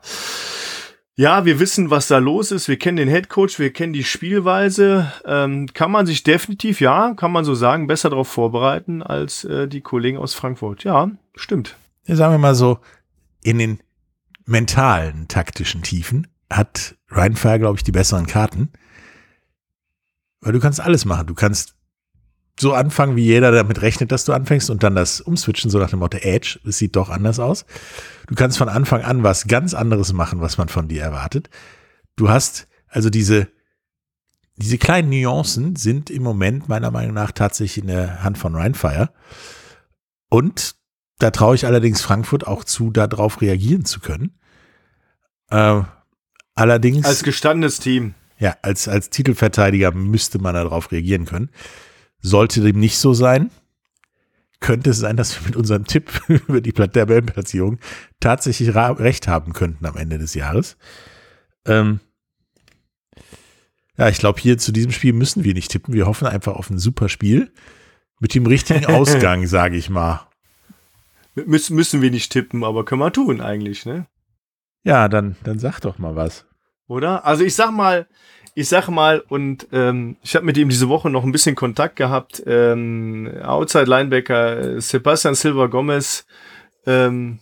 Ja, 1.14 1.44
wir 1.44 1.60
wissen, 1.60 1.88
was 1.88 2.08
da 2.08 2.18
los 2.18 2.50
ist. 2.50 2.66
Wir 2.66 2.76
kennen 2.76 2.96
den 2.96 3.08
Head 3.08 3.28
Coach, 3.28 3.60
wir 3.60 3.72
kennen 3.72 3.92
die 3.92 4.02
Spielweise. 4.02 5.12
Ähm, 5.24 5.68
kann 5.72 5.92
man 5.92 6.06
sich 6.06 6.24
definitiv, 6.24 6.80
ja, 6.80 7.14
kann 7.14 7.30
man 7.30 7.44
so 7.44 7.54
sagen, 7.54 7.86
besser 7.86 8.10
darauf 8.10 8.26
vorbereiten 8.26 9.00
als 9.00 9.44
äh, 9.44 9.68
die 9.68 9.80
Kollegen 9.80 10.18
aus 10.18 10.34
Frankfurt. 10.34 10.82
Ja, 10.82 11.08
stimmt. 11.36 11.76
Ja, 12.06 12.16
sagen 12.16 12.34
wir 12.34 12.38
mal 12.38 12.56
so, 12.56 12.80
in 13.44 13.58
den 13.58 13.78
mentalen, 14.44 15.28
taktischen 15.28 15.82
Tiefen 15.82 16.26
hat 16.50 16.96
Rheinfire, 17.10 17.60
glaube 17.60 17.76
ich, 17.76 17.84
die 17.84 17.92
besseren 17.92 18.26
Karten. 18.26 18.72
Weil 20.40 20.52
du 20.52 20.58
kannst 20.58 20.80
alles 20.80 21.04
machen. 21.04 21.28
Du 21.28 21.34
kannst 21.34 21.75
so 22.58 22.72
anfangen, 22.72 23.16
wie 23.16 23.24
jeder 23.24 23.52
damit 23.52 23.82
rechnet, 23.82 24.12
dass 24.12 24.24
du 24.24 24.32
anfängst 24.32 24.70
und 24.70 24.82
dann 24.82 24.94
das 24.94 25.20
umswitchen, 25.20 25.70
so 25.70 25.78
nach 25.78 25.90
dem 25.90 25.98
Motto 25.98 26.18
Edge, 26.18 26.58
es 26.64 26.78
sieht 26.78 26.96
doch 26.96 27.10
anders 27.10 27.38
aus. 27.38 27.66
Du 28.28 28.34
kannst 28.34 28.56
von 28.56 28.68
Anfang 28.68 29.02
an 29.02 29.22
was 29.22 29.46
ganz 29.46 29.74
anderes 29.74 30.12
machen, 30.12 30.40
was 30.40 30.56
man 30.56 30.68
von 30.68 30.88
dir 30.88 31.02
erwartet. 31.02 31.50
Du 32.16 32.30
hast 32.30 32.66
also 32.88 33.10
diese, 33.10 33.48
diese 34.56 34.78
kleinen 34.78 35.10
Nuancen 35.10 35.76
sind 35.76 36.08
im 36.08 36.22
Moment 36.22 36.68
meiner 36.68 36.90
Meinung 36.90 37.14
nach 37.14 37.30
tatsächlich 37.30 37.84
in 37.84 37.88
der 37.88 38.22
Hand 38.22 38.38
von 38.38 38.54
Rheinfire. 38.54 39.10
Und 40.30 40.76
da 41.18 41.30
traue 41.30 41.54
ich 41.54 41.66
allerdings 41.66 42.00
Frankfurt 42.00 42.46
auch 42.46 42.64
zu, 42.64 42.90
darauf 42.90 43.42
reagieren 43.42 43.84
zu 43.84 44.00
können. 44.00 44.38
Äh, 45.50 45.82
allerdings. 46.54 47.06
Als 47.06 47.22
gestandenes 47.22 47.80
Team. 47.80 48.14
Ja, 48.38 48.56
als, 48.62 48.88
als 48.88 49.10
Titelverteidiger 49.10 49.92
müsste 49.92 50.38
man 50.38 50.54
darauf 50.54 50.92
reagieren 50.92 51.26
können. 51.26 51.50
Sollte 52.20 52.60
dem 52.60 52.80
nicht 52.80 52.98
so 52.98 53.14
sein, 53.14 53.50
könnte 54.60 54.90
es 54.90 54.98
sein, 54.98 55.16
dass 55.16 55.38
wir 55.38 55.46
mit 55.46 55.56
unserem 55.56 55.84
Tipp 55.84 56.22
über 56.28 56.60
die 56.60 56.72
Tabellenplatzierung 56.72 57.78
tatsächlich 58.20 58.74
recht 58.74 59.28
haben 59.28 59.52
könnten 59.52 59.86
am 59.86 59.96
Ende 59.96 60.18
des 60.18 60.34
Jahres. 60.34 60.76
Ähm 61.66 62.00
ja, 63.98 64.08
ich 64.08 64.18
glaube, 64.18 64.40
hier 64.40 64.58
zu 64.58 64.72
diesem 64.72 64.92
Spiel 64.92 65.12
müssen 65.12 65.44
wir 65.44 65.54
nicht 65.54 65.70
tippen. 65.70 65.94
Wir 65.94 66.06
hoffen 66.06 66.26
einfach 66.26 66.54
auf 66.54 66.68
ein 66.70 66.78
super 66.78 67.08
Spiel 67.08 67.52
mit 68.20 68.34
dem 68.34 68.46
richtigen 68.46 68.86
Ausgang, 68.86 69.46
sage 69.46 69.76
ich 69.76 69.88
mal. 69.88 70.26
Müssen, 71.34 71.76
müssen 71.76 72.00
wir 72.00 72.10
nicht 72.10 72.32
tippen, 72.32 72.64
aber 72.64 72.84
können 72.84 73.00
wir 73.00 73.12
tun 73.12 73.40
eigentlich, 73.40 73.84
ne? 73.84 74.06
Ja, 74.84 75.08
dann, 75.08 75.36
dann 75.44 75.58
sag 75.58 75.80
doch 75.80 75.98
mal 75.98 76.16
was. 76.16 76.46
Oder? 76.86 77.24
Also 77.26 77.44
ich 77.44 77.54
sag 77.54 77.72
mal, 77.72 78.06
ich 78.58 78.70
sag 78.70 78.88
mal, 78.88 79.20
und 79.20 79.68
ähm, 79.70 80.16
ich 80.22 80.34
habe 80.34 80.46
mit 80.46 80.56
ihm 80.56 80.70
diese 80.70 80.88
Woche 80.88 81.10
noch 81.10 81.24
ein 81.24 81.30
bisschen 81.30 81.54
Kontakt 81.54 81.94
gehabt. 81.96 82.42
Ähm, 82.46 83.30
Outside 83.42 83.84
Linebacker 83.84 84.80
Sebastian 84.80 85.34
Silva 85.34 85.66
Gomez 85.66 86.26
ähm, 86.86 87.38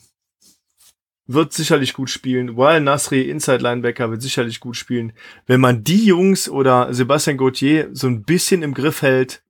wird 1.28 1.52
sicherlich 1.52 1.92
gut 1.92 2.10
spielen. 2.10 2.56
Wael 2.56 2.80
Nasri, 2.80 3.30
Inside 3.30 3.62
Linebacker, 3.62 4.10
wird 4.10 4.22
sicherlich 4.22 4.58
gut 4.58 4.76
spielen. 4.76 5.12
Wenn 5.46 5.60
man 5.60 5.84
die 5.84 6.04
Jungs 6.04 6.48
oder 6.48 6.92
Sebastian 6.92 7.36
Gauthier 7.36 7.90
so 7.92 8.08
ein 8.08 8.24
bisschen 8.24 8.64
im 8.64 8.74
Griff 8.74 9.02
hält, 9.02 9.44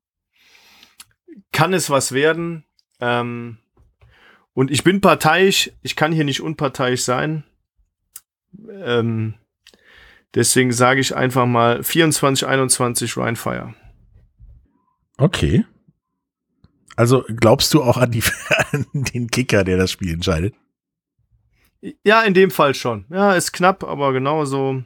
kann 1.51 1.73
es 1.73 1.89
was 1.89 2.13
werden. 2.13 2.65
Ähm, 3.01 3.57
und 4.53 4.71
ich 4.71 4.85
bin 4.85 5.01
parteiisch, 5.01 5.71
ich 5.81 5.97
kann 5.97 6.13
hier 6.13 6.25
nicht 6.25 6.43
unparteiisch 6.43 7.01
sein. 7.01 7.43
Ähm, 8.71 9.33
Deswegen 10.35 10.73
sage 10.73 11.01
ich 11.01 11.15
einfach 11.15 11.47
mal 11.47 11.83
24, 11.83 12.47
21 12.47 13.17
Ryan 13.17 13.37
Fire. 13.37 13.75
Okay. 15.17 15.65
Also 16.97 17.25
glaubst 17.29 17.73
du 17.75 17.83
auch 17.83 17.97
an, 17.97 18.11
die, 18.11 18.23
an 18.73 18.87
den 18.93 19.29
Kicker, 19.29 19.65
der 19.65 19.77
das 19.77 19.91
Spiel 19.91 20.13
entscheidet? 20.13 20.55
Ja, 22.03 22.23
in 22.23 22.35
dem 22.35 22.51
Fall 22.51 22.75
schon. 22.75 23.05
Ja, 23.11 23.35
ist 23.35 23.53
knapp, 23.53 23.85
aber 23.85 24.13
genauso. 24.13 24.83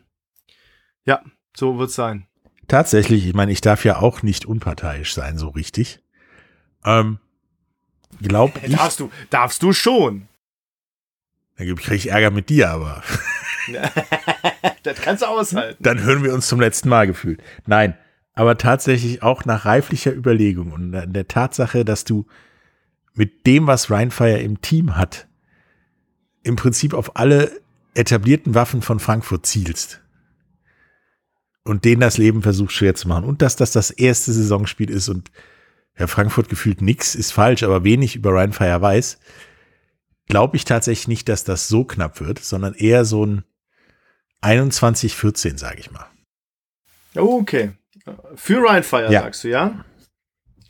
Ja, 1.05 1.23
so 1.57 1.79
wird's 1.79 1.95
sein. 1.95 2.27
Tatsächlich, 2.67 3.27
ich 3.27 3.35
meine, 3.35 3.53
ich 3.53 3.61
darf 3.61 3.85
ja 3.85 4.01
auch 4.01 4.23
nicht 4.23 4.45
unparteiisch 4.45 5.15
sein, 5.15 5.39
so 5.39 5.49
richtig. 5.49 6.01
Ähm, 6.85 7.19
glaub 8.21 8.63
ich. 8.63 8.73
Darfst 8.77 9.01
du, 9.01 9.11
darfst 9.31 9.63
du 9.63 9.73
schon. 9.73 10.29
Dann 11.57 11.75
kriege 11.77 11.95
ich 11.97 12.11
Ärger 12.11 12.31
mit 12.31 12.51
dir, 12.51 12.71
aber. 12.71 13.03
das 14.83 15.01
kannst 15.01 15.23
du 15.23 15.27
aushalten. 15.27 15.83
Dann 15.83 16.03
hören 16.03 16.23
wir 16.25 16.35
uns 16.35 16.49
zum 16.49 16.61
letzten 16.61 16.89
Mal 16.89 17.07
gefühlt. 17.07 17.43
Nein, 17.67 17.95
aber 18.35 18.57
tatsächlich 18.57 19.23
auch 19.23 19.45
nach 19.45 19.65
reiflicher 19.65 20.15
Überlegung 20.15 20.73
und 20.73 20.93
der 20.93 21.29
Tatsache, 21.29 21.85
dass 21.85 22.05
du 22.05 22.27
mit 23.15 23.47
dem, 23.47 23.67
was 23.67 23.91
Rheinfire 23.91 24.39
im 24.39 24.61
Team 24.61 24.97
hat, 24.97 25.27
im 26.45 26.57
Prinzip 26.57 26.95
auf 26.95 27.17
alle 27.17 27.51
etablierten 27.95 28.55
Waffen 28.55 28.81
von 28.81 29.01
Frankfurt 29.01 29.45
zielst 29.45 30.01
und 31.65 31.85
denen 31.85 32.01
das 32.01 32.17
Leben 32.17 32.43
versucht 32.43 32.73
schwer 32.73 32.95
zu 32.95 33.09
machen 33.09 33.25
und 33.25 33.43
dass 33.43 33.57
das 33.57 33.73
das 33.73 33.91
erste 33.91 34.33
Saisonspiel 34.33 34.89
ist 34.89 35.09
und 35.09 35.31
ja, 35.99 36.07
Frankfurt 36.07 36.49
gefühlt 36.49 36.81
nichts 36.81 37.17
ist 37.17 37.33
falsch, 37.33 37.65
aber 37.65 37.83
wenig 37.83 38.15
über 38.15 38.33
Rheinfire 38.33 38.81
weiß, 38.81 39.19
glaube 40.29 40.57
ich 40.57 40.65
tatsächlich 40.65 41.09
nicht, 41.09 41.29
dass 41.29 41.43
das 41.43 41.67
so 41.67 41.85
knapp 41.85 42.21
wird, 42.21 42.39
sondern 42.39 42.75
eher 42.75 43.05
so 43.05 43.27
ein 43.27 43.45
21, 44.41 45.15
14, 45.15 45.59
sage 45.59 45.81
ich 45.81 45.91
mal. 45.91 46.07
Okay. 47.15 47.73
Für 48.35 48.67
Rheinfire 48.67 49.13
ja. 49.13 49.23
sagst 49.23 49.45
du, 49.45 49.49
ja? 49.49 49.85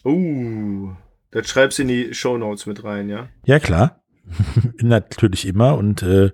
Uh, 0.05 0.93
das 1.31 1.49
schreibst 1.49 1.79
du 1.79 1.83
in 1.83 1.89
die 1.89 2.15
Show 2.15 2.39
Notes 2.39 2.67
mit 2.67 2.83
rein, 2.85 3.09
ja? 3.09 3.29
Ja, 3.45 3.59
klar. 3.59 4.03
Natürlich 4.81 5.47
immer 5.47 5.77
und 5.77 6.03
äh, 6.03 6.31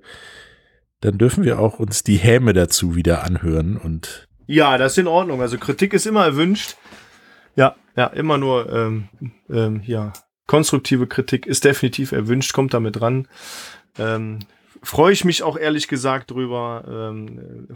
dann 1.01 1.18
dürfen 1.18 1.45
wir 1.45 1.59
auch 1.59 1.78
uns 1.78 2.03
die 2.03 2.16
Häme 2.16 2.53
dazu 2.53 2.97
wieder 2.97 3.24
anhören 3.24 3.76
und 3.76 4.28
ja, 4.47 4.76
das 4.76 4.93
ist 4.93 4.99
in 4.99 5.07
Ordnung. 5.07 5.41
Also 5.41 5.57
Kritik 5.59 5.95
ist 5.95 6.07
immer 6.07 6.24
erwünscht. 6.24 6.76
Ja, 7.57 7.76
ja, 7.97 8.09
immer 8.09 8.37
nur 8.37 8.70
ähm, 8.70 9.09
ähm, 9.49 9.80
ja 9.87 10.12
konstruktive 10.47 11.07
Kritik 11.07 11.47
ist 11.47 11.64
definitiv 11.64 12.12
erwünscht. 12.12 12.53
Kommt 12.53 12.74
damit 12.74 13.01
dran. 13.01 13.28
Ähm, 13.99 14.41
freue 14.85 15.12
ich 15.12 15.24
mich 15.24 15.43
auch 15.43 15.57
ehrlich 15.57 15.89
gesagt 15.89 16.30
drüber. 16.30 16.85
Ähm, 16.87 17.68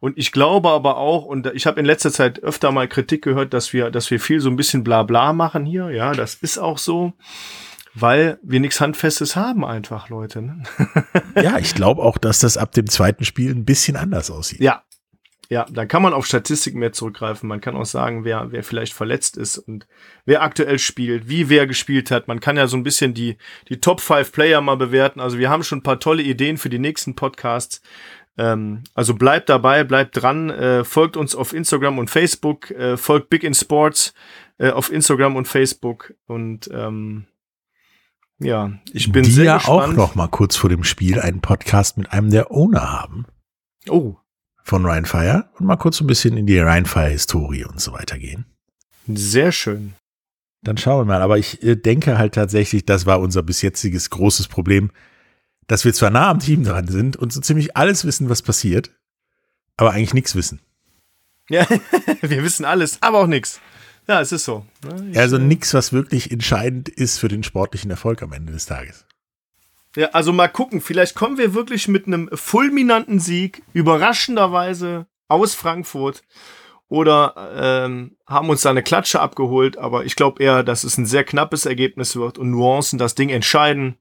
und 0.00 0.16
ich 0.16 0.32
glaube 0.32 0.70
aber 0.70 0.96
auch, 0.96 1.24
und 1.24 1.46
ich 1.48 1.66
habe 1.66 1.80
in 1.80 1.86
letzter 1.86 2.12
Zeit 2.12 2.42
öfter 2.42 2.70
mal 2.70 2.88
Kritik 2.88 3.22
gehört, 3.22 3.52
dass 3.52 3.72
wir, 3.72 3.90
dass 3.90 4.10
wir 4.10 4.20
viel 4.20 4.40
so 4.40 4.48
ein 4.48 4.56
bisschen 4.56 4.84
Blabla 4.84 5.32
machen 5.32 5.64
hier. 5.64 5.90
Ja, 5.90 6.12
das 6.12 6.34
ist 6.34 6.58
auch 6.58 6.78
so, 6.78 7.12
weil 7.94 8.38
wir 8.42 8.60
nichts 8.60 8.80
Handfestes 8.80 9.36
haben 9.36 9.64
einfach, 9.64 10.08
Leute. 10.08 10.42
Ne? 10.42 10.62
ja, 11.36 11.58
ich 11.58 11.74
glaube 11.74 12.02
auch, 12.02 12.18
dass 12.18 12.38
das 12.38 12.56
ab 12.56 12.72
dem 12.72 12.88
zweiten 12.88 13.24
Spiel 13.24 13.50
ein 13.50 13.64
bisschen 13.64 13.96
anders 13.96 14.30
aussieht. 14.30 14.60
Ja, 14.60 14.83
ja, 15.50 15.66
da 15.70 15.84
kann 15.86 16.02
man 16.02 16.14
auf 16.14 16.26
Statistiken 16.26 16.78
mehr 16.78 16.92
zurückgreifen. 16.92 17.48
Man 17.48 17.60
kann 17.60 17.76
auch 17.76 17.84
sagen, 17.84 18.24
wer, 18.24 18.50
wer 18.50 18.64
vielleicht 18.64 18.94
verletzt 18.94 19.36
ist 19.36 19.58
und 19.58 19.86
wer 20.24 20.42
aktuell 20.42 20.78
spielt, 20.78 21.28
wie 21.28 21.48
wer 21.48 21.66
gespielt 21.66 22.10
hat. 22.10 22.28
Man 22.28 22.40
kann 22.40 22.56
ja 22.56 22.66
so 22.66 22.76
ein 22.76 22.82
bisschen 22.82 23.14
die, 23.14 23.36
die 23.68 23.80
Top 23.80 24.00
5 24.00 24.32
Player 24.32 24.60
mal 24.60 24.76
bewerten. 24.76 25.20
Also 25.20 25.38
wir 25.38 25.50
haben 25.50 25.62
schon 25.62 25.78
ein 25.78 25.82
paar 25.82 26.00
tolle 26.00 26.22
Ideen 26.22 26.56
für 26.56 26.70
die 26.70 26.78
nächsten 26.78 27.14
Podcasts. 27.14 27.82
Ähm, 28.36 28.84
also 28.94 29.14
bleibt 29.14 29.48
dabei, 29.48 29.84
bleibt 29.84 30.20
dran, 30.20 30.50
äh, 30.50 30.84
folgt 30.84 31.16
uns 31.16 31.34
auf 31.34 31.52
Instagram 31.52 31.98
und 31.98 32.10
Facebook, 32.10 32.70
äh, 32.70 32.96
folgt 32.96 33.30
Big 33.30 33.44
in 33.44 33.54
Sports 33.54 34.14
äh, 34.58 34.70
auf 34.70 34.90
Instagram 34.90 35.36
und 35.36 35.46
Facebook 35.46 36.14
und 36.26 36.68
ähm, 36.72 37.26
ja, 38.40 38.72
ich 38.92 39.12
bin 39.12 39.22
die 39.22 39.30
sehr 39.30 39.44
ja 39.44 39.56
gespannt. 39.58 39.92
auch 39.92 39.92
noch 39.92 40.14
mal 40.16 40.26
kurz 40.26 40.56
vor 40.56 40.68
dem 40.68 40.82
Spiel 40.82 41.20
einen 41.20 41.40
Podcast 41.40 41.96
mit 41.96 42.12
einem 42.12 42.30
der 42.30 42.50
Owner 42.50 42.92
haben. 42.92 43.26
Oh, 43.88 44.16
von 44.64 44.84
Ryan 44.84 45.04
Fire 45.04 45.50
und 45.58 45.66
mal 45.66 45.76
kurz 45.76 46.00
ein 46.00 46.06
bisschen 46.06 46.36
in 46.36 46.46
die 46.46 46.58
Ryan 46.58 46.86
Fire 46.86 47.10
Historie 47.10 47.64
und 47.64 47.80
so 47.80 47.92
weiter 47.92 48.18
gehen. 48.18 48.46
Sehr 49.06 49.52
schön. 49.52 49.94
Dann 50.62 50.78
schauen 50.78 51.00
wir 51.00 51.04
mal. 51.04 51.22
Aber 51.22 51.38
ich 51.38 51.62
äh, 51.62 51.76
denke 51.76 52.18
halt 52.18 52.34
tatsächlich, 52.34 52.86
das 52.86 53.04
war 53.04 53.20
unser 53.20 53.42
bis 53.42 53.60
jetziges 53.60 54.08
großes 54.08 54.48
Problem, 54.48 54.90
dass 55.66 55.84
wir 55.84 55.92
zwar 55.92 56.10
nah 56.10 56.30
am 56.30 56.38
Team 56.38 56.64
dran 56.64 56.88
sind 56.88 57.16
und 57.16 57.32
so 57.32 57.40
ziemlich 57.40 57.76
alles 57.76 58.04
wissen, 58.06 58.30
was 58.30 58.42
passiert, 58.42 58.90
aber 59.76 59.92
eigentlich 59.92 60.14
nichts 60.14 60.34
wissen. 60.34 60.60
Ja, 61.50 61.66
wir 62.22 62.42
wissen 62.42 62.64
alles, 62.64 62.98
aber 63.02 63.18
auch 63.18 63.26
nichts. 63.26 63.60
Ja, 64.08 64.20
es 64.20 64.32
ist 64.32 64.44
so. 64.44 64.66
Ne? 64.82 65.10
Ich, 65.12 65.18
also 65.18 65.36
äh, 65.36 65.40
nichts, 65.40 65.74
was 65.74 65.92
wirklich 65.92 66.30
entscheidend 66.30 66.88
ist 66.88 67.18
für 67.18 67.28
den 67.28 67.42
sportlichen 67.42 67.90
Erfolg 67.90 68.22
am 68.22 68.32
Ende 68.32 68.52
des 68.52 68.64
Tages. 68.64 69.06
Ja, 69.96 70.08
also 70.08 70.32
mal 70.32 70.48
gucken, 70.48 70.80
vielleicht 70.80 71.14
kommen 71.14 71.38
wir 71.38 71.54
wirklich 71.54 71.86
mit 71.88 72.06
einem 72.06 72.28
fulminanten 72.32 73.20
Sieg, 73.20 73.62
überraschenderweise 73.72 75.06
aus 75.28 75.54
Frankfurt 75.54 76.22
oder 76.88 77.52
ähm, 77.56 78.16
haben 78.26 78.50
uns 78.50 78.62
da 78.62 78.70
eine 78.70 78.82
Klatsche 78.82 79.20
abgeholt, 79.20 79.78
aber 79.78 80.04
ich 80.04 80.16
glaube 80.16 80.42
eher, 80.42 80.62
dass 80.62 80.84
es 80.84 80.98
ein 80.98 81.06
sehr 81.06 81.24
knappes 81.24 81.64
Ergebnis 81.66 82.16
wird 82.16 82.38
und 82.38 82.50
Nuancen 82.50 82.98
das 82.98 83.14
Ding 83.14 83.30
entscheiden. 83.30 83.96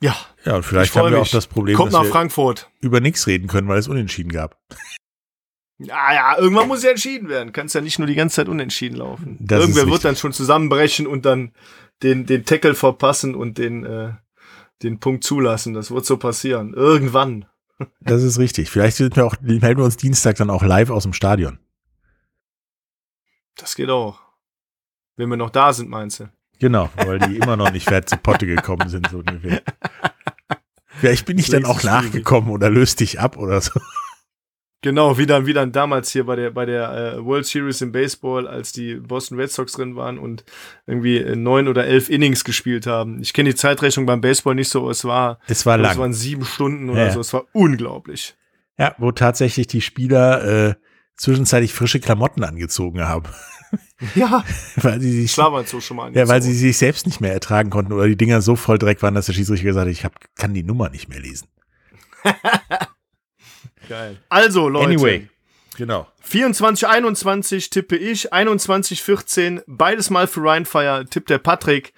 Ja. 0.00 0.16
Ja, 0.44 0.56
und 0.56 0.62
vielleicht 0.62 0.94
haben 0.94 1.10
wir 1.10 1.18
mich. 1.18 1.28
auch 1.28 1.32
das 1.32 1.46
Problem, 1.46 1.76
Kommt 1.76 1.92
dass 1.92 2.02
nach 2.04 2.10
Frankfurt. 2.10 2.70
über 2.80 3.00
nichts 3.00 3.26
reden 3.26 3.48
können, 3.48 3.68
weil 3.68 3.78
es 3.78 3.88
unentschieden 3.88 4.30
gab. 4.30 4.56
Ja, 5.78 6.12
ja, 6.12 6.38
irgendwann 6.38 6.68
muss 6.68 6.82
ja 6.82 6.90
entschieden 6.90 7.28
werden. 7.28 7.52
Kannst 7.52 7.74
ja 7.74 7.80
nicht 7.80 7.98
nur 7.98 8.06
die 8.08 8.14
ganze 8.14 8.36
Zeit 8.36 8.48
unentschieden 8.48 8.96
laufen. 8.96 9.36
Das 9.40 9.60
Irgendwer 9.60 9.88
wird 9.88 10.04
dann 10.04 10.16
schon 10.16 10.32
zusammenbrechen 10.32 11.06
und 11.06 11.24
dann 11.24 11.52
den, 12.02 12.26
den 12.26 12.44
Tackle 12.44 12.74
verpassen 12.74 13.34
und 13.34 13.58
den, 13.58 13.84
äh, 13.84 14.12
den 14.82 15.00
Punkt 15.00 15.24
zulassen. 15.24 15.74
Das 15.74 15.90
wird 15.90 16.06
so 16.06 16.16
passieren. 16.16 16.74
Irgendwann. 16.74 17.46
Das 18.00 18.22
ist 18.22 18.38
richtig. 18.38 18.70
Vielleicht 18.70 18.96
sind 18.96 19.16
wir 19.16 19.24
auch, 19.24 19.36
melden 19.40 19.78
wir 19.78 19.84
uns 19.84 19.96
Dienstag 19.96 20.36
dann 20.36 20.50
auch 20.50 20.62
live 20.62 20.90
aus 20.90 21.04
dem 21.04 21.12
Stadion. 21.12 21.58
Das 23.56 23.74
geht 23.74 23.90
auch. 23.90 24.20
Wenn 25.16 25.28
wir 25.28 25.36
noch 25.36 25.50
da 25.50 25.72
sind, 25.72 25.88
meinst 25.88 26.20
du? 26.20 26.30
Genau, 26.60 26.90
weil 26.96 27.18
die 27.20 27.36
immer 27.36 27.56
noch 27.56 27.70
nicht 27.70 27.88
fertig 27.88 28.08
zu 28.10 28.16
Potte 28.16 28.46
gekommen 28.46 28.88
sind, 28.88 29.08
so 29.10 29.18
ungefähr. 29.18 29.62
Vielleicht 30.88 31.26
bin 31.26 31.38
ich 31.38 31.48
dann 31.48 31.64
auch 31.64 31.84
nachgekommen 31.84 32.50
oder 32.50 32.70
löst 32.70 32.98
dich 33.00 33.20
ab 33.20 33.36
oder 33.36 33.60
so. 33.60 33.80
Genau, 34.80 35.18
wie 35.18 35.26
dann, 35.26 35.46
wie 35.46 35.52
dann 35.52 35.72
damals 35.72 36.12
hier 36.12 36.24
bei 36.24 36.36
der, 36.36 36.52
bei 36.52 36.64
der 36.64 37.16
äh, 37.16 37.24
World 37.24 37.46
Series 37.46 37.80
im 37.80 37.90
Baseball, 37.90 38.46
als 38.46 38.70
die 38.70 38.94
Boston 38.94 39.36
Red 39.38 39.50
Sox 39.50 39.72
drin 39.72 39.96
waren 39.96 40.18
und 40.18 40.44
irgendwie 40.86 41.16
äh, 41.16 41.34
neun 41.34 41.66
oder 41.66 41.84
elf 41.84 42.08
Innings 42.08 42.44
gespielt 42.44 42.86
haben. 42.86 43.20
Ich 43.20 43.32
kenne 43.32 43.50
die 43.50 43.56
Zeitrechnung 43.56 44.06
beim 44.06 44.20
Baseball 44.20 44.54
nicht 44.54 44.68
so, 44.68 44.88
es 44.88 45.04
war, 45.04 45.40
es 45.48 45.66
war 45.66 45.78
lang. 45.78 45.92
Es 45.92 45.98
waren 45.98 46.12
sieben 46.12 46.44
Stunden 46.44 46.90
oder 46.90 47.06
ja. 47.06 47.10
so, 47.10 47.20
es 47.20 47.32
war 47.32 47.46
unglaublich. 47.52 48.36
Ja, 48.78 48.94
wo 48.98 49.10
tatsächlich 49.10 49.66
die 49.66 49.80
Spieler 49.80 50.68
äh, 50.68 50.74
zwischenzeitlich 51.16 51.74
frische 51.74 51.98
Klamotten 51.98 52.44
angezogen 52.44 53.00
haben. 53.00 53.28
Ja, 54.14 54.44
weil 54.76 55.00
sie 55.00 55.10
sich, 55.10 55.32
so 55.32 55.42
schon 55.80 55.96
mal 55.96 56.06
angezogen. 56.06 56.14
Ja, 56.14 56.28
weil 56.28 56.40
sie 56.40 56.54
sich 56.54 56.78
selbst 56.78 57.04
nicht 57.06 57.20
mehr 57.20 57.32
ertragen 57.32 57.70
konnten 57.70 57.92
oder 57.92 58.06
die 58.06 58.16
Dinger 58.16 58.40
so 58.42 58.54
voll 58.54 58.78
Dreck 58.78 59.02
waren, 59.02 59.14
dass 59.14 59.26
der 59.26 59.32
Schiedsrichter 59.32 59.66
gesagt 59.66 59.86
hat, 59.86 59.92
ich 59.92 60.04
hab, 60.04 60.14
kann 60.36 60.54
die 60.54 60.62
Nummer 60.62 60.88
nicht 60.88 61.08
mehr 61.08 61.18
lesen. 61.18 61.48
Geil. 63.88 64.18
Also, 64.28 64.68
Leute. 64.68 64.86
Anyway. 64.86 65.28
Genau. 65.76 66.08
24, 66.22 66.88
21 66.88 67.70
tippe 67.70 67.96
ich, 67.96 68.32
21, 68.32 69.00
14, 69.00 69.62
beides 69.68 70.10
mal 70.10 70.26
für 70.26 70.40
Ryan 70.40 70.66
Fire, 70.66 71.06
tippt 71.08 71.30
der 71.30 71.38
Patrick. 71.38 71.94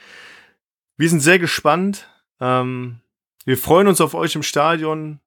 Wir 0.99 1.09
sind 1.09 1.21
sehr 1.21 1.39
gespannt. 1.39 2.07
Ähm, 2.41 3.01
wir 3.47 3.57
freuen 3.57 3.89
uns 3.89 4.03
auf 4.03 4.15
euch 4.15 4.35
im 4.35 4.43
Stadion. 4.43 5.19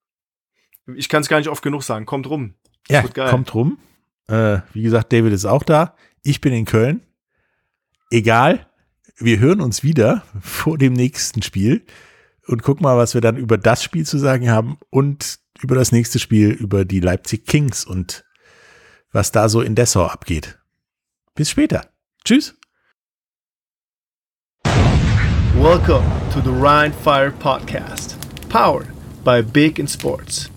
Ich 0.96 1.10
kann 1.10 1.22
es 1.22 1.30
gar 1.30 1.40
nicht 1.40 1.50
oft 1.50 1.64
genug 1.64 1.82
sagen. 1.82 2.06
Kommt 2.06 2.30
rum. 2.30 2.54
Ja, 2.90 3.02
kommt 3.02 3.56
rum. 3.56 3.80
Äh, 4.28 4.60
wie 4.74 4.84
gesagt, 4.84 5.12
David 5.12 5.34
ist 5.34 5.46
auch 5.46 5.64
da. 5.64 5.96
Ich 6.22 6.40
bin 6.40 6.54
in 6.54 6.66
Köln. 6.66 7.02
Egal. 8.12 8.68
Wir 9.18 9.40
hören 9.40 9.62
uns 9.62 9.84
wieder 9.84 10.24
vor 10.42 10.78
dem 10.78 10.94
nächsten 10.94 11.42
Spiel 11.42 11.86
und 12.48 12.62
gucken 12.62 12.84
mal, 12.84 12.98
was 12.98 13.16
wir 13.16 13.22
dann 13.22 13.38
über 13.38 13.58
das 13.58 13.82
Spiel 13.82 14.06
zu 14.06 14.20
sagen 14.20 14.50
haben 14.50 14.78
und 14.92 15.40
über 15.64 15.76
das 15.76 15.92
nächste 15.92 16.20
Spiel, 16.20 16.52
über 16.52 16.86
die 16.86 17.00
Leipzig 17.00 17.46
Kings 17.46 17.86
und 17.86 18.26
was 19.12 19.32
da 19.32 19.48
so 19.50 19.62
in 19.62 19.76
Dessau 19.76 20.06
abgeht. 20.06 20.60
Bis 21.36 21.50
später. 21.50 21.90
Tschüss. 22.26 22.56
Welcome 25.56 26.06
to 26.34 26.42
the 26.42 26.50
Rhine 26.50 26.92
Fire 26.92 27.32
Podcast, 27.32 28.18
powered 28.50 28.88
by 29.24 29.42
Big 29.42 29.80
in 29.80 29.88
Sports. 29.88 30.53